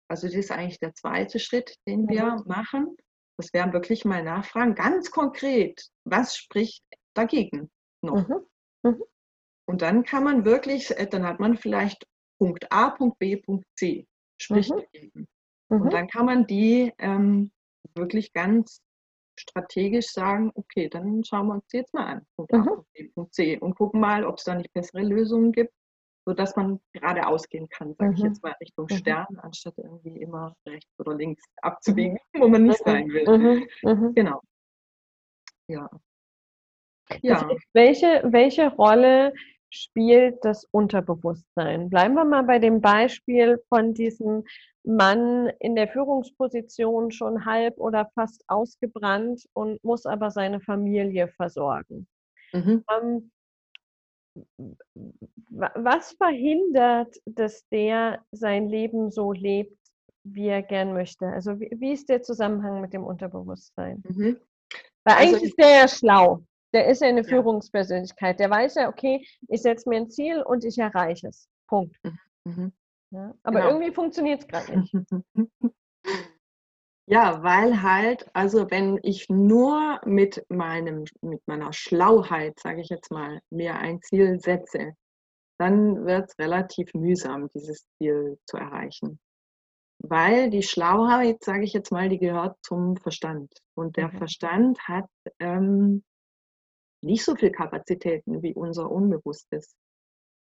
Also 0.09 0.27
das 0.27 0.37
ist 0.37 0.51
eigentlich 0.53 0.79
der 0.79 0.95
zweite 0.95 1.39
Schritt, 1.39 1.77
den 1.87 2.03
mhm. 2.03 2.09
wir 2.11 2.43
machen. 2.47 2.97
Das 3.39 3.53
wären 3.53 3.73
wirklich 3.73 4.05
mal 4.05 4.23
nachfragen, 4.23 4.75
ganz 4.75 5.11
konkret, 5.11 5.91
was 6.05 6.37
spricht 6.37 6.83
dagegen 7.15 7.71
noch? 8.03 8.27
Mhm. 8.29 8.47
Mhm. 8.83 9.03
Und 9.69 9.83
dann 9.83 10.05
kann 10.05 10.25
man 10.25 10.45
wirklich, 10.45 10.97
äh, 10.97 11.07
dann 11.07 11.27
hat 11.27 11.41
man 11.41 11.57
vielleicht 11.57 12.07
Punkt 12.39 12.71
A, 12.71 12.91
Punkt 12.91 13.19
B, 13.19 13.37
Punkt 13.37 13.67
C, 13.77 14.07
spricht 14.41 14.71
mhm. 14.71 14.81
dagegen. 14.81 15.29
Und 15.69 15.93
dann 15.93 16.07
kann 16.07 16.27
man 16.27 16.47
die 16.47 16.93
ähm, 16.99 17.51
wirklich 17.97 18.33
ganz 18.33 18.81
strategisch 19.39 20.09
sagen, 20.09 20.51
okay, 20.55 20.89
dann 20.89 21.25
schauen 21.25 21.49
wir 21.49 21.55
uns 21.55 21.67
die 21.69 21.79
jetzt 21.79 21.95
mal 21.95 22.07
an, 22.07 22.27
Punkt 22.37 22.55
A, 22.55 22.59
mhm. 22.59 22.85
B, 22.93 23.09
Punkt 23.15 23.35
C, 23.35 23.59
und 23.59 23.75
gucken 23.75 24.01
mal, 24.01 24.25
ob 24.25 24.39
es 24.39 24.45
da 24.45 24.55
nicht 24.55 24.73
bessere 24.73 25.03
Lösungen 25.03 25.53
gibt, 25.53 25.73
sodass 26.27 26.57
man 26.57 26.81
gerade 26.93 27.27
ausgehen 27.27 27.69
kann, 27.69 27.95
sage 27.95 28.11
mhm. 28.11 28.17
ich 28.17 28.23
jetzt 28.25 28.43
mal 28.43 28.55
Richtung 28.61 28.87
mhm. 28.91 28.97
Stern, 28.97 29.39
anstatt 29.43 29.75
irgendwie 29.79 30.21
immer 30.21 30.55
rechts 30.67 30.93
oder 30.99 31.15
links 31.15 31.45
abzubiegen, 31.63 32.19
mhm. 32.33 32.41
wo 32.41 32.49
man 32.49 32.65
nicht 32.65 32.85
mhm. 32.85 32.91
sein 32.91 33.09
will. 33.09 33.69
Mhm. 33.83 34.15
Genau. 34.15 34.41
Ja. 35.69 35.89
ja. 37.23 37.35
Also, 37.35 37.57
welche, 37.73 38.23
welche 38.27 38.69
Rolle 38.75 39.33
spielt 39.77 40.45
das 40.45 40.65
Unterbewusstsein? 40.71 41.91
Bleiben 41.91 42.15
wir 42.15 42.25
mal 42.25 42.43
bei 42.43 42.59
dem 42.59 42.81
Beispiel 42.81 43.63
von 43.69 43.95
diesem 43.95 44.45
Mann 44.85 45.51
in 45.61 45.75
der 45.75 45.89
Führungsposition 45.89 47.11
schon 47.11 47.45
halb 47.45 47.79
oder 47.79 48.11
fast 48.15 48.45
ausgebrannt 48.49 49.45
und 49.53 49.83
muss 49.85 50.07
aber 50.07 50.31
seine 50.31 50.61
Familie 50.61 51.29
versorgen. 51.29 52.07
Mhm. 52.53 52.85
Ähm, 52.91 53.31
was 55.61 56.13
verhindert, 56.13 57.17
dass 57.25 57.67
der 57.69 58.25
sein 58.33 58.69
Leben 58.69 59.11
so 59.11 59.33
lebt, 59.33 59.77
wie 60.25 60.49
er 60.49 60.63
gern 60.63 60.93
möchte? 60.93 61.27
Also 61.27 61.59
wie, 61.61 61.71
wie 61.77 61.93
ist 61.93 62.09
der 62.09 62.23
Zusammenhang 62.23 62.81
mit 62.81 62.93
dem 62.93 63.05
Unterbewusstsein? 63.05 64.03
Mhm. 64.09 64.39
Weil 65.05 65.15
also 65.15 65.35
eigentlich 65.35 65.51
ist 65.51 65.59
der 65.59 65.71
ja 65.71 65.89
schlau. 65.89 66.43
Der 66.77 66.89
ist 66.89 67.01
ja 67.01 67.09
eine. 67.09 67.25
Führungspersönlichkeit. 67.25 68.39
Der 68.39 68.51
weiß 68.51 68.75
ja, 68.75 68.91
okay, 68.91 69.27
ich 69.49 69.63
setze 69.63 69.89
mir 69.89 69.97
ein 69.97 70.11
Ziel 70.11 70.43
und 70.43 70.63
ich 70.63 70.77
erreiche 70.77 71.29
es. 71.29 71.49
Punkt. 71.69 71.97
Mhm. 72.03 72.19
mhm. 72.45 72.73
Ja, 73.13 73.35
aber 73.45 73.61
genau. 73.61 73.71
irgendwie 73.71 73.95
funktioniert 73.95 74.41
es 74.41 74.49
gerade 74.49 74.81
nicht. 74.81 74.95
Ja, 77.09 77.41
weil 77.45 77.83
halt, 77.83 78.29
also 78.33 78.69
wenn 78.69 78.99
ich 79.05 79.29
nur 79.29 80.01
mit 80.05 80.45
meinem, 80.49 81.05
mit 81.21 81.41
meiner 81.47 81.73
Schlauheit, 81.73 82.59
sage 82.59 82.81
ich 82.81 82.89
jetzt 82.89 83.13
mal, 83.13 83.39
mir 83.49 83.77
ein 83.77 84.03
Ziel 84.03 84.41
setze, 84.41 84.97
dann 85.57 86.05
wird 86.05 86.29
es 86.29 86.39
relativ 86.41 86.93
mühsam, 86.95 87.49
dieses 87.55 87.87
Ziel 87.97 88.41
zu 88.45 88.57
erreichen. 88.57 89.21
Weil 90.01 90.51
die 90.51 90.65
Schlauheit, 90.65 91.45
sage 91.45 91.63
ich 91.63 91.73
jetzt 91.75 91.93
mal, 91.93 92.09
die 92.09 92.19
gehört 92.19 92.57
zum 92.63 92.97
Verstand. 92.97 93.53
Und 93.75 93.97
der 93.97 94.09
mhm. 94.09 94.19
Verstand 94.19 94.81
hat 94.89 95.09
ähm, 95.39 96.03
nicht 97.03 97.25
so 97.25 97.35
viel 97.35 97.51
Kapazitäten 97.51 98.43
wie 98.43 98.55
unser 98.55 98.91
Unbewusstes. 98.91 99.75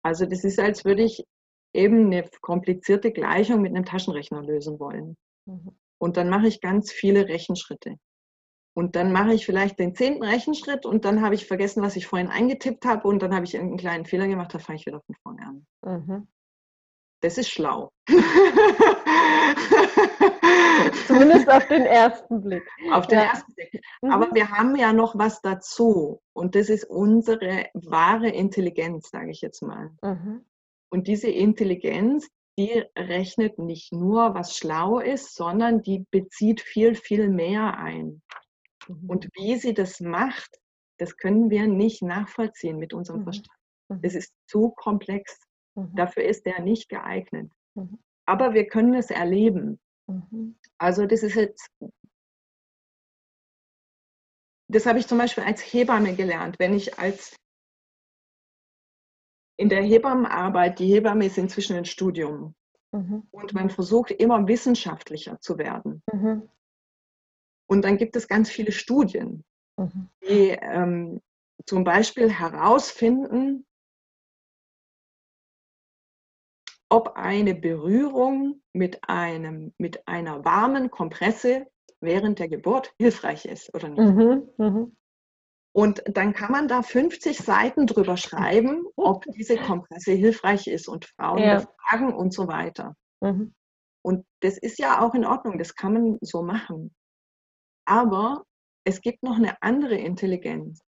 Also 0.04 0.26
das 0.26 0.44
ist, 0.44 0.60
als 0.60 0.86
würde 0.86 1.04
ich 1.04 1.26
eben 1.74 2.08
eine 2.08 2.28
komplizierte 2.42 3.12
Gleichung 3.12 3.62
mit 3.62 3.76
einem 3.76 3.86
Taschenrechner 3.86 4.42
lösen 4.42 4.80
wollen. 4.80 5.16
Mhm. 5.46 5.78
Und 6.00 6.18
dann 6.18 6.30
mache 6.30 6.48
ich 6.48 6.62
ganz 6.62 6.92
viele 6.92 7.28
Rechenschritte. 7.28 7.98
Und 8.76 8.96
dann 8.96 9.12
mache 9.12 9.34
ich 9.34 9.46
vielleicht 9.46 9.80
den 9.80 9.96
zehnten 9.96 10.24
Rechenschritt 10.24 10.86
und 10.86 11.04
dann 11.04 11.24
habe 11.24 11.34
ich 11.34 11.48
vergessen, 11.48 11.82
was 11.82 11.96
ich 11.96 12.06
vorhin 12.06 12.28
eingetippt 12.28 12.86
habe 12.86 13.08
und 13.08 13.24
dann 13.24 13.34
habe 13.34 13.44
ich 13.44 13.56
irgendeinen 13.56 13.80
kleinen 13.80 14.06
Fehler 14.06 14.28
gemacht, 14.28 14.54
da 14.54 14.60
fange 14.60 14.78
ich 14.78 14.86
wieder 14.86 15.02
von 15.02 15.16
vorne 15.24 15.48
an. 15.48 15.66
Mhm. 15.84 16.28
Das 17.22 17.38
ist 17.38 17.50
schlau. 17.50 17.92
Zumindest 21.08 21.50
auf 21.50 21.68
den 21.68 21.86
ersten 21.86 22.44
Blick. 22.44 22.64
Auf 22.92 23.08
den 23.08 23.20
ja. 23.20 23.26
ersten 23.26 23.54
Blick. 23.56 23.82
Aber 24.02 24.28
mhm. 24.28 24.36
wir 24.36 24.50
haben 24.52 24.76
ja 24.76 24.94
noch 24.94 25.18
was 25.18 25.42
dazu. 25.42 26.22
Und 26.34 26.54
das 26.56 26.70
ist 26.70 26.84
unsere 26.84 27.66
wahre 27.74 28.30
Intelligenz, 28.30 29.10
sage 29.10 29.32
ich 29.32 29.42
jetzt 29.42 29.64
mal. 29.64 29.92
Mhm. 30.04 30.46
Und 30.90 31.08
diese 31.08 31.30
Intelligenz, 31.30 32.28
die 32.58 32.84
rechnet 32.98 33.58
nicht 33.60 33.92
nur, 33.92 34.34
was 34.34 34.56
schlau 34.56 35.00
ist, 35.00 35.36
sondern 35.36 35.82
die 35.82 36.06
bezieht 36.12 36.62
viel, 36.62 36.96
viel 36.96 37.30
mehr 37.30 37.78
ein. 37.78 38.22
Mhm. 38.88 39.10
Und 39.10 39.30
wie 39.34 39.58
sie 39.58 39.74
das 39.74 40.00
macht, 40.00 40.60
das 40.98 41.18
können 41.18 41.50
wir 41.50 41.68
nicht 41.68 42.02
nachvollziehen 42.02 42.78
mit 42.78 42.94
unserem 42.94 43.22
mhm. 43.22 43.26
Verstand. 43.26 43.58
Mhm. 43.90 44.00
Es 44.02 44.16
ist 44.16 44.34
zu 44.48 44.72
komplex. 44.72 45.40
Mhm. 45.78 45.96
Dafür 45.96 46.24
ist 46.24 46.46
er 46.46 46.62
nicht 46.62 46.90
geeignet. 46.90 47.52
Mhm. 47.76 48.00
Aber 48.26 48.54
wir 48.54 48.68
können 48.68 48.96
es 48.96 49.12
erleben. 49.12 49.80
Mhm. 50.08 50.58
Also 50.78 51.06
das 51.06 51.24
ist 51.24 51.36
jetzt, 51.36 51.70
das 54.70 54.86
habe 54.86 55.00
ich 55.00 55.08
zum 55.08 55.18
Beispiel 55.18 55.44
als 55.44 55.62
Hebamme 55.62 56.16
gelernt. 56.16 56.60
Wenn 56.60 56.74
ich 56.74 56.98
als 57.00 57.36
in 59.60 59.70
der 59.70 59.84
Hebammenarbeit, 59.84 60.80
die 60.80 60.88
Hebamme 60.88 61.26
ist 61.26 61.38
inzwischen 61.38 61.78
ein 61.78 61.86
Studium 61.86 62.56
mhm. 62.92 63.28
und 63.32 63.54
man 63.54 63.70
versucht 63.70 64.12
immer 64.12 64.48
wissenschaftlicher 64.48 65.40
zu 65.40 65.58
werden. 65.58 66.04
Mhm. 66.12 66.50
Und 67.70 67.84
dann 67.84 67.98
gibt 67.98 68.16
es 68.16 68.28
ganz 68.28 68.50
viele 68.50 68.72
Studien, 68.72 69.44
die 70.24 70.50
ähm, 70.62 71.22
zum 71.66 71.84
Beispiel 71.84 72.32
herausfinden, 72.32 73.67
ob 76.90 77.16
eine 77.16 77.54
Berührung 77.54 78.62
mit, 78.74 79.00
einem, 79.10 79.74
mit 79.78 80.08
einer 80.08 80.46
warmen 80.46 80.90
Kompresse 80.90 81.68
während 82.00 82.40
der 82.40 82.48
Geburt 82.48 82.94
hilfreich 83.00 83.46
ist 83.46 83.74
oder 83.74 83.90
nicht. 83.90 84.00
Mhm, 84.00 84.50
mh. 84.58 84.88
Und 85.74 86.02
dann 86.08 86.34
kann 86.34 86.52
man 86.52 86.68
da 86.68 86.82
50 86.82 87.38
Seiten 87.38 87.86
drüber 87.86 88.18
schreiben, 88.18 88.86
ob 88.96 89.26
diese 89.36 89.58
Kompresse 89.58 90.14
hilfreich 90.14 90.66
ist 90.66 90.88
und 90.88 91.06
Frauen 91.06 91.38
ja. 91.38 91.60
befragen 91.60 92.16
und 92.16 92.34
so 92.34 92.48
weiter. 92.48 92.96
Mhm. 93.22 93.54
Und 94.04 94.26
das 94.42 94.58
ist 94.58 94.80
ja 94.80 95.02
auch 95.02 95.14
in 95.14 95.26
Ordnung, 95.26 95.60
das 95.60 95.76
kann 95.76 95.94
man 95.94 96.18
so 96.22 96.42
machen. 96.42 96.96
Aber 97.86 98.44
es 98.86 99.02
gibt 99.02 99.22
noch 99.22 99.36
eine 99.36 99.62
andere 99.62 99.96
Intelligenz. 99.96 100.82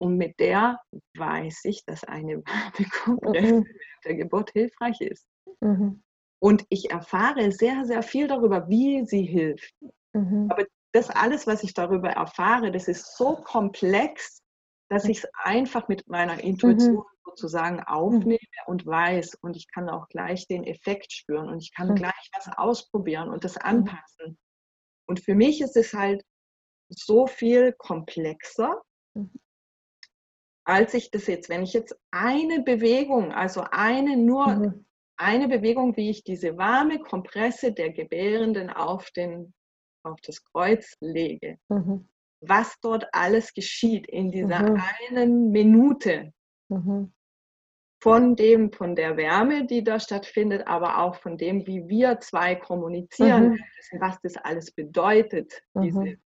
Und 0.00 0.16
mit 0.16 0.38
der 0.38 0.80
weiß 1.16 1.64
ich, 1.64 1.84
dass 1.84 2.04
eine 2.04 2.36
warme 2.44 2.88
Kompresse 3.04 3.54
mhm. 3.60 3.66
der 4.04 4.14
Geburt 4.14 4.50
hilfreich 4.52 5.00
ist. 5.00 5.26
Mhm. 5.60 6.02
Und 6.40 6.64
ich 6.68 6.90
erfahre 6.90 7.50
sehr, 7.50 7.84
sehr 7.84 8.02
viel 8.02 8.28
darüber, 8.28 8.68
wie 8.68 9.04
sie 9.04 9.24
hilft. 9.24 9.74
Mhm. 10.12 10.48
Aber 10.50 10.64
das 10.92 11.10
alles, 11.10 11.46
was 11.46 11.64
ich 11.64 11.74
darüber 11.74 12.10
erfahre, 12.10 12.70
das 12.70 12.88
ist 12.88 13.16
so 13.16 13.36
komplex, 13.36 14.42
dass 14.88 15.04
ich 15.04 15.18
es 15.18 15.28
einfach 15.42 15.88
mit 15.88 16.08
meiner 16.08 16.42
Intuition 16.42 16.96
mhm. 16.96 17.04
sozusagen 17.24 17.80
aufnehme 17.82 18.38
und 18.66 18.86
weiß. 18.86 19.36
Und 19.42 19.56
ich 19.56 19.66
kann 19.70 19.88
auch 19.88 20.08
gleich 20.08 20.46
den 20.46 20.64
Effekt 20.64 21.12
spüren 21.12 21.48
und 21.48 21.62
ich 21.62 21.74
kann 21.74 21.88
mhm. 21.88 21.96
gleich 21.96 22.30
was 22.34 22.48
ausprobieren 22.56 23.28
und 23.28 23.44
das 23.44 23.56
mhm. 23.56 23.62
anpassen. 23.62 24.38
Und 25.06 25.20
für 25.20 25.34
mich 25.34 25.60
ist 25.60 25.76
es 25.76 25.92
halt 25.92 26.22
so 26.88 27.26
viel 27.26 27.72
komplexer, 27.72 28.80
mhm. 29.14 29.30
Als 30.68 30.92
ich 30.92 31.10
das 31.10 31.26
jetzt, 31.26 31.48
wenn 31.48 31.62
ich 31.62 31.72
jetzt 31.72 31.98
eine 32.10 32.62
Bewegung, 32.62 33.32
also 33.32 33.64
eine 33.70 34.18
nur 34.18 34.48
mhm. 34.48 34.84
eine 35.16 35.48
Bewegung, 35.48 35.96
wie 35.96 36.10
ich 36.10 36.24
diese 36.24 36.58
warme 36.58 36.98
Kompresse 36.98 37.72
der 37.72 37.90
Gebärenden 37.90 38.68
auf, 38.68 39.10
den, 39.12 39.54
auf 40.02 40.20
das 40.20 40.44
Kreuz 40.44 40.94
lege, 41.00 41.58
mhm. 41.70 42.06
was 42.40 42.78
dort 42.82 43.06
alles 43.12 43.54
geschieht 43.54 44.06
in 44.08 44.30
dieser 44.30 44.72
mhm. 44.72 44.82
einen 45.08 45.50
Minute. 45.50 46.34
Mhm. 46.68 47.14
Von 48.00 48.36
dem, 48.36 48.70
von 48.70 48.94
der 48.94 49.16
Wärme, 49.16 49.66
die 49.66 49.82
da 49.82 49.98
stattfindet, 49.98 50.66
aber 50.68 50.98
auch 50.98 51.16
von 51.16 51.36
dem, 51.38 51.66
wie 51.66 51.88
wir 51.88 52.20
zwei 52.20 52.54
kommunizieren, 52.54 53.52
mhm. 53.52 54.00
was 54.00 54.20
das 54.20 54.36
alles 54.36 54.70
bedeutet, 54.70 55.62
diese 55.74 55.98
mhm. 55.98 56.20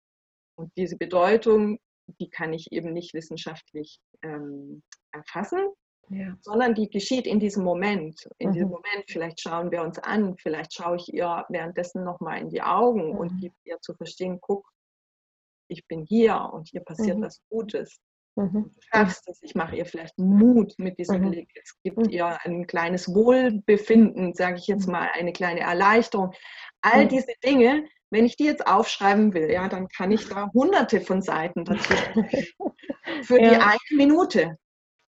und 0.57 0.73
diese 0.77 0.99
Bedeutung, 0.99 1.79
die 2.21 2.31
kann 2.31 2.53
ich 2.53 2.73
eben 2.73 2.93
nicht 2.93 3.15
wissenschaftlich 3.15 4.01
ähm, 4.23 4.83
erfassen, 5.13 5.69
ja. 6.09 6.37
sondern 6.41 6.75
die 6.75 6.89
geschieht 6.89 7.27
in 7.27 7.41
diesem 7.41 7.65
Moment. 7.65 8.29
In 8.39 8.51
mhm. 8.51 8.53
diesem 8.53 8.69
Moment, 8.69 9.05
vielleicht 9.09 9.41
schauen 9.41 9.71
wir 9.71 9.83
uns 9.83 9.99
an, 9.99 10.37
vielleicht 10.39 10.75
schaue 10.75 10.97
ich 10.97 11.13
ihr 11.13 11.45
währenddessen 11.49 12.05
nochmal 12.05 12.41
in 12.41 12.51
die 12.51 12.63
Augen 12.63 13.13
mhm. 13.13 13.19
und 13.19 13.41
gebe 13.41 13.55
ihr 13.65 13.81
zu 13.81 13.95
verstehen, 13.95 14.39
guck, 14.41 14.67
ich 15.69 15.87
bin 15.87 16.05
hier 16.05 16.51
und 16.53 16.69
hier 16.69 16.83
passiert 16.83 17.19
mhm. 17.19 17.23
was 17.23 17.41
Gutes. 17.49 18.01
Mhm. 18.37 18.71
Du 18.75 18.81
schaffst 18.81 19.29
es, 19.29 19.43
ich 19.43 19.55
mache 19.55 19.77
ihr 19.77 19.87
vielleicht 19.87 20.19
Mut 20.19 20.75
mit 20.79 20.99
diesem 20.99 21.23
mhm. 21.23 21.31
Blick. 21.31 21.51
Es 21.55 21.77
gibt 21.83 21.99
mhm. 21.99 22.11
ihr 22.11 22.39
ein 22.45 22.67
kleines 22.67 23.09
Wohlbefinden, 23.15 24.35
sage 24.35 24.57
ich 24.59 24.67
jetzt 24.67 24.87
mal, 24.87 25.11
eine 25.13 25.33
kleine 25.33 25.61
Erleichterung. 25.61 26.33
All 26.81 27.07
diese 27.09 27.33
Dinge, 27.45 27.87
wenn 28.13 28.27
ich 28.27 28.37
die 28.37 28.45
jetzt 28.45 28.67
aufschreiben 28.67 29.33
will, 29.33 29.51
ja, 29.51 29.69
dann 29.69 29.89
kann 29.89 30.13
ich 30.13 30.29
da 30.29 30.51
hunderte 30.53 31.01
von 31.01 31.23
Seiten 31.23 31.65
dazu 31.65 31.95
für 33.23 33.41
ja. 33.41 33.51
die 33.51 33.57
eine 33.57 33.97
Minute. 33.97 34.59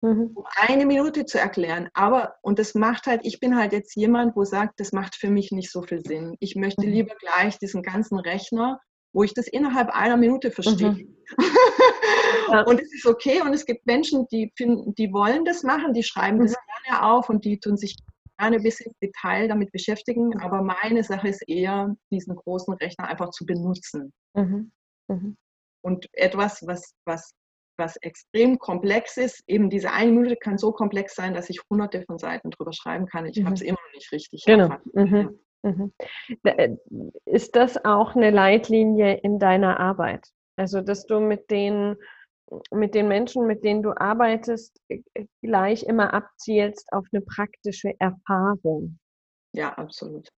Mhm. 0.01 0.33
Um 0.35 0.45
eine 0.57 0.87
Minute 0.87 1.27
zu 1.27 1.39
erklären. 1.39 1.91
Aber, 1.93 2.37
und 2.41 2.59
das 2.59 2.75
macht 2.75 3.07
halt, 3.07 3.21
ich 3.25 3.41
bin 3.41 3.57
halt 3.57 3.73
jetzt 3.73 3.95
jemand, 3.95 4.35
wo 4.37 4.45
sagt, 4.45 4.81
das 4.81 4.93
macht 4.93 5.17
für 5.17 5.29
mich 5.29 5.53
nicht 5.53 5.71
so 5.71 5.83
viel 5.83 6.01
Sinn. 6.01 6.37
Ich 6.41 6.57
möchte 6.57 6.87
mhm. 6.87 6.93
lieber 6.93 7.15
gleich 7.17 7.59
diesen 7.59 7.83
ganzen 7.83 8.19
Rechner, 8.19 8.81
wo 9.13 9.23
ich 9.23 9.35
das 9.35 9.49
innerhalb 9.49 9.91
einer 9.91 10.17
Minute 10.17 10.51
verstehe. 10.51 10.93
Mhm. 10.93 11.17
Und 12.67 12.81
es 12.81 12.93
ist 12.95 13.07
okay. 13.07 13.43
Und 13.43 13.53
es 13.53 13.67
gibt 13.67 13.87
Menschen, 13.87 14.27
die 14.29 14.51
finden, 14.57 14.95
die 14.95 15.13
wollen 15.13 15.45
das 15.45 15.63
machen, 15.63 15.93
die 15.93 16.03
schreiben 16.03 16.41
das 16.41 16.53
mhm. 16.53 16.85
gerne 16.87 17.05
auf 17.05 17.29
und 17.29 17.45
die 17.45 17.59
tun 17.59 17.77
sich 17.77 17.97
gerne 18.45 18.63
bis 18.63 18.81
ins 18.81 18.97
Detail 18.99 19.49
damit 19.49 19.73
beschäftigen, 19.73 20.39
aber 20.41 20.63
meine 20.63 21.03
Sache 21.03 21.29
ist 21.29 21.43
eher, 21.49 21.95
diesen 22.11 22.37
großen 22.37 22.75
Rechner 22.75 23.09
einfach 23.09 23.31
zu 23.31 23.47
benutzen. 23.47 24.13
Mhm. 24.35 24.73
Mhm. 25.09 25.37
Und 25.83 26.09
etwas, 26.13 26.63
was, 26.67 26.95
was, 27.07 27.35
was 27.79 27.97
extrem 27.97 28.59
komplex 28.59 29.17
ist, 29.17 29.43
eben 29.47 29.71
diese 29.71 29.91
eine 29.93 30.13
Minute 30.13 30.37
kann 30.37 30.59
so 30.59 30.73
komplex 30.73 31.15
sein, 31.15 31.35
dass 31.35 31.51
ich 31.51 31.61
hunderte 31.71 32.03
von 32.03 32.19
Seiten 32.19 32.51
drüber 32.51 32.73
schreiben 32.73 33.07
kann. 33.07 33.27
Ich 33.27 33.39
mhm. 33.39 33.47
habe 33.47 33.55
es 33.55 33.63
immer 33.63 33.79
noch 33.87 33.95
nicht 33.95 34.13
richtig 34.13 34.45
genau. 34.45 34.77
Mhm. 34.93 35.39
Mhm. 35.63 35.93
Äh, 36.45 36.77
ist 37.25 37.57
das 37.57 37.83
auch 37.85 38.15
eine 38.15 38.31
Leitlinie 38.31 39.15
in 39.23 39.39
deiner 39.39 39.81
Arbeit? 39.81 40.27
Also, 40.57 40.83
dass 40.83 41.07
du 41.07 41.21
mit 41.21 41.51
den 41.51 41.97
mit 42.71 42.95
den 42.95 43.09
Menschen, 43.09 43.47
mit 43.47 43.65
denen 43.65 43.83
du 43.83 43.93
arbeitest, 43.97 44.81
äh, 44.89 45.03
gleich 45.43 45.85
immer 45.85 46.13
abzielst 46.13 46.93
auf 46.93 47.07
eine 47.13 47.23
praktische 47.23 47.93
Erfahrung. 47.99 48.99
Ja, 49.53 49.73
absolut. 49.75 50.29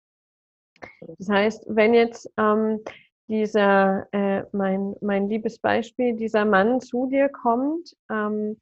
Das 1.18 1.28
heißt, 1.28 1.64
wenn 1.68 1.94
jetzt 1.94 2.30
ähm, 2.36 2.80
dieser, 3.28 4.06
äh, 4.12 4.44
mein, 4.52 4.94
mein 5.00 5.28
liebes 5.28 5.58
Beispiel, 5.58 6.14
dieser 6.14 6.44
Mann 6.44 6.80
zu 6.80 7.06
dir 7.06 7.28
kommt 7.28 7.96
ähm, 8.10 8.60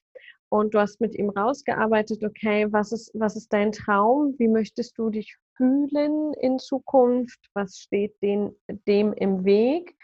und 0.49 0.75
du 0.75 0.79
hast 0.79 1.01
mit 1.01 1.15
ihm 1.17 1.31
rausgearbeitet, 1.31 2.23
okay, 2.25 2.67
was 2.71 2.93
ist, 2.93 3.11
was 3.15 3.37
ist 3.37 3.53
dein 3.53 3.73
Traum? 3.73 4.35
Wie 4.39 4.49
möchtest 4.49 4.97
du 4.99 5.11
dich 5.11 5.37
fühlen 5.57 6.33
in 6.35 6.59
Zukunft? 6.59 7.41
Was 7.55 7.79
steht 7.79 8.21
den, 8.23 8.55
dem 8.87 9.13
im 9.13 9.45
Weg? 9.45 9.97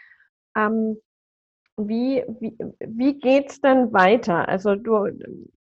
Ähm, 0.55 0.97
wie, 1.77 2.23
wie, 2.39 2.57
wie 2.79 3.19
geht 3.19 3.49
es 3.49 3.61
dann 3.61 3.91
weiter? 3.93 4.47
Also 4.47 4.75
du, 4.75 5.07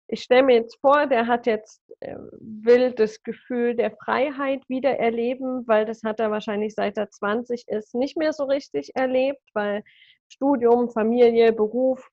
ich 0.08 0.22
stelle 0.22 0.42
mir 0.42 0.56
jetzt 0.56 0.80
vor, 0.80 1.06
der 1.06 1.26
hat 1.26 1.46
jetzt, 1.46 1.82
äh, 2.00 2.16
will 2.40 2.92
das 2.92 3.22
Gefühl 3.22 3.76
der 3.76 3.92
Freiheit 3.92 4.68
wieder 4.68 4.98
erleben, 4.98 5.66
weil 5.66 5.84
das 5.84 6.02
hat 6.02 6.20
er 6.20 6.30
wahrscheinlich 6.30 6.74
seit 6.74 6.98
er 6.98 7.10
20 7.10 7.68
ist 7.68 7.94
nicht 7.94 8.16
mehr 8.16 8.32
so 8.32 8.44
richtig 8.44 8.90
erlebt, 8.94 9.42
weil 9.54 9.84
Studium, 10.28 10.90
Familie, 10.90 11.52
Beruf, 11.52 12.08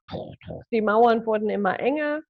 die 0.72 0.82
Mauern 0.82 1.26
wurden 1.26 1.50
immer 1.50 1.80
enger. 1.80 2.22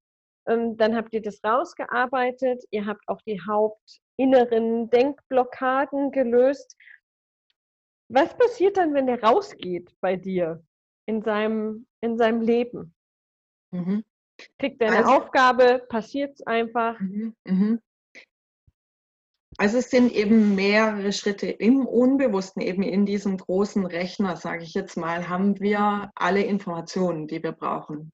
Ähm, 0.46 0.76
dann 0.76 0.96
habt 0.96 1.12
ihr 1.12 1.22
das 1.22 1.40
rausgearbeitet, 1.44 2.64
ihr 2.70 2.86
habt 2.86 3.06
auch 3.06 3.20
die 3.26 3.40
hauptinneren 3.40 4.88
Denkblockaden 4.90 6.10
gelöst. 6.10 6.76
Was 8.08 8.34
passiert 8.36 8.78
dann, 8.78 8.94
wenn 8.94 9.06
der 9.06 9.22
rausgeht 9.22 9.94
bei 10.00 10.16
dir? 10.16 10.62
In 11.08 11.22
seinem, 11.22 11.86
in 12.02 12.18
seinem 12.18 12.42
Leben. 12.42 12.94
Mhm. 13.72 14.04
Kriegt 14.58 14.80
er 14.80 14.88
eine 14.88 14.98
also, 14.98 15.10
Aufgabe, 15.10 15.84
passiert 15.88 16.34
es 16.34 16.46
einfach. 16.46 17.00
Mhm, 17.00 17.34
mhm. 17.44 17.80
Also 19.56 19.78
es 19.78 19.90
sind 19.90 20.12
eben 20.12 20.54
mehrere 20.54 21.12
Schritte 21.12 21.48
im 21.48 21.84
Unbewussten, 21.86 22.62
eben 22.62 22.82
in 22.82 23.06
diesem 23.06 23.38
großen 23.38 23.86
Rechner, 23.86 24.36
sage 24.36 24.62
ich 24.62 24.74
jetzt 24.74 24.96
mal, 24.96 25.28
haben 25.28 25.58
wir 25.58 26.12
alle 26.14 26.42
Informationen, 26.42 27.26
die 27.26 27.42
wir 27.42 27.52
brauchen. 27.52 28.12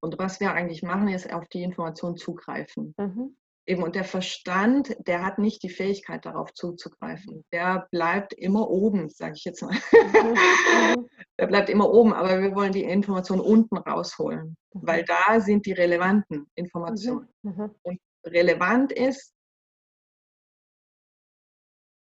Und 0.00 0.18
was 0.18 0.40
wir 0.40 0.52
eigentlich 0.52 0.82
machen, 0.82 1.08
ist 1.08 1.32
auf 1.32 1.48
die 1.48 1.62
Information 1.62 2.16
zugreifen. 2.16 2.94
Mhm. 2.98 3.36
Eben, 3.66 3.82
und 3.82 3.94
der 3.94 4.04
Verstand, 4.04 4.94
der 5.06 5.24
hat 5.24 5.38
nicht 5.38 5.62
die 5.62 5.70
Fähigkeit, 5.70 6.26
darauf 6.26 6.52
zuzugreifen. 6.52 7.44
Der 7.50 7.88
bleibt 7.90 8.34
immer 8.34 8.68
oben, 8.68 9.08
sage 9.08 9.34
ich 9.36 9.44
jetzt 9.44 9.62
mal. 9.62 9.74
Der 11.38 11.48
bleibt 11.48 11.68
immer 11.68 11.90
oben, 11.92 12.12
aber 12.12 12.40
wir 12.40 12.54
wollen 12.54 12.72
die 12.72 12.84
Informationen 12.84 13.40
unten 13.40 13.76
rausholen, 13.76 14.56
mhm. 14.72 14.86
weil 14.86 15.04
da 15.04 15.40
sind 15.40 15.66
die 15.66 15.72
relevanten 15.72 16.46
Informationen. 16.54 17.28
Mhm. 17.42 17.52
mhm. 17.52 17.74
Und 17.82 18.00
relevant 18.24 18.92
ist, 18.92 19.34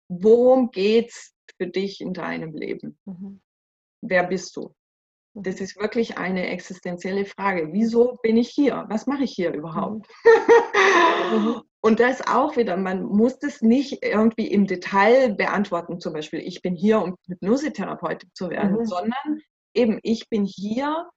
worum 0.08 0.70
geht 0.70 1.08
es 1.08 1.34
für 1.56 1.66
dich 1.66 2.00
in 2.00 2.12
deinem 2.12 2.52
Leben? 2.54 2.96
Wer 4.02 4.24
bist 4.24 4.54
du? 4.56 4.74
Das 5.34 5.60
ist 5.60 5.78
wirklich 5.78 6.18
eine 6.18 6.48
existenzielle 6.48 7.24
Frage. 7.24 7.68
Wieso 7.72 8.18
bin 8.22 8.36
ich 8.36 8.48
hier? 8.48 8.86
Was 8.88 9.06
mache 9.06 9.24
ich 9.24 9.32
hier 9.32 9.52
überhaupt? 9.52 10.06
Mhm. 11.32 11.62
Und 11.80 12.00
das 12.00 12.26
auch 12.26 12.56
wieder, 12.56 12.76
man 12.76 13.04
muss 13.04 13.38
das 13.38 13.62
nicht 13.62 14.04
irgendwie 14.04 14.48
im 14.48 14.66
Detail 14.66 15.34
beantworten, 15.34 16.00
zum 16.00 16.12
Beispiel, 16.12 16.40
ich 16.40 16.60
bin 16.60 16.74
hier, 16.74 17.00
um 17.00 17.14
Hypnosetherapeutin 17.28 18.30
zu 18.34 18.50
werden, 18.50 18.78
mhm. 18.78 18.84
sondern 18.84 19.40
eben, 19.74 20.00
ich 20.02 20.28
bin 20.28 20.44
hier, 20.44 21.08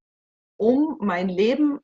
um 0.58 0.98
mein 1.00 1.30
Leben 1.30 1.80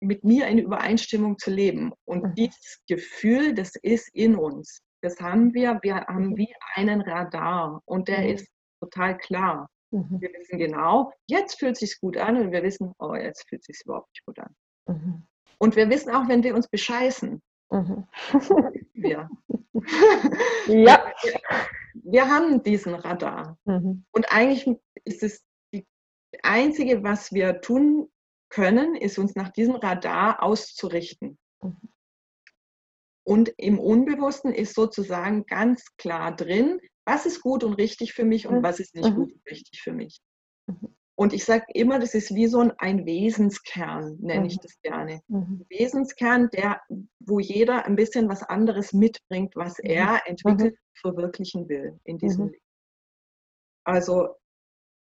mit 0.00 0.24
mir 0.24 0.48
in 0.48 0.58
Übereinstimmung 0.58 1.38
zu 1.38 1.50
leben. 1.50 1.92
Und 2.04 2.24
mhm. 2.24 2.34
dieses 2.34 2.82
Gefühl, 2.88 3.54
das 3.54 3.76
ist 3.82 4.08
in 4.14 4.36
uns. 4.36 4.80
Das 5.00 5.20
haben 5.20 5.54
wir, 5.54 5.78
wir 5.82 6.06
haben 6.06 6.30
mhm. 6.30 6.36
wie 6.36 6.54
einen 6.74 7.00
Radar 7.00 7.80
und 7.84 8.08
der 8.08 8.22
mhm. 8.22 8.30
ist 8.30 8.48
total 8.80 9.16
klar. 9.16 9.68
Mhm. 9.90 10.20
Wir 10.20 10.32
wissen 10.32 10.58
genau, 10.58 11.12
jetzt 11.26 11.58
fühlt 11.58 11.72
es 11.72 11.80
sich 11.80 12.00
gut 12.00 12.16
an 12.16 12.36
und 12.36 12.52
wir 12.52 12.62
wissen, 12.62 12.92
oh, 12.98 13.14
jetzt 13.14 13.48
fühlt 13.48 13.62
es 13.62 13.66
sich 13.66 13.84
überhaupt 13.84 14.10
nicht 14.12 14.24
gut 14.24 14.38
an. 14.38 14.54
Mhm. 14.86 15.26
Und 15.58 15.76
wir 15.76 15.88
wissen 15.90 16.10
auch, 16.10 16.28
wenn 16.28 16.42
wir 16.42 16.54
uns 16.54 16.68
bescheißen. 16.68 17.42
Mhm. 17.70 18.06
wir. 18.94 19.28
ja. 20.66 21.12
Wir, 21.22 21.42
wir 21.94 22.28
haben 22.28 22.62
diesen 22.62 22.94
Radar. 22.94 23.58
Mhm. 23.64 24.04
Und 24.12 24.32
eigentlich 24.32 24.78
ist 25.04 25.22
es 25.22 25.44
die 25.72 25.86
Einzige, 26.42 27.02
was 27.02 27.32
wir 27.32 27.60
tun 27.60 28.08
können, 28.50 28.94
ist 28.94 29.18
uns 29.18 29.34
nach 29.34 29.50
diesem 29.50 29.74
Radar 29.74 30.42
auszurichten. 30.42 31.38
Mhm. 31.62 31.76
Und 33.24 33.52
im 33.58 33.78
Unbewussten 33.78 34.54
ist 34.54 34.74
sozusagen 34.74 35.44
ganz 35.44 35.84
klar 35.96 36.34
drin, 36.34 36.80
was 37.08 37.24
ist 37.24 37.40
gut 37.40 37.64
und 37.64 37.74
richtig 37.74 38.12
für 38.12 38.24
mich 38.24 38.46
und 38.46 38.58
mhm. 38.58 38.62
was 38.62 38.80
ist 38.80 38.94
nicht 38.94 39.10
mhm. 39.10 39.14
gut 39.14 39.32
und 39.32 39.50
richtig 39.50 39.80
für 39.80 39.92
mich. 39.92 40.20
Mhm. 40.66 40.94
Und 41.16 41.32
ich 41.32 41.44
sage 41.44 41.64
immer, 41.74 41.98
das 41.98 42.14
ist 42.14 42.34
wie 42.34 42.46
so 42.46 42.70
ein 42.78 43.06
Wesenskern, 43.06 44.18
nenne 44.20 44.46
ich 44.46 44.60
das 44.60 44.80
gerne. 44.82 45.20
Mhm. 45.26 45.64
Wesenskern, 45.68 46.48
der, 46.50 46.80
wo 47.18 47.40
jeder 47.40 47.86
ein 47.86 47.96
bisschen 47.96 48.28
was 48.28 48.44
anderes 48.44 48.92
mitbringt, 48.92 49.56
was 49.56 49.80
er 49.80 50.20
entwickelt, 50.26 50.76
verwirklichen 50.94 51.68
will 51.68 51.98
in 52.04 52.18
diesem 52.18 52.48
Leben. 52.48 52.62
Also 53.84 54.34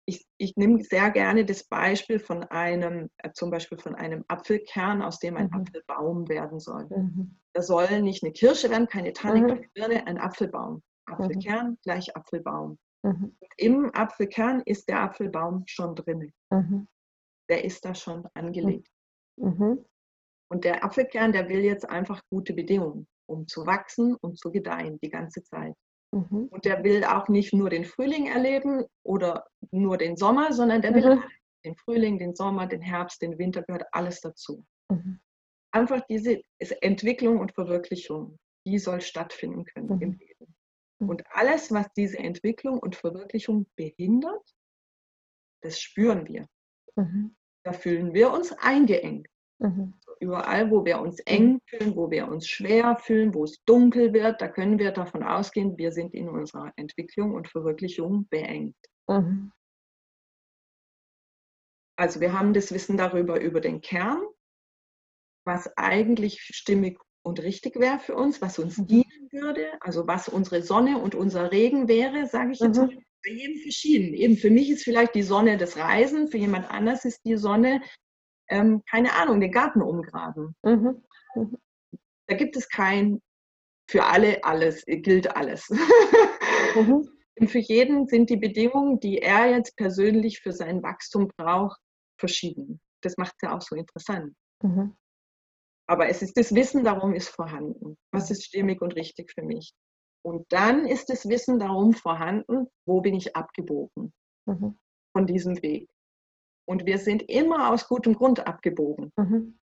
ich, 0.08 0.24
ich 0.38 0.56
nehme 0.56 0.82
sehr 0.84 1.10
gerne 1.10 1.44
das 1.44 1.64
Beispiel 1.64 2.20
von 2.20 2.44
einem, 2.44 3.10
äh, 3.18 3.32
zum 3.32 3.50
Beispiel 3.50 3.76
von 3.76 3.96
einem 3.96 4.24
Apfelkern, 4.28 5.02
aus 5.02 5.18
dem 5.18 5.36
ein 5.36 5.48
mhm. 5.48 5.60
Apfelbaum 5.60 6.28
werden 6.28 6.60
soll. 6.60 6.86
Mhm. 6.86 7.36
Da 7.52 7.62
soll 7.62 8.00
nicht 8.00 8.22
eine 8.22 8.32
Kirsche 8.32 8.70
werden, 8.70 8.86
keine 8.86 9.12
Tanne, 9.12 9.46
keine 9.46 9.68
Birne, 9.74 10.06
ein 10.06 10.18
Apfelbaum. 10.18 10.82
Apfelkern 11.06 11.70
mhm. 11.70 11.78
gleich 11.82 12.14
Apfelbaum. 12.16 12.78
Mhm. 13.02 13.36
Im 13.56 13.94
Apfelkern 13.94 14.62
ist 14.64 14.88
der 14.88 15.00
Apfelbaum 15.02 15.64
schon 15.66 15.94
drin. 15.94 16.32
Mhm. 16.50 16.88
Der 17.48 17.64
ist 17.64 17.84
da 17.84 17.94
schon 17.94 18.26
angelegt. 18.34 18.88
Und 20.48 20.64
der 20.64 20.84
Apfelkern, 20.84 21.32
der 21.32 21.48
will 21.48 21.60
jetzt 21.60 21.88
einfach 21.88 22.22
gute 22.30 22.52
Bedingungen, 22.52 23.06
um 23.26 23.46
zu 23.46 23.66
wachsen 23.66 24.14
und 24.16 24.38
zu 24.38 24.50
gedeihen 24.50 24.98
die 25.00 25.10
ganze 25.10 25.42
Zeit. 25.42 25.74
Mhm. 26.12 26.48
Und 26.50 26.64
der 26.64 26.82
will 26.84 27.04
auch 27.04 27.28
nicht 27.28 27.52
nur 27.52 27.70
den 27.70 27.84
Frühling 27.84 28.26
erleben 28.26 28.84
oder 29.04 29.46
nur 29.70 29.98
den 29.98 30.16
Sommer, 30.16 30.52
sondern 30.52 30.82
der 30.82 30.94
will 30.94 31.16
mhm. 31.16 31.22
den 31.64 31.76
Frühling, 31.76 32.18
den 32.18 32.34
Sommer, 32.34 32.66
den 32.66 32.80
Herbst, 32.80 33.22
den 33.22 33.38
Winter, 33.38 33.62
gehört 33.62 33.84
alles 33.92 34.20
dazu. 34.20 34.64
Mhm. 34.90 35.20
Einfach 35.72 36.00
diese 36.08 36.40
Entwicklung 36.80 37.38
und 37.38 37.52
Verwirklichung, 37.52 38.38
die 38.66 38.78
soll 38.78 39.00
stattfinden 39.00 39.64
können 39.64 39.88
im 39.88 39.96
mhm. 39.98 40.14
Mhm. 40.14 40.20
Und 40.98 41.24
alles, 41.30 41.72
was 41.72 41.92
diese 41.92 42.18
Entwicklung 42.18 42.78
und 42.78 42.96
Verwirklichung 42.96 43.66
behindert, 43.76 44.54
das 45.62 45.80
spüren 45.80 46.26
wir. 46.26 46.48
Mhm. 46.96 47.36
Da 47.64 47.72
fühlen 47.72 48.14
wir 48.14 48.32
uns 48.32 48.52
eingeengt. 48.52 49.28
Mhm. 49.58 49.94
Überall, 50.20 50.70
wo 50.70 50.84
wir 50.84 51.00
uns 51.00 51.20
eng 51.20 51.54
mhm. 51.54 51.60
fühlen, 51.66 51.96
wo 51.96 52.10
wir 52.10 52.28
uns 52.28 52.48
schwer 52.48 52.96
fühlen, 52.96 53.34
wo 53.34 53.44
es 53.44 53.62
dunkel 53.64 54.12
wird, 54.12 54.40
da 54.40 54.48
können 54.48 54.78
wir 54.78 54.92
davon 54.92 55.22
ausgehen, 55.22 55.76
wir 55.76 55.92
sind 55.92 56.14
in 56.14 56.28
unserer 56.28 56.72
Entwicklung 56.76 57.34
und 57.34 57.48
Verwirklichung 57.48 58.26
beengt. 58.28 58.76
Mhm. 59.08 59.52
Also 61.98 62.20
wir 62.20 62.38
haben 62.38 62.52
das 62.52 62.72
Wissen 62.72 62.96
darüber, 62.96 63.40
über 63.40 63.60
den 63.60 63.80
Kern, 63.80 64.22
was 65.46 65.74
eigentlich 65.76 66.40
stimmig 66.40 66.98
und 67.26 67.42
richtig 67.42 67.78
wäre 67.78 67.98
für 67.98 68.14
uns, 68.14 68.40
was 68.40 68.58
uns 68.58 68.78
mhm. 68.78 68.86
dienen 68.86 69.28
würde, 69.30 69.66
also 69.80 70.06
was 70.06 70.28
unsere 70.28 70.62
Sonne 70.62 70.98
und 70.98 71.14
unser 71.14 71.52
Regen 71.52 71.88
wäre, 71.88 72.26
sage 72.26 72.52
ich 72.52 72.60
jetzt 72.60 72.78
mhm. 72.78 72.86
mal. 72.86 72.96
Bei 73.24 73.32
jedem 73.32 73.60
verschieden. 73.60 74.14
Eben 74.14 74.36
für 74.36 74.50
mich 74.50 74.70
ist 74.70 74.84
vielleicht 74.84 75.14
die 75.16 75.22
Sonne 75.22 75.56
das 75.56 75.76
Reisen, 75.76 76.28
für 76.28 76.38
jemand 76.38 76.70
anders 76.70 77.04
ist 77.04 77.20
die 77.24 77.36
Sonne 77.36 77.82
ähm, 78.48 78.82
keine 78.88 79.14
Ahnung, 79.14 79.40
den 79.40 79.50
Garten 79.50 79.82
umgraben. 79.82 80.54
Mhm. 80.62 81.02
Mhm. 81.34 81.58
Da 82.28 82.36
gibt 82.36 82.56
es 82.56 82.68
kein 82.68 83.20
für 83.88 84.04
alle 84.04 84.42
alles, 84.44 84.84
gilt 84.86 85.34
alles. 85.36 85.68
Mhm. 86.74 87.08
Und 87.38 87.50
für 87.50 87.58
jeden 87.58 88.06
sind 88.06 88.30
die 88.30 88.38
Bedingungen, 88.38 88.98
die 88.98 89.18
er 89.18 89.50
jetzt 89.50 89.76
persönlich 89.76 90.40
für 90.40 90.52
sein 90.52 90.82
Wachstum 90.82 91.30
braucht, 91.36 91.78
verschieden. 92.18 92.80
Das 93.02 93.18
macht 93.18 93.34
es 93.36 93.42
ja 93.42 93.54
auch 93.54 93.60
so 93.60 93.76
interessant. 93.76 94.34
Mhm. 94.62 94.96
Aber 95.88 96.08
es 96.08 96.22
ist 96.22 96.36
das 96.36 96.54
Wissen 96.54 96.84
darum 96.84 97.14
ist 97.14 97.28
vorhanden. 97.28 97.96
Was 98.12 98.30
ist 98.30 98.44
stimmig 98.44 98.82
und 98.82 98.96
richtig 98.96 99.32
für 99.32 99.42
mich? 99.42 99.72
Und 100.24 100.44
dann 100.50 100.86
ist 100.86 101.08
das 101.08 101.28
Wissen 101.28 101.60
darum 101.60 101.92
vorhanden, 101.92 102.66
wo 102.84 103.00
bin 103.00 103.14
ich 103.14 103.36
abgebogen 103.36 104.12
mhm. 104.46 104.76
von 105.12 105.26
diesem 105.26 105.62
Weg. 105.62 105.88
Und 106.68 106.84
wir 106.84 106.98
sind 106.98 107.22
immer 107.28 107.70
aus 107.70 107.86
gutem 107.86 108.14
Grund 108.14 108.44
abgebogen. 108.44 109.12
Mhm. 109.16 109.58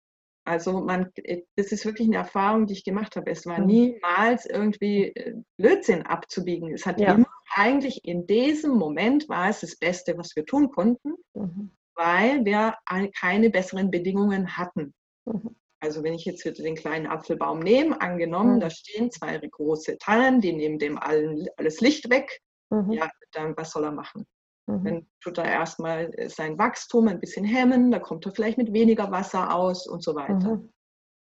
Also 0.45 0.82
man, 0.82 1.11
das 1.55 1.72
ist 1.72 1.86
wirklich 1.86 2.07
eine 2.07 2.17
Erfahrung, 2.17 2.65
die 2.65 2.74
ich 2.74 2.84
gemacht 2.84 3.15
habe. 3.15 3.32
Es 3.32 3.45
war 3.45 3.59
mhm. 3.59 3.67
niemals 3.67 4.45
irgendwie 4.45 5.13
äh, 5.15 5.36
Blödsinn 5.57 6.01
abzubiegen. 6.01 6.74
Es 6.74 6.86
hat 6.86 6.99
ja. 6.99 7.13
immer 7.13 7.28
eigentlich 7.53 8.03
in 8.03 8.28
diesem 8.28 8.72
Moment 8.72 9.30
war 9.30 9.49
es 9.49 9.61
das 9.61 9.78
Beste, 9.78 10.17
was 10.17 10.36
wir 10.36 10.45
tun 10.45 10.72
konnten, 10.72 11.13
mhm. 11.34 11.72
weil 11.95 12.43
wir 12.45 12.76
keine 13.20 13.49
besseren 13.49 13.91
Bedingungen 13.91 14.57
hatten. 14.57 14.93
Mhm. 15.26 15.55
Also 15.82 16.03
wenn 16.03 16.13
ich 16.13 16.25
jetzt 16.25 16.43
wieder 16.45 16.63
den 16.63 16.75
kleinen 16.75 17.07
Apfelbaum 17.07 17.59
nehme, 17.59 17.99
angenommen, 18.01 18.55
mhm. 18.55 18.59
da 18.59 18.69
stehen 18.69 19.11
zwei 19.11 19.38
große 19.38 19.97
Tannen, 19.97 20.41
die 20.41 20.53
nehmen 20.53 20.77
dem 20.77 20.97
allen 20.97 21.47
alles 21.57 21.80
Licht 21.80 22.09
weg. 22.09 22.41
Mhm. 22.69 22.91
Ja, 22.91 23.09
dann 23.32 23.55
was 23.55 23.71
soll 23.71 23.86
er 23.86 23.91
machen? 23.91 24.25
Mhm. 24.67 24.84
Dann 24.84 25.07
tut 25.21 25.38
er 25.38 25.45
erstmal 25.45 26.13
äh, 26.15 26.30
sein 26.30 26.57
Wachstum 26.57 27.07
ein 27.07 27.19
bisschen 27.19 27.45
hemmen, 27.45 27.91
da 27.91 27.99
kommt 27.99 28.25
er 28.25 28.34
vielleicht 28.34 28.57
mit 28.57 28.73
weniger 28.73 29.09
Wasser 29.11 29.55
aus 29.55 29.88
und 29.88 30.03
so 30.03 30.15
weiter. 30.15 30.57
Mhm. 30.57 30.73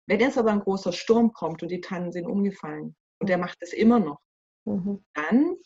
Wenn 0.07 0.21
jetzt 0.21 0.39
aber 0.39 0.53
ein 0.53 0.61
großer 0.61 0.93
Sturm 0.93 1.33
kommt 1.33 1.63
und 1.63 1.71
die 1.71 1.81
Tannen 1.81 2.13
sind 2.13 2.27
umgefallen 2.27 2.95
und 3.21 3.31
er 3.31 3.39
macht 3.39 3.59
es 3.61 3.73
immer 3.73 3.99
noch, 3.99 4.21
mhm. 4.67 5.05
dann 5.15 5.57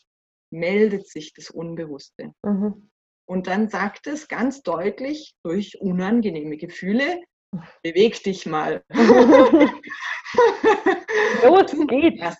meldet 0.51 1.07
sich 1.07 1.33
das 1.33 1.49
Unbewusste. 1.49 2.33
Mhm. 2.43 2.89
Und 3.27 3.45
dann 3.45 3.69
sagt 3.69 4.07
es 4.07 4.27
ganz 4.27 4.63
deutlich 4.63 5.35
durch 5.43 5.79
unangenehme 5.79 6.57
Gefühle, 6.57 7.21
beweg 7.83 8.23
dich 8.23 8.45
mal. 8.45 8.83
Los 11.43 11.71
geht's. 11.87 12.37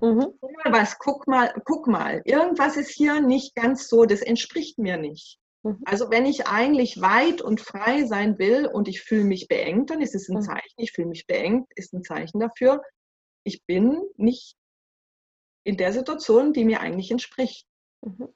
Mhm. 0.00 0.26
Guck 0.40 0.64
mal 0.64 0.72
was, 0.72 0.98
guck 0.98 1.26
mal, 1.26 1.54
guck 1.64 1.86
mal, 1.86 2.20
irgendwas 2.24 2.76
ist 2.76 2.90
hier 2.90 3.20
nicht 3.20 3.54
ganz 3.54 3.88
so, 3.88 4.04
das 4.04 4.20
entspricht 4.20 4.78
mir 4.78 4.98
nicht. 4.98 5.38
Mhm. 5.62 5.80
Also 5.84 6.10
wenn 6.10 6.26
ich 6.26 6.46
eigentlich 6.46 7.00
weit 7.00 7.40
und 7.40 7.60
frei 7.60 8.04
sein 8.04 8.38
will 8.38 8.66
und 8.66 8.88
ich 8.88 9.00
fühle 9.00 9.24
mich 9.24 9.48
beengt, 9.48 9.90
dann 9.90 10.02
ist 10.02 10.14
es 10.14 10.28
ein 10.28 10.36
mhm. 10.36 10.42
Zeichen, 10.42 10.74
ich 10.76 10.92
fühle 10.92 11.08
mich 11.08 11.26
beengt, 11.26 11.66
ist 11.76 11.94
ein 11.94 12.02
Zeichen 12.02 12.40
dafür, 12.40 12.82
ich 13.44 13.64
bin 13.64 14.02
nicht 14.16 14.56
in 15.64 15.76
der 15.76 15.92
Situation, 15.92 16.52
die 16.52 16.64
mir 16.64 16.80
eigentlich 16.80 17.10
entspricht. 17.10 17.66
Mhm. 18.02 18.28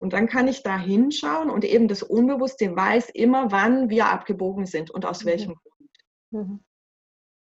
Und 0.00 0.14
dann 0.14 0.28
kann 0.28 0.48
ich 0.48 0.62
da 0.62 0.78
hinschauen 0.78 1.50
und 1.50 1.64
eben 1.64 1.86
das 1.86 2.02
Unbewusste 2.02 2.74
weiß 2.74 3.10
immer, 3.10 3.52
wann 3.52 3.90
wir 3.90 4.06
abgebogen 4.06 4.64
sind 4.64 4.90
und 4.90 5.04
aus 5.04 5.24
mhm. 5.24 5.28
welchem 5.28 5.54
Grund. 5.54 5.90
Mhm. 6.30 6.64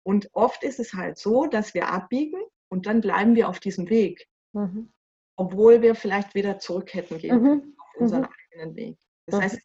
Und 0.03 0.31
oft 0.33 0.65
ist 0.65 0.81
es 0.81 0.95
halt 0.95 1.19
so, 1.19 1.47
dass 1.47 1.75
wir 1.75 1.91
abbiegen 1.91 2.41
und 2.71 2.87
dann 2.87 3.03
bleiben 3.03 3.35
wir 3.35 3.51
auf 3.51 3.61
diesem 3.61 3.91
Weg, 3.91 4.27
mhm. 4.55 4.91
obwohl 5.37 5.83
wir 5.83 5.95
vielleicht 5.95 6.35
wieder 6.35 6.59
zurück 6.59 6.95
hätten 6.95 7.19
gehen 7.19 7.43
mhm. 7.43 7.77
auf 7.77 8.01
unseren 8.01 8.23
mhm. 8.23 8.29
eigenen 8.53 8.77
Weg. 8.77 8.99
Das 9.27 9.39
mhm. 9.39 9.43
heißt, 9.43 9.61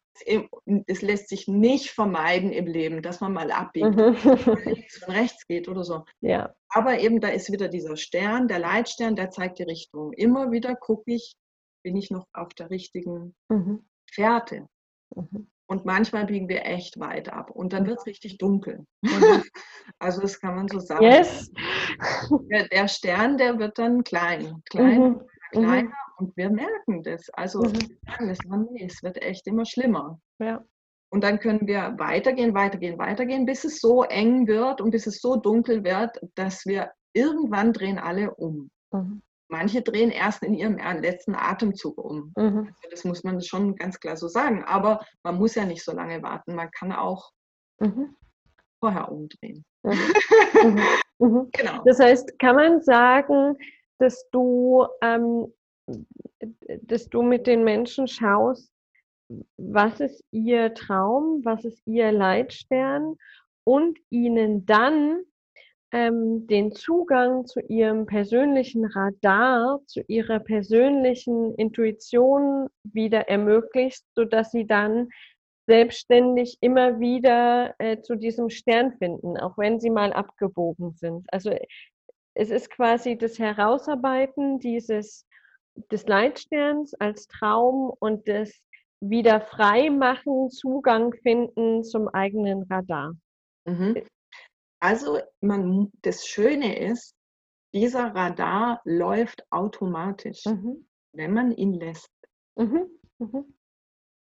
es 0.86 1.00
lässt 1.00 1.30
sich 1.30 1.48
nicht 1.48 1.90
vermeiden 1.90 2.52
im 2.52 2.66
Leben, 2.66 3.00
dass 3.00 3.22
man 3.22 3.32
mal 3.32 3.50
abbiegt, 3.50 3.96
mhm. 3.96 4.58
links 4.66 5.02
und 5.02 5.14
rechts 5.14 5.46
geht 5.46 5.68
oder 5.68 5.84
so. 5.84 6.04
Ja. 6.20 6.54
Aber 6.68 6.98
eben 6.98 7.20
da 7.20 7.28
ist 7.28 7.50
wieder 7.50 7.68
dieser 7.68 7.96
Stern, 7.96 8.48
der 8.48 8.58
Leitstern, 8.58 9.16
der 9.16 9.30
zeigt 9.30 9.58
die 9.58 9.62
Richtung. 9.62 10.12
Immer 10.12 10.50
wieder 10.50 10.74
gucke 10.76 11.14
ich, 11.14 11.36
bin 11.84 11.96
ich 11.96 12.10
noch 12.10 12.26
auf 12.32 12.48
der 12.54 12.70
richtigen 12.70 13.36
mhm. 13.48 13.86
Fährte. 14.10 14.66
Mhm. 15.14 15.48
Und 15.66 15.84
manchmal 15.86 16.26
biegen 16.26 16.48
wir 16.48 16.66
echt 16.66 17.00
weit 17.00 17.32
ab 17.32 17.50
und 17.50 17.72
dann 17.72 17.86
wird 17.86 17.98
es 17.98 18.06
richtig 18.06 18.38
dunkel. 18.38 18.84
Mhm. 19.02 19.42
also 19.98 20.22
das 20.22 20.40
kann 20.40 20.56
man 20.56 20.66
so 20.66 20.80
sagen. 20.80 21.04
Yes. 21.04 21.50
Der, 22.50 22.68
der, 22.68 22.88
Stern, 22.88 23.36
der 23.38 23.58
wird 23.58 23.78
dann 23.78 24.02
klein, 24.02 24.62
klein, 24.70 25.00
mhm. 25.00 25.20
kleiner 25.52 25.82
mhm. 25.82 25.92
und 26.18 26.36
wir 26.36 26.50
merken 26.50 27.02
das. 27.02 27.28
Also 27.30 27.60
mhm. 27.60 27.98
das, 28.26 28.38
oh 28.50 28.56
nee, 28.56 28.86
es 28.86 29.02
wird 29.02 29.22
echt 29.22 29.46
immer 29.46 29.64
schlimmer. 29.64 30.18
Ja. 30.38 30.64
Und 31.10 31.22
dann 31.22 31.38
können 31.38 31.66
wir 31.66 31.94
weitergehen, 31.98 32.54
weitergehen, 32.54 32.98
weitergehen, 32.98 33.46
bis 33.46 33.64
es 33.64 33.80
so 33.80 34.02
eng 34.02 34.46
wird 34.46 34.80
und 34.80 34.90
bis 34.90 35.06
es 35.06 35.20
so 35.20 35.36
dunkel 35.36 35.84
wird, 35.84 36.18
dass 36.34 36.66
wir 36.66 36.90
irgendwann 37.12 37.72
drehen 37.72 37.98
alle 37.98 38.34
um. 38.34 38.70
Mhm. 38.90 39.22
Manche 39.48 39.82
drehen 39.82 40.10
erst 40.10 40.42
in 40.42 40.54
ihrem 40.54 40.78
letzten 40.78 41.34
Atemzug 41.34 41.98
um. 41.98 42.32
Mhm. 42.36 42.74
Also 42.76 42.90
das 42.90 43.04
muss 43.04 43.24
man 43.24 43.40
schon 43.42 43.76
ganz 43.76 44.00
klar 44.00 44.16
so 44.16 44.28
sagen. 44.28 44.64
Aber 44.64 45.04
man 45.22 45.36
muss 45.36 45.54
ja 45.54 45.64
nicht 45.64 45.84
so 45.84 45.92
lange 45.92 46.22
warten. 46.22 46.54
Man 46.54 46.70
kann 46.70 46.92
auch 46.92 47.30
mhm. 47.80 48.16
vorher 48.80 49.10
umdrehen. 49.10 49.64
Mhm. 49.84 50.80
mhm. 51.18 51.48
genau. 51.52 51.82
Das 51.84 51.98
heißt, 51.98 52.38
kann 52.38 52.56
man 52.56 52.80
sagen, 52.80 53.56
dass 53.98 54.28
du, 54.30 54.86
ähm, 55.02 55.52
dass 56.82 57.08
du 57.08 57.22
mit 57.22 57.46
den 57.46 57.64
Menschen 57.64 58.08
schaust, 58.08 58.72
was 59.56 60.00
ist 60.00 60.24
ihr 60.30 60.72
Traum, 60.74 61.44
was 61.44 61.64
ist 61.64 61.82
ihr 61.86 62.12
Leitstern 62.12 63.16
und 63.64 63.98
ihnen 64.10 64.64
dann 64.66 65.24
ähm, 65.92 66.46
den 66.46 66.72
Zugang 66.72 67.46
zu 67.46 67.60
ihrem 67.60 68.06
persönlichen 68.06 68.84
Radar, 68.84 69.80
zu 69.86 70.02
ihrer 70.08 70.40
persönlichen 70.40 71.54
Intuition 71.54 72.68
wieder 72.82 73.28
ermöglicht, 73.28 74.04
sodass 74.14 74.50
sie 74.50 74.66
dann 74.66 75.08
selbstständig 75.66 76.58
immer 76.60 77.00
wieder 77.00 77.74
äh, 77.78 78.00
zu 78.00 78.16
diesem 78.16 78.50
Stern 78.50 78.92
finden, 78.98 79.38
auch 79.38 79.56
wenn 79.56 79.80
sie 79.80 79.90
mal 79.90 80.12
abgebogen 80.12 80.92
sind. 80.92 81.26
Also 81.32 81.50
es 82.34 82.50
ist 82.50 82.70
quasi 82.70 83.16
das 83.16 83.38
Herausarbeiten 83.38 84.58
dieses 84.58 85.26
des 85.90 86.06
Leitsterns 86.06 86.94
als 86.94 87.26
Traum 87.26 87.92
und 87.98 88.28
das 88.28 88.52
wieder 89.00 89.40
freimachen, 89.40 90.50
Zugang 90.50 91.14
finden 91.22 91.82
zum 91.84 92.08
eigenen 92.08 92.62
Radar. 92.64 93.14
Mhm. 93.66 94.02
Also 94.84 95.18
man, 95.40 95.90
das 96.02 96.26
Schöne 96.26 96.78
ist, 96.78 97.14
dieser 97.72 98.14
Radar 98.14 98.82
läuft 98.84 99.42
automatisch, 99.50 100.44
mhm. 100.44 100.86
wenn 101.14 101.32
man 101.32 101.52
ihn 101.52 101.72
lässt. 101.72 102.10
Mhm. 102.56 102.90
Mhm. 103.18 103.54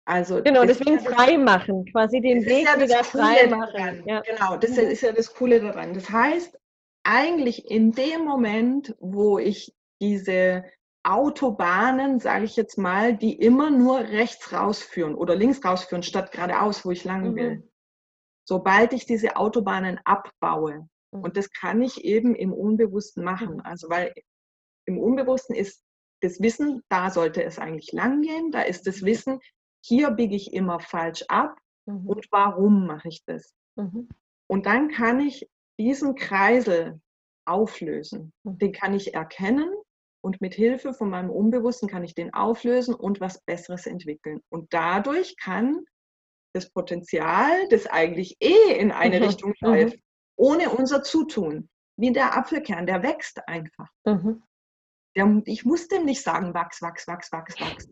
Also 0.05 0.41
genau, 0.41 0.63
deswegen 0.63 1.03
ja 1.03 1.11
frei 1.11 1.37
machen, 1.37 1.83
quasi 1.91 2.21
den 2.21 2.45
Weg 2.45 2.63
ja 2.63 2.79
wieder 2.79 3.03
frei 3.03 3.47
machen. 3.47 4.07
Ja. 4.07 4.21
Genau, 4.21 4.55
das 4.55 4.71
mhm. 4.71 4.83
ist 4.83 5.01
ja 5.01 5.11
das 5.11 5.33
Coole 5.33 5.59
daran. 5.59 5.93
Das 5.93 6.09
heißt, 6.09 6.57
eigentlich 7.03 7.69
in 7.69 7.91
dem 7.91 8.23
Moment, 8.23 8.95
wo 9.01 9.39
ich 9.39 9.75
diese 9.99 10.63
Autobahnen, 11.03 12.21
sage 12.21 12.45
ich 12.45 12.55
jetzt 12.55 12.77
mal, 12.77 13.17
die 13.17 13.33
immer 13.33 13.69
nur 13.69 13.99
rechts 13.99 14.53
rausführen 14.53 15.13
oder 15.13 15.35
links 15.35 15.59
rausführen, 15.65 16.03
statt 16.03 16.31
geradeaus, 16.31 16.85
wo 16.85 16.91
ich 16.91 17.03
lang 17.03 17.31
mhm. 17.31 17.35
will. 17.35 17.72
Sobald 18.45 18.93
ich 18.93 19.05
diese 19.05 19.35
Autobahnen 19.35 19.99
abbaue, 20.05 20.87
mhm. 21.11 21.21
und 21.21 21.37
das 21.37 21.51
kann 21.51 21.81
ich 21.81 22.03
eben 22.03 22.35
im 22.35 22.53
Unbewussten 22.53 23.23
machen, 23.23 23.55
mhm. 23.55 23.61
also 23.61 23.89
weil 23.89 24.13
im 24.85 24.97
Unbewussten 24.97 25.55
ist 25.55 25.83
das 26.21 26.41
Wissen, 26.41 26.81
da 26.89 27.09
sollte 27.09 27.43
es 27.43 27.59
eigentlich 27.59 27.91
lang 27.91 28.21
gehen, 28.21 28.51
da 28.51 28.61
ist 28.61 28.87
das 28.87 29.03
Wissen, 29.03 29.39
hier 29.85 30.11
biege 30.11 30.35
ich 30.35 30.53
immer 30.53 30.79
falsch 30.79 31.23
ab 31.27 31.57
mhm. 31.85 32.07
und 32.07 32.27
warum 32.31 32.87
mache 32.87 33.09
ich 33.09 33.23
das? 33.25 33.53
Mhm. 33.75 34.07
Und 34.47 34.65
dann 34.65 34.89
kann 34.89 35.19
ich 35.19 35.47
diesen 35.79 36.15
Kreisel 36.15 37.01
auflösen. 37.45 38.31
Mhm. 38.43 38.57
Den 38.57 38.71
kann 38.71 38.93
ich 38.93 39.13
erkennen 39.13 39.69
und 40.21 40.39
mit 40.39 40.53
Hilfe 40.53 40.93
von 40.93 41.09
meinem 41.09 41.29
Unbewussten 41.29 41.89
kann 41.89 42.03
ich 42.03 42.15
den 42.15 42.33
auflösen 42.33 42.95
und 42.95 43.19
was 43.19 43.41
Besseres 43.41 43.85
entwickeln. 43.85 44.41
Und 44.49 44.73
dadurch 44.73 45.35
kann 45.37 45.83
das 46.53 46.69
Potenzial, 46.71 47.67
das 47.69 47.87
eigentlich 47.87 48.37
eh 48.39 48.73
in 48.77 48.91
eine 48.91 49.19
mhm. 49.19 49.25
Richtung 49.25 49.53
mhm. 49.61 49.67
läuft, 49.67 49.99
ohne 50.35 50.69
unser 50.69 51.03
Zutun, 51.03 51.69
wie 51.97 52.11
der 52.11 52.37
Apfelkern, 52.37 52.85
der 52.85 53.03
wächst 53.03 53.47
einfach. 53.47 53.89
Mhm. 54.05 54.43
Der, 55.15 55.41
ich 55.45 55.65
muss 55.65 55.87
dem 55.87 56.05
nicht 56.05 56.23
sagen, 56.23 56.53
wachs, 56.53 56.81
wachs, 56.81 57.07
wachs, 57.07 57.31
wachs, 57.31 57.59
wachs. 57.59 57.87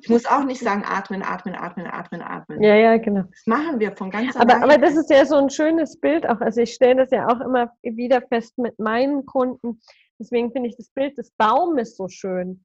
Ich 0.00 0.08
muss 0.08 0.26
auch 0.26 0.44
nicht 0.44 0.60
sagen, 0.60 0.84
atmen, 0.84 1.22
atmen, 1.22 1.54
atmen, 1.54 1.86
atmen, 1.86 2.20
atmen. 2.20 2.62
Ja, 2.62 2.74
ja, 2.74 2.98
genau. 2.98 3.22
Das 3.22 3.46
machen 3.46 3.80
wir 3.80 3.96
von 3.96 4.10
ganz 4.10 4.36
aber, 4.36 4.62
aber 4.62 4.76
das 4.76 4.96
ist 4.96 5.08
ja 5.08 5.24
so 5.24 5.36
ein 5.36 5.48
schönes 5.48 5.98
Bild 5.98 6.28
auch. 6.28 6.40
Also 6.40 6.60
ich 6.60 6.74
stelle 6.74 6.96
das 6.96 7.10
ja 7.10 7.26
auch 7.28 7.40
immer 7.40 7.72
wieder 7.82 8.20
fest 8.22 8.58
mit 8.58 8.78
meinen 8.78 9.24
Kunden. 9.24 9.80
Deswegen 10.18 10.52
finde 10.52 10.68
ich 10.68 10.76
das 10.76 10.90
Bild 10.90 11.16
des 11.16 11.30
Baumes 11.38 11.96
so 11.96 12.08
schön. 12.08 12.64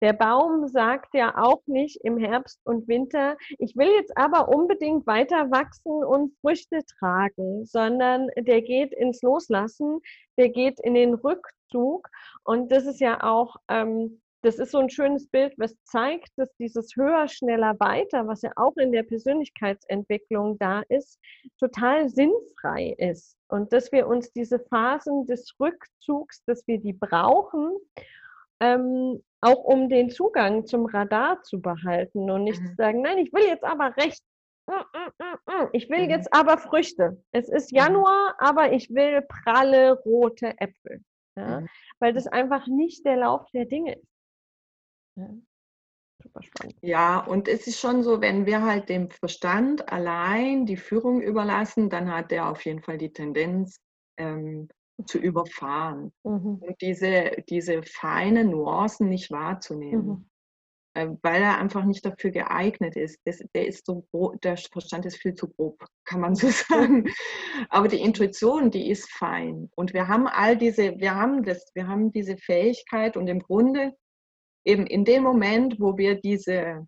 Der 0.00 0.12
Baum 0.12 0.68
sagt 0.68 1.14
ja 1.14 1.36
auch 1.36 1.62
nicht 1.66 2.00
im 2.04 2.18
Herbst 2.18 2.60
und 2.64 2.88
Winter, 2.88 3.36
ich 3.58 3.76
will 3.76 3.88
jetzt 3.88 4.16
aber 4.16 4.48
unbedingt 4.48 5.06
weiter 5.06 5.50
wachsen 5.50 6.04
und 6.04 6.34
Früchte 6.40 6.80
tragen, 6.98 7.64
sondern 7.64 8.28
der 8.36 8.62
geht 8.62 8.92
ins 8.92 9.22
Loslassen, 9.22 10.00
der 10.36 10.50
geht 10.50 10.80
in 10.80 10.94
den 10.94 11.14
Rückzug. 11.14 12.08
Und 12.44 12.70
das 12.70 12.86
ist 12.86 13.00
ja 13.00 13.22
auch 13.22 13.56
ähm, 13.68 14.20
das 14.42 14.58
ist 14.58 14.70
so 14.70 14.78
ein 14.78 14.90
schönes 14.90 15.28
Bild, 15.28 15.54
was 15.56 15.74
zeigt, 15.82 16.30
dass 16.36 16.54
dieses 16.56 16.94
höher, 16.94 17.26
schneller, 17.26 17.78
weiter, 17.80 18.26
was 18.28 18.42
ja 18.42 18.52
auch 18.54 18.76
in 18.76 18.92
der 18.92 19.02
Persönlichkeitsentwicklung 19.02 20.58
da 20.58 20.82
ist, 20.88 21.18
total 21.58 22.08
sinnfrei 22.08 22.94
ist. 22.98 23.36
Und 23.48 23.72
dass 23.72 23.90
wir 23.90 24.06
uns 24.06 24.32
diese 24.32 24.60
Phasen 24.60 25.26
des 25.26 25.54
Rückzugs, 25.58 26.44
dass 26.44 26.66
wir 26.68 26.78
die 26.78 26.92
brauchen, 26.92 27.76
ähm, 28.60 29.22
auch 29.40 29.64
um 29.64 29.88
den 29.88 30.10
Zugang 30.10 30.66
zum 30.66 30.86
Radar 30.86 31.42
zu 31.42 31.60
behalten 31.60 32.30
und 32.30 32.44
nicht 32.44 32.60
mhm. 32.60 32.66
zu 32.66 32.74
sagen, 32.74 33.02
nein, 33.02 33.18
ich 33.18 33.32
will 33.32 33.44
jetzt 33.44 33.64
aber 33.64 33.96
recht. 33.96 34.22
Mm, 34.66 34.72
mm, 34.72 35.52
mm, 35.52 35.68
ich 35.72 35.88
will 35.88 36.04
mhm. 36.04 36.10
jetzt 36.10 36.32
aber 36.32 36.58
Früchte. 36.58 37.22
Es 37.32 37.48
ist 37.48 37.72
mhm. 37.72 37.78
Januar, 37.78 38.34
aber 38.38 38.72
ich 38.72 38.90
will 38.90 39.22
pralle 39.22 39.92
rote 40.04 40.54
Äpfel. 40.58 41.02
Ja? 41.36 41.60
Mhm. 41.60 41.68
Weil 42.00 42.12
das 42.12 42.26
einfach 42.26 42.66
nicht 42.66 43.04
der 43.04 43.16
Lauf 43.16 43.46
der 43.52 43.66
Dinge 43.66 43.94
ist. 43.94 44.12
Ja. 45.16 45.28
Super 46.20 46.42
spannend. 46.42 46.76
Ja, 46.80 47.20
und 47.20 47.46
es 47.46 47.68
ist 47.68 47.78
schon 47.78 48.02
so, 48.02 48.20
wenn 48.20 48.44
wir 48.44 48.62
halt 48.62 48.88
dem 48.88 49.08
Verstand 49.08 49.88
allein 49.92 50.66
die 50.66 50.76
Führung 50.76 51.22
überlassen, 51.22 51.90
dann 51.90 52.12
hat 52.12 52.32
er 52.32 52.48
auf 52.48 52.64
jeden 52.64 52.82
Fall 52.82 52.98
die 52.98 53.12
Tendenz 53.12 53.80
ähm, 54.16 54.68
zu 55.06 55.18
überfahren 55.18 56.12
mhm. 56.24 56.56
und 56.56 56.80
diese, 56.80 57.32
diese 57.48 57.82
feinen 57.82 58.50
Nuancen 58.50 59.08
nicht 59.08 59.30
wahrzunehmen. 59.30 60.06
Mhm. 60.06 60.28
Äh, 60.98 61.08
weil 61.22 61.42
er 61.42 61.58
einfach 61.58 61.84
nicht 61.84 62.04
dafür 62.04 62.30
geeignet 62.30 62.96
ist. 62.96 63.20
Das, 63.24 63.42
der, 63.54 63.68
ist 63.68 63.86
so 63.86 64.04
der 64.42 64.56
Verstand 64.56 65.06
ist 65.06 65.18
viel 65.18 65.34
zu 65.34 65.48
grob, 65.48 65.84
kann 66.04 66.20
man 66.20 66.34
so 66.34 66.48
sagen. 66.68 67.08
Aber 67.68 67.88
die 67.88 68.00
Intuition, 68.00 68.70
die 68.70 68.90
ist 68.90 69.10
fein. 69.10 69.70
Und 69.76 69.94
wir 69.94 70.08
haben 70.08 70.26
all 70.26 70.56
diese, 70.56 70.98
wir 70.98 71.14
haben 71.14 71.44
das, 71.44 71.70
wir 71.74 71.86
haben 71.86 72.10
diese 72.10 72.36
Fähigkeit 72.36 73.16
und 73.16 73.28
im 73.28 73.40
Grunde 73.40 73.94
eben 74.64 74.86
in 74.86 75.04
dem 75.04 75.22
Moment, 75.22 75.78
wo 75.78 75.96
wir 75.96 76.20
diese, 76.20 76.86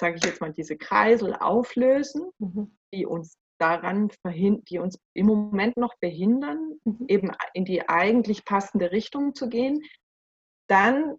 sage 0.00 0.16
ich 0.16 0.24
jetzt 0.24 0.40
mal, 0.40 0.52
diese 0.52 0.76
Kreisel 0.76 1.34
auflösen, 1.34 2.30
mhm. 2.38 2.76
die 2.92 3.06
uns 3.06 3.36
daran 3.58 4.10
verhindern, 4.22 4.64
die 4.68 4.78
uns 4.78 4.98
im 5.14 5.26
Moment 5.26 5.76
noch 5.76 5.94
behindern, 6.00 6.78
mhm. 6.84 7.04
eben 7.08 7.32
in 7.54 7.64
die 7.64 7.88
eigentlich 7.88 8.44
passende 8.44 8.92
Richtung 8.92 9.34
zu 9.34 9.48
gehen, 9.48 9.82
dann, 10.68 11.16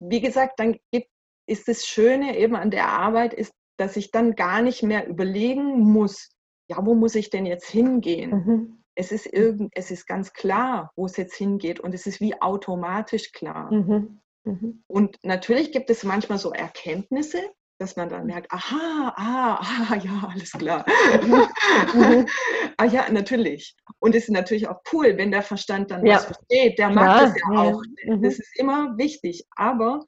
wie 0.00 0.20
gesagt, 0.20 0.58
dann 0.58 0.76
gibt, 0.92 1.08
ist 1.48 1.68
das 1.68 1.86
Schöne 1.86 2.36
eben 2.38 2.56
an 2.56 2.70
der 2.70 2.88
Arbeit, 2.88 3.32
ist, 3.34 3.52
dass 3.78 3.96
ich 3.96 4.10
dann 4.10 4.34
gar 4.34 4.62
nicht 4.62 4.82
mehr 4.82 5.06
überlegen 5.06 5.80
muss, 5.80 6.30
ja, 6.68 6.84
wo 6.84 6.94
muss 6.94 7.14
ich 7.14 7.30
denn 7.30 7.46
jetzt 7.46 7.68
hingehen? 7.68 8.30
Mhm. 8.30 8.82
Es 8.94 9.12
ist, 9.12 9.26
irgend, 9.26 9.70
es 9.74 9.90
ist 9.90 10.06
ganz 10.06 10.32
klar, 10.32 10.90
wo 10.96 11.06
es 11.06 11.16
jetzt 11.16 11.36
hingeht 11.36 11.80
und 11.80 11.94
es 11.94 12.06
ist 12.06 12.20
wie 12.20 12.40
automatisch 12.40 13.32
klar. 13.32 13.72
Mhm. 13.72 14.20
Mhm. 14.44 14.82
Und 14.86 15.16
natürlich 15.22 15.70
gibt 15.72 15.90
es 15.90 16.02
manchmal 16.02 16.38
so 16.38 16.52
Erkenntnisse, 16.52 17.40
dass 17.78 17.96
man 17.96 18.08
dann 18.08 18.26
merkt, 18.26 18.50
aha, 18.50 19.12
ah, 19.16 19.60
ah, 19.60 19.94
ja, 20.02 20.28
alles 20.32 20.52
klar. 20.52 20.84
Mhm. 21.22 22.26
ah 22.76 22.84
ja, 22.84 23.10
natürlich. 23.10 23.76
Und 23.98 24.14
es 24.14 24.24
ist 24.24 24.30
natürlich 24.30 24.68
auch 24.68 24.80
cool, 24.92 25.16
wenn 25.16 25.30
der 25.30 25.42
Verstand 25.42 25.90
dann 25.90 26.04
ja. 26.04 26.16
was 26.16 26.24
versteht. 26.26 26.78
Der 26.78 26.90
mag 26.90 27.20
das 27.20 27.34
ja, 27.34 27.54
ja. 27.54 27.60
auch. 27.60 27.82
Mhm. 28.04 28.22
Das 28.22 28.38
ist 28.38 28.58
immer 28.58 28.96
wichtig. 28.96 29.44
Aber 29.56 30.04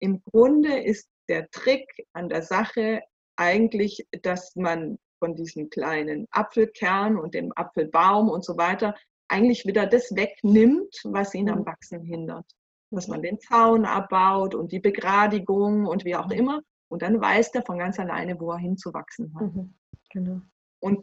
im 0.00 0.22
Grunde 0.32 0.78
ist 0.78 1.08
der 1.28 1.48
Trick 1.50 1.86
an 2.12 2.28
der 2.28 2.42
Sache 2.42 3.02
eigentlich, 3.36 4.06
dass 4.22 4.54
man 4.56 4.98
von 5.18 5.36
diesem 5.36 5.70
kleinen 5.70 6.26
Apfelkern 6.32 7.16
und 7.16 7.34
dem 7.34 7.52
Apfelbaum 7.54 8.28
und 8.28 8.44
so 8.44 8.56
weiter 8.56 8.94
eigentlich 9.28 9.64
wieder 9.64 9.86
das 9.86 10.14
wegnimmt, 10.14 10.94
was 11.04 11.32
ihn 11.34 11.48
am 11.48 11.60
mhm. 11.60 11.66
Wachsen 11.66 12.02
hindert 12.02 12.46
dass 12.92 13.08
man 13.08 13.22
den 13.22 13.40
Zaun 13.40 13.84
abbaut 13.84 14.54
und 14.54 14.70
die 14.70 14.80
Begradigung 14.80 15.86
und 15.86 16.04
wie 16.04 16.14
auch 16.14 16.26
mhm. 16.26 16.32
immer. 16.32 16.62
Und 16.92 17.00
dann 17.00 17.22
weiß 17.22 17.52
der 17.52 17.62
von 17.62 17.78
ganz 17.78 17.98
alleine, 17.98 18.38
wo 18.38 18.50
er 18.50 18.58
hinzuwachsen 18.58 19.34
hat. 19.34 19.54
Mhm. 19.54 19.74
Genau. 20.10 20.42
Und 20.78 21.02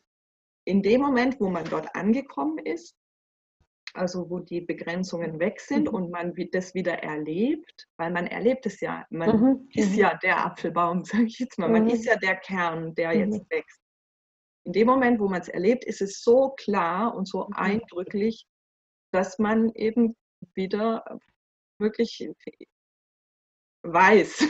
in 0.63 0.83
dem 0.83 1.01
Moment, 1.01 1.39
wo 1.39 1.49
man 1.49 1.65
dort 1.65 1.95
angekommen 1.95 2.59
ist, 2.59 2.95
also 3.95 4.29
wo 4.29 4.37
die 4.37 4.61
Begrenzungen 4.61 5.39
weg 5.39 5.59
sind 5.59 5.87
mhm. 5.87 5.95
und 5.95 6.11
man 6.11 6.35
das 6.51 6.75
wieder 6.75 7.01
erlebt, 7.01 7.87
weil 7.97 8.11
man 8.11 8.27
erlebt 8.27 8.67
es 8.67 8.79
ja, 8.81 9.03
man 9.09 9.41
mhm. 9.41 9.69
ist 9.73 9.93
mhm. 9.93 9.97
ja 9.97 10.15
der 10.21 10.45
Apfelbaum, 10.45 11.03
sage 11.05 11.23
ich 11.23 11.39
jetzt 11.39 11.57
mal, 11.57 11.69
man 11.69 11.85
mhm. 11.85 11.89
ist 11.89 12.05
ja 12.05 12.17
der 12.17 12.35
Kern, 12.35 12.93
der 12.93 13.13
jetzt 13.13 13.49
wächst. 13.49 13.81
In 14.65 14.73
dem 14.73 14.85
Moment, 14.85 15.19
wo 15.19 15.27
man 15.27 15.41
es 15.41 15.47
erlebt, 15.47 15.85
ist 15.85 16.03
es 16.03 16.21
so 16.21 16.51
klar 16.51 17.15
und 17.15 17.27
so 17.27 17.49
eindrücklich, 17.55 18.45
dass 19.11 19.39
man 19.39 19.71
eben 19.73 20.15
wieder 20.53 21.03
wirklich 21.79 22.29
weiß, 23.83 24.47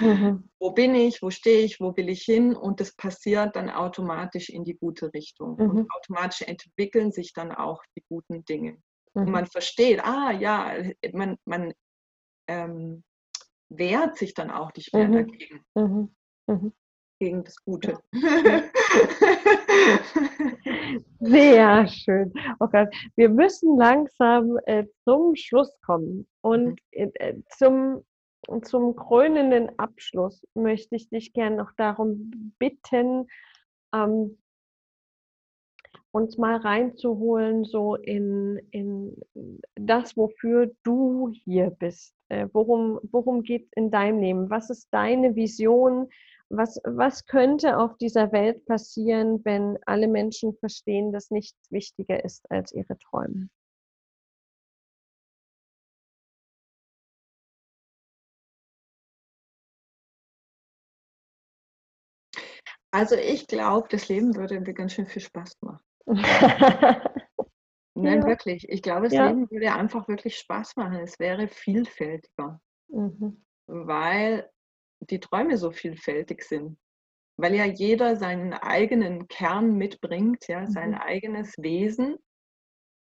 mhm. 0.00 0.48
wo 0.60 0.70
bin 0.70 0.94
ich, 0.94 1.22
wo 1.22 1.30
stehe 1.30 1.64
ich, 1.64 1.80
wo 1.80 1.96
will 1.96 2.08
ich 2.08 2.22
hin 2.22 2.54
und 2.54 2.80
das 2.80 2.94
passiert 2.94 3.56
dann 3.56 3.70
automatisch 3.70 4.48
in 4.48 4.64
die 4.64 4.76
gute 4.76 5.12
Richtung. 5.12 5.56
Mhm. 5.56 5.70
Und 5.70 5.90
automatisch 5.92 6.42
entwickeln 6.42 7.12
sich 7.12 7.32
dann 7.32 7.52
auch 7.52 7.82
die 7.96 8.04
guten 8.08 8.44
Dinge. 8.44 8.78
Mhm. 9.14 9.22
Und 9.22 9.30
man 9.30 9.46
versteht, 9.46 10.04
ah 10.04 10.30
ja, 10.30 10.72
man, 11.12 11.36
man 11.44 11.72
ähm, 12.48 13.02
wehrt 13.68 14.16
sich 14.16 14.34
dann 14.34 14.50
auch 14.50 14.72
nicht 14.74 14.92
mehr 14.94 15.08
mhm. 15.08 15.12
dagegen. 15.12 15.64
Mhm. 15.74 16.14
Mhm. 16.46 16.72
gegen 17.20 17.44
das 17.44 17.56
Gute. 17.56 17.98
Sehr 21.20 21.86
schön. 21.88 22.32
Oh 22.60 22.68
Gott, 22.68 22.88
wir 23.16 23.28
müssen 23.28 23.76
langsam 23.76 24.56
äh, 24.66 24.84
zum 25.04 25.34
Schluss 25.34 25.76
kommen. 25.82 26.26
Und 26.42 26.80
mhm. 26.94 27.12
äh, 27.14 27.34
zum, 27.56 28.04
zum 28.62 28.96
krönenden 28.96 29.78
Abschluss 29.78 30.42
möchte 30.54 30.96
ich 30.96 31.08
dich 31.08 31.32
gerne 31.32 31.56
noch 31.56 31.72
darum 31.76 32.54
bitten, 32.58 33.26
ähm, 33.94 34.38
uns 36.10 36.38
mal 36.38 36.56
reinzuholen, 36.56 37.64
so 37.64 37.94
in, 37.94 38.60
in 38.70 39.20
das, 39.74 40.16
wofür 40.16 40.70
du 40.82 41.30
hier 41.44 41.70
bist. 41.70 42.14
Äh, 42.28 42.48
worum 42.52 42.98
worum 43.10 43.42
geht 43.42 43.66
es 43.66 43.72
in 43.76 43.90
deinem 43.90 44.20
Leben? 44.20 44.50
Was 44.50 44.70
ist 44.70 44.88
deine 44.90 45.36
Vision? 45.36 46.08
Was, 46.50 46.80
was 46.84 47.26
könnte 47.26 47.76
auf 47.78 47.98
dieser 47.98 48.32
Welt 48.32 48.64
passieren, 48.64 49.44
wenn 49.44 49.78
alle 49.84 50.08
Menschen 50.08 50.54
verstehen, 50.54 51.12
dass 51.12 51.30
nichts 51.30 51.70
wichtiger 51.70 52.24
ist 52.24 52.50
als 52.50 52.72
ihre 52.72 52.96
Träume? 52.98 53.50
Also 62.90 63.16
ich 63.16 63.46
glaube, 63.46 63.88
das 63.90 64.08
Leben 64.08 64.34
würde 64.36 64.60
mir 64.60 64.74
ganz 64.74 64.94
schön 64.94 65.06
viel 65.06 65.22
Spaß 65.22 65.58
machen. 65.60 65.84
Nein, 67.94 68.20
ja. 68.20 68.26
wirklich. 68.26 68.68
Ich 68.68 68.82
glaube, 68.82 69.04
das 69.04 69.12
ja. 69.12 69.28
Leben 69.28 69.50
würde 69.50 69.72
einfach 69.72 70.08
wirklich 70.08 70.38
Spaß 70.38 70.76
machen. 70.76 70.96
Es 71.00 71.18
wäre 71.18 71.48
vielfältiger, 71.48 72.60
mhm. 72.88 73.44
weil 73.66 74.48
die 75.00 75.20
Träume 75.20 75.56
so 75.58 75.70
vielfältig 75.70 76.42
sind. 76.44 76.78
Weil 77.36 77.54
ja 77.54 77.64
jeder 77.64 78.16
seinen 78.16 78.52
eigenen 78.52 79.28
Kern 79.28 79.74
mitbringt, 79.74 80.48
ja, 80.48 80.66
sein 80.66 80.90
mhm. 80.90 80.98
eigenes 80.98 81.54
Wesen. 81.58 82.16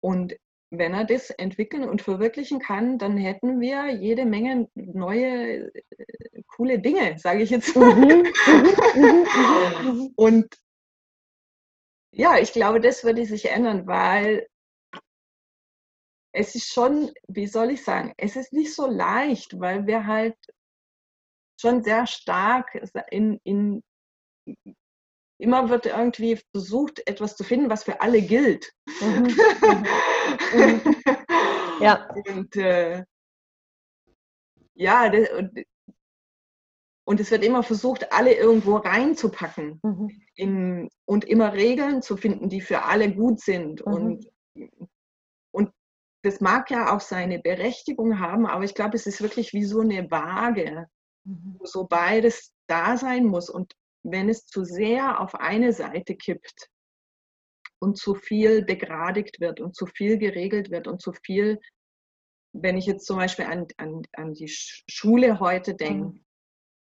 Und 0.02 0.36
wenn 0.70 0.94
er 0.94 1.04
das 1.04 1.30
entwickeln 1.30 1.88
und 1.88 2.02
verwirklichen 2.02 2.60
kann, 2.60 2.98
dann 2.98 3.16
hätten 3.16 3.60
wir 3.60 3.88
jede 3.90 4.24
Menge 4.24 4.68
neue, 4.74 5.72
äh, 5.74 6.42
coole 6.46 6.78
Dinge, 6.78 7.18
sage 7.18 7.42
ich 7.42 7.50
jetzt 7.50 7.74
mal. 7.76 7.94
Mhm. 7.94 8.32
Mhm. 8.94 10.12
und 10.16 10.54
ja, 12.12 12.38
ich 12.38 12.52
glaube, 12.52 12.80
das 12.80 13.04
würde 13.04 13.24
sich 13.24 13.50
ändern, 13.50 13.86
weil 13.86 14.46
es 16.32 16.54
ist 16.54 16.72
schon, 16.72 17.10
wie 17.28 17.46
soll 17.46 17.70
ich 17.70 17.84
sagen, 17.84 18.12
es 18.16 18.36
ist 18.36 18.52
nicht 18.52 18.74
so 18.74 18.86
leicht, 18.86 19.58
weil 19.58 19.86
wir 19.86 20.06
halt 20.06 20.36
schon 21.60 21.82
sehr 21.82 22.06
stark 22.06 22.80
in, 23.10 23.40
in 23.44 23.82
immer 25.40 25.68
wird 25.68 25.86
irgendwie 25.86 26.38
versucht, 26.52 27.06
etwas 27.06 27.36
zu 27.36 27.44
finden, 27.44 27.70
was 27.70 27.84
für 27.84 28.00
alle 28.00 28.22
gilt. 28.22 28.72
Mhm. 29.00 29.22
Mhm. 29.22 29.84
mhm. 30.54 30.96
ja. 31.80 32.08
Und 32.28 32.56
äh, 32.56 33.04
ja, 34.74 35.10
das, 35.10 35.30
und, 35.30 35.64
und, 37.04 37.20
es 37.20 37.30
wird 37.30 37.44
immer 37.44 37.62
versucht, 37.62 38.12
alle 38.12 38.34
irgendwo 38.34 38.76
reinzupacken 38.76 39.80
mhm. 39.82 40.22
in, 40.34 40.88
und 41.04 41.24
immer 41.24 41.52
Regeln 41.52 42.02
zu 42.02 42.16
finden, 42.16 42.48
die 42.48 42.60
für 42.60 42.82
alle 42.82 43.12
gut 43.12 43.40
sind. 43.40 43.84
Mhm. 43.84 43.92
Und, 43.92 44.30
und 45.52 45.72
das 46.22 46.40
mag 46.40 46.70
ja 46.70 46.94
auch 46.94 47.00
seine 47.00 47.38
Berechtigung 47.38 48.20
haben, 48.20 48.46
aber 48.46 48.64
ich 48.64 48.74
glaube, 48.74 48.96
es 48.96 49.06
ist 49.06 49.22
wirklich 49.22 49.52
wie 49.52 49.64
so 49.64 49.80
eine 49.80 50.10
Waage, 50.10 50.86
mhm. 51.24 51.56
wo 51.58 51.66
so 51.66 51.84
beides 51.84 52.52
da 52.66 52.96
sein 52.96 53.26
muss. 53.26 53.50
Und 53.50 53.74
wenn 54.02 54.28
es 54.28 54.46
zu 54.46 54.64
sehr 54.64 55.20
auf 55.20 55.34
eine 55.34 55.72
Seite 55.72 56.14
kippt 56.14 56.68
und 57.80 57.96
zu 57.96 58.14
viel 58.14 58.64
begradigt 58.64 59.40
wird 59.40 59.60
und 59.60 59.74
zu 59.74 59.86
viel 59.86 60.18
geregelt 60.18 60.70
wird 60.70 60.86
und 60.86 61.00
zu 61.00 61.12
viel, 61.12 61.58
wenn 62.52 62.76
ich 62.76 62.86
jetzt 62.86 63.06
zum 63.06 63.16
Beispiel 63.16 63.46
an, 63.46 63.66
an, 63.76 64.02
an 64.12 64.34
die 64.34 64.48
Schule 64.48 65.40
heute 65.40 65.74
denke, 65.74 66.18
mhm. 66.18 66.24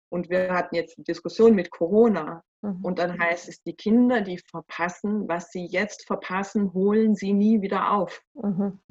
und 0.10 0.30
wir 0.30 0.54
hatten 0.54 0.76
jetzt 0.76 0.98
eine 0.98 1.06
Diskussion 1.06 1.56
mit 1.56 1.72
Corona, 1.72 2.44
mhm. 2.62 2.84
und 2.84 3.00
dann 3.00 3.20
heißt 3.20 3.48
es, 3.50 3.62
die 3.64 3.76
Kinder, 3.76 4.22
die 4.22 4.40
verpassen, 4.40 5.28
was 5.28 5.52
sie 5.52 5.66
jetzt 5.66 6.06
verpassen, 6.06 6.74
holen 6.74 7.16
sie 7.16 7.34
nie 7.34 7.62
wieder 7.62 7.92
auf. 7.92 8.22
Mhm. 8.34 8.82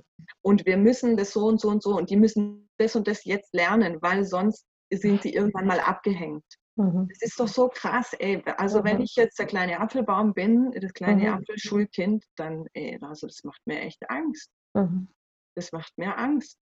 Und 0.41 0.67
wir 0.67 0.77
müssen 0.77 1.17
das 1.17 1.33
so 1.33 1.47
und 1.47 1.61
so 1.61 1.69
und 1.69 1.83
so 1.83 1.97
und 1.97 2.11
die 2.11 2.17
müssen 2.17 2.71
das 2.79 2.97
und 2.97 3.09
das 3.09 3.25
jetzt 3.25 3.53
lernen, 3.55 4.01
weil 4.01 4.25
sonst 4.25 4.67
sind 4.91 5.23
sie 5.23 5.35
irgendwann 5.35 5.67
mal 5.67 5.81
abgehängt. 5.81 6.45
Mhm. 6.77 7.09
Das 7.09 7.23
ist 7.23 7.39
doch 7.39 7.49
so 7.49 7.69
krass, 7.69 8.15
ey. 8.15 8.43
Also 8.57 8.81
mhm. 8.81 8.85
wenn 8.85 9.01
ich 9.01 9.15
jetzt 9.17 9.39
der 9.39 9.47
kleine 9.47 9.81
Apfelbaum 9.81 10.33
bin, 10.35 10.71
das 10.73 10.93
kleine 10.93 11.29
mhm. 11.29 11.35
Apfelschulkind, 11.39 12.25
dann, 12.37 12.67
ey, 12.73 12.99
also 13.03 13.27
das 13.27 13.45
macht 13.45 13.61
mir 13.67 13.81
echt 13.81 14.09
Angst. 14.09 14.51
Mhm. 14.75 15.09
Das 15.55 15.73
macht 15.73 15.97
mir 15.99 16.17
Angst. 16.17 16.59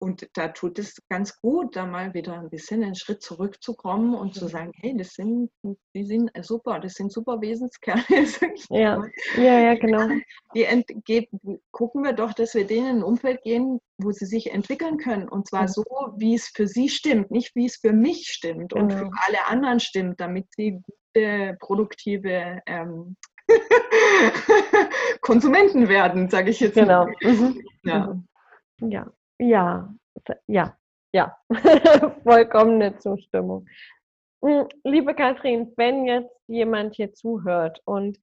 Und 0.00 0.28
da 0.34 0.48
tut 0.48 0.78
es 0.78 1.02
ganz 1.08 1.40
gut, 1.40 1.74
da 1.74 1.84
mal 1.84 2.14
wieder 2.14 2.38
ein 2.38 2.50
bisschen 2.50 2.84
einen 2.84 2.94
Schritt 2.94 3.22
zurückzukommen 3.22 4.14
und 4.14 4.34
zu 4.34 4.46
sagen, 4.46 4.72
hey, 4.76 4.96
das 4.96 5.14
sind, 5.14 5.50
die 5.94 6.04
sind 6.04 6.30
super, 6.42 6.78
das 6.78 6.94
sind 6.94 7.12
super 7.12 7.40
Wesenskerle. 7.40 8.02
Ja. 8.70 9.02
ja, 9.36 9.60
ja, 9.60 9.74
genau. 9.74 10.08
Die 10.54 11.28
gucken 11.70 12.04
wir 12.04 12.12
doch, 12.12 12.32
dass 12.32 12.54
wir 12.54 12.66
denen 12.66 12.86
in 12.86 12.96
ein 12.98 13.02
Umfeld 13.02 13.42
gehen, 13.42 13.80
wo 13.98 14.10
sie 14.10 14.26
sich 14.26 14.52
entwickeln 14.52 14.98
können. 14.98 15.28
Und 15.28 15.48
zwar 15.48 15.68
so, 15.68 15.84
wie 16.16 16.34
es 16.34 16.48
für 16.48 16.66
sie 16.66 16.88
stimmt, 16.88 17.30
nicht 17.30 17.54
wie 17.54 17.66
es 17.66 17.76
für 17.76 17.92
mich 17.92 18.28
stimmt 18.28 18.72
genau. 18.72 18.84
und 18.84 18.92
für 18.92 19.04
genau. 19.04 19.16
alle 19.26 19.46
anderen 19.46 19.80
stimmt, 19.80 20.20
damit 20.20 20.46
sie 20.54 20.80
gute, 21.18 21.56
produktive 21.60 22.60
ähm, 22.66 23.16
Konsumenten 25.20 25.88
werden, 25.88 26.28
sage 26.28 26.50
ich 26.50 26.60
jetzt. 26.60 26.74
Genau. 26.74 27.06
Mhm. 27.22 27.62
Ja. 27.82 28.14
Mhm. 28.80 28.90
ja. 28.90 29.12
Ja, 29.38 29.94
ja, 30.46 30.76
ja, 31.12 31.36
vollkommene 32.24 32.98
Zustimmung. 32.98 33.66
Hm, 34.44 34.66
liebe 34.84 35.14
Kathrin, 35.14 35.72
wenn 35.76 36.04
jetzt 36.04 36.34
jemand 36.46 36.94
hier 36.94 37.12
zuhört 37.12 37.80
und 37.84 38.18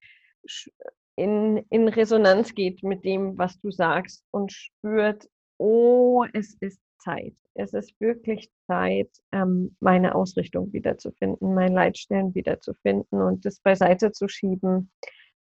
in, 1.15 1.57
in 1.69 1.87
Resonanz 1.87 2.53
geht 2.53 2.83
mit 2.83 3.03
dem, 3.03 3.37
was 3.37 3.59
du 3.59 3.71
sagst 3.71 4.25
und 4.31 4.51
spürt, 4.51 5.27
oh, 5.57 6.25
es 6.33 6.55
ist 6.59 6.81
Zeit. 6.99 7.35
Es 7.53 7.73
ist 7.73 7.99
wirklich 8.01 8.49
Zeit, 8.67 9.09
ähm, 9.31 9.75
meine 9.79 10.15
Ausrichtung 10.15 10.73
wiederzufinden, 10.73 11.53
mein 11.53 11.71
Leitstellen 11.71 12.35
wiederzufinden 12.35 13.21
und 13.21 13.45
das 13.45 13.59
beiseite 13.61 14.11
zu 14.11 14.27
schieben, 14.27 14.91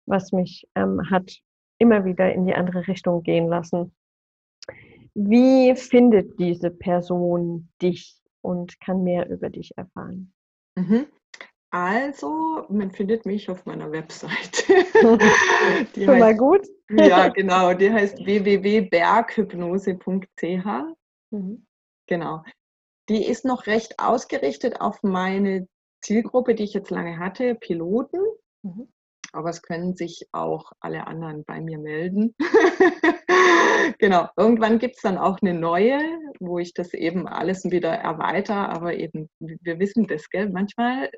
was 0.07 0.31
mich 0.31 0.69
ähm, 0.77 1.11
hat 1.11 1.41
immer 1.79 2.05
wieder 2.05 2.33
in 2.33 2.47
die 2.47 2.55
andere 2.55 2.87
Richtung 2.87 3.23
gehen 3.25 3.49
lassen. 3.49 3.95
Wie 5.15 5.75
findet 5.77 6.39
diese 6.41 6.71
Person 6.71 7.69
dich 7.81 8.21
und 8.43 8.79
kann 8.81 9.05
mehr 9.05 9.31
über 9.31 9.49
dich 9.49 9.71
erfahren? 9.77 10.35
Mhm. 10.77 11.07
Also, 11.71 12.67
man 12.69 12.91
findet 12.93 13.27
mich 13.27 13.51
auf 13.51 13.67
meiner 13.67 13.91
Website. 13.91 14.69
die 14.69 16.05
Schon 16.05 16.15
heißt, 16.15 16.21
mal 16.21 16.37
gut? 16.37 16.65
ja, 16.91 17.29
genau. 17.35 17.75
Die 17.75 17.93
heißt 17.93 18.25
www.berghypnose.ch. 18.25 20.67
Mhm. 21.31 21.67
Genau. 22.07 22.45
Die 23.09 23.27
ist 23.27 23.45
noch 23.45 23.67
recht 23.67 23.99
ausgerichtet 23.99 24.81
auf 24.81 25.03
meine 25.03 25.67
Zielgruppe, 26.01 26.55
die 26.55 26.63
ich 26.65 26.73
jetzt 26.75 26.91
lange 26.91 27.19
hatte, 27.19 27.57
Piloten. 27.57 28.21
Mhm. 28.63 28.89
Aber 29.35 29.51
es 29.51 29.63
können 29.63 29.97
sich 29.97 30.29
auch 30.31 30.71
alle 30.79 31.09
anderen 31.09 31.45
bei 31.45 31.61
mir 31.61 31.79
melden. 31.79 32.37
genau. 33.99 34.29
Irgendwann 34.37 34.79
gibt 34.79 34.95
es 34.95 35.03
dann 35.03 35.19
auch 35.19 35.39
eine 35.43 35.55
neue, 35.55 35.99
wo 36.39 36.61
ich 36.61 36.73
das 36.73 36.95
eben 36.95 37.27
alles 37.27 37.65
wieder 37.65 37.93
erweitere, 37.93 38.69
aber 38.69 38.95
eben, 38.95 39.29
wir 39.41 39.81
wissen 39.81 40.07
das, 40.07 40.31
gell? 40.31 40.51
Manchmal 40.51 41.11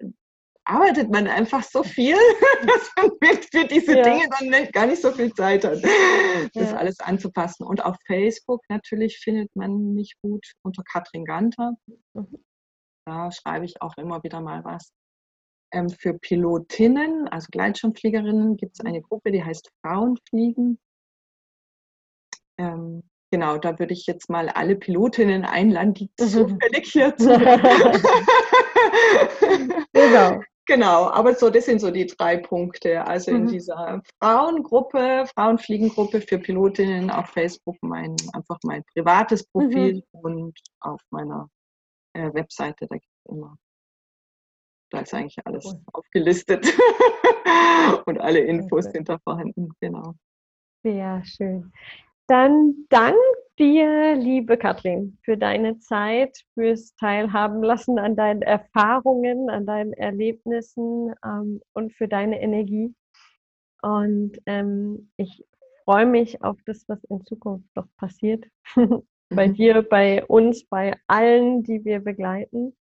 arbeitet 0.64 1.11
man 1.11 1.29
einfach 1.29 1.62
so 1.62 1.83
viel, 1.83 2.17
dass 2.67 2.91
man 2.97 3.11
für 3.53 3.67
diese 3.67 3.99
ja. 3.99 4.03
Dinge 4.03 4.29
dann 4.31 4.71
gar 4.73 4.87
nicht 4.87 5.03
so 5.03 5.12
viel 5.12 5.33
Zeit 5.35 5.64
hat, 5.64 5.83
das 6.55 6.71
ja. 6.71 6.77
alles 6.77 7.01
anzupassen. 7.01 7.67
Und 7.67 7.85
auf 7.85 7.97
Facebook 8.07 8.62
natürlich 8.71 9.19
findet 9.19 9.55
man 9.55 9.93
mich 9.93 10.14
gut 10.23 10.45
unter 10.62 10.83
Katrin 10.91 11.27
Ganter. 11.27 11.75
Mhm. 12.14 12.45
Da 13.05 13.31
schreibe 13.31 13.67
ich 13.67 13.83
auch 13.83 13.97
immer 13.99 14.23
wieder 14.25 14.41
mal 14.41 14.64
was. 14.64 14.91
Ähm, 15.77 15.91
für 15.91 16.14
Pilotinnen, 16.14 17.29
also 17.29 17.49
Gleitschirmfliegerinnen, 17.53 18.57
gibt 18.57 18.79
es 18.79 18.85
eine 18.87 19.03
Gruppe, 19.03 19.31
die 19.31 19.45
heißt 19.45 19.70
Frauenfliegen. 19.83 20.79
Ähm, 22.57 23.03
genau, 23.31 23.59
da 23.59 23.79
würde 23.79 23.93
ich 23.93 24.07
jetzt 24.07 24.31
mal 24.31 24.49
alle 24.49 24.77
Pilotinnen 24.77 25.45
einladen, 25.45 25.93
die 25.93 26.11
mhm. 26.18 26.27
zufällig 26.27 26.91
hier 26.91 27.14
zuhören. 27.18 28.03
genau. 29.93 30.41
Genau, 30.68 31.11
aber 31.11 31.35
so, 31.35 31.49
das 31.49 31.66
sind 31.66 31.81
so 31.81 31.93
die 31.93 32.07
drei 32.07 32.39
Punkte. 32.39 33.07
Also 33.07 33.31
in 33.31 33.45
mhm. 33.45 33.49
dieser 33.49 34.03
Frauengruppe, 34.18 35.24
Frauenfliegengruppe 35.33 36.22
für 36.22 36.39
Pilotinnen 36.39 37.09
auf 37.11 37.29
Facebook 37.29 37.77
mein, 37.83 38.16
einfach 38.33 38.59
mein 38.64 38.83
privates 38.93 39.47
Profil 39.47 40.03
mhm. 40.12 40.20
und 40.22 40.59
auf 40.81 41.01
meiner 41.11 41.49
äh, 42.14 42.35
Webseite, 42.35 42.87
da 42.89 42.97
gibt 42.97 43.12
es 43.24 43.31
immer 43.31 43.57
da 44.91 45.01
ist 45.01 45.14
eigentlich 45.14 45.39
alles 45.45 45.64
cool. 45.66 45.80
aufgelistet 45.93 46.66
und 48.07 48.20
alle 48.20 48.41
Infos 48.41 48.84
sind 48.87 49.09
da 49.09 49.18
vorhanden, 49.18 49.70
genau. 49.80 50.14
Sehr 50.82 51.22
schön. 51.24 51.72
Dann 52.28 52.74
dank 52.89 53.16
dir, 53.59 54.14
liebe 54.16 54.57
Kathrin, 54.57 55.18
für 55.22 55.37
deine 55.37 55.78
Zeit, 55.78 56.45
fürs 56.55 56.95
Teilhaben 56.97 57.62
lassen 57.62 57.99
an 57.99 58.16
deinen 58.16 58.43
Erfahrungen, 58.43 59.49
an 59.49 59.66
deinen 59.66 59.93
Erlebnissen 59.93 61.14
ähm, 61.24 61.61
und 61.72 61.93
für 61.95 62.09
deine 62.09 62.41
Energie. 62.41 62.95
Und 63.82 64.39
ähm, 64.47 65.11
ich 65.16 65.45
freue 65.84 66.07
mich 66.07 66.43
auf 66.43 66.59
das, 66.66 66.84
was 66.89 67.03
in 67.05 67.24
Zukunft 67.24 67.68
noch 67.76 67.87
passiert. 67.97 68.45
bei 69.30 69.49
mhm. 69.49 69.55
dir, 69.55 69.82
bei 69.82 70.24
uns, 70.26 70.64
bei 70.66 70.95
allen, 71.07 71.62
die 71.62 71.84
wir 71.84 72.01
begleiten. 72.01 72.76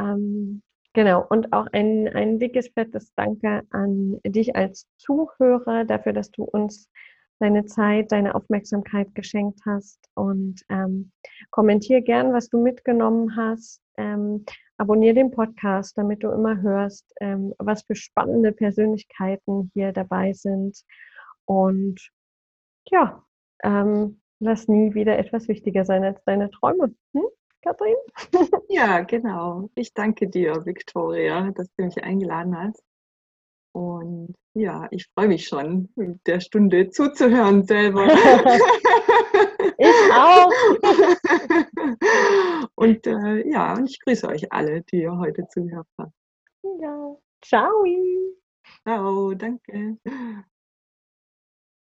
Ähm, 0.00 0.62
genau, 0.94 1.26
und 1.28 1.52
auch 1.52 1.66
ein, 1.72 2.08
ein 2.08 2.38
dickes, 2.38 2.68
fettes 2.68 3.12
Danke 3.14 3.62
an 3.70 4.18
dich 4.26 4.56
als 4.56 4.88
Zuhörer 4.96 5.84
dafür, 5.84 6.14
dass 6.14 6.30
du 6.30 6.44
uns 6.44 6.88
deine 7.40 7.66
Zeit, 7.66 8.10
deine 8.12 8.34
Aufmerksamkeit 8.34 9.14
geschenkt 9.14 9.60
hast 9.66 9.98
und 10.14 10.62
ähm, 10.70 11.12
kommentier 11.50 12.00
gern, 12.00 12.32
was 12.32 12.48
du 12.48 12.62
mitgenommen 12.62 13.36
hast. 13.36 13.82
Ähm, 13.96 14.46
abonniere 14.78 15.14
den 15.14 15.30
Podcast, 15.30 15.98
damit 15.98 16.22
du 16.22 16.30
immer 16.30 16.60
hörst, 16.62 17.12
ähm, 17.20 17.52
was 17.58 17.82
für 17.82 17.94
spannende 17.94 18.52
Persönlichkeiten 18.52 19.70
hier 19.74 19.92
dabei 19.92 20.32
sind. 20.32 20.78
Und 21.44 22.00
ja, 22.88 23.22
ähm, 23.62 24.20
lass 24.40 24.68
nie 24.68 24.94
wieder 24.94 25.18
etwas 25.18 25.48
wichtiger 25.48 25.84
sein 25.84 26.04
als 26.04 26.22
deine 26.24 26.50
Träume. 26.50 26.94
Hm? 27.12 27.22
Kathrin? 27.64 27.96
Ja, 28.68 29.00
genau. 29.00 29.70
Ich 29.74 29.94
danke 29.94 30.28
dir, 30.28 30.64
Victoria, 30.66 31.50
dass 31.52 31.68
du 31.76 31.84
mich 31.84 32.02
eingeladen 32.02 32.56
hast. 32.56 32.82
Und 33.72 34.34
ja, 34.54 34.86
ich 34.90 35.08
freue 35.14 35.28
mich 35.28 35.46
schon, 35.46 35.88
der 35.96 36.40
Stunde 36.40 36.90
zuzuhören 36.90 37.64
selber. 37.64 38.06
ich 39.78 40.12
auch. 40.12 40.52
und 42.76 43.06
äh, 43.06 43.48
ja, 43.50 43.74
und 43.74 43.90
ich 43.90 43.98
grüße 44.00 44.28
euch 44.28 44.52
alle, 44.52 44.82
die 44.82 45.02
ihr 45.02 45.18
heute 45.18 45.48
zugehört 45.48 45.88
habt. 45.98 46.12
Ja, 46.80 47.16
ciao. 47.42 47.84
Ciao, 48.84 49.34
danke. 49.34 49.98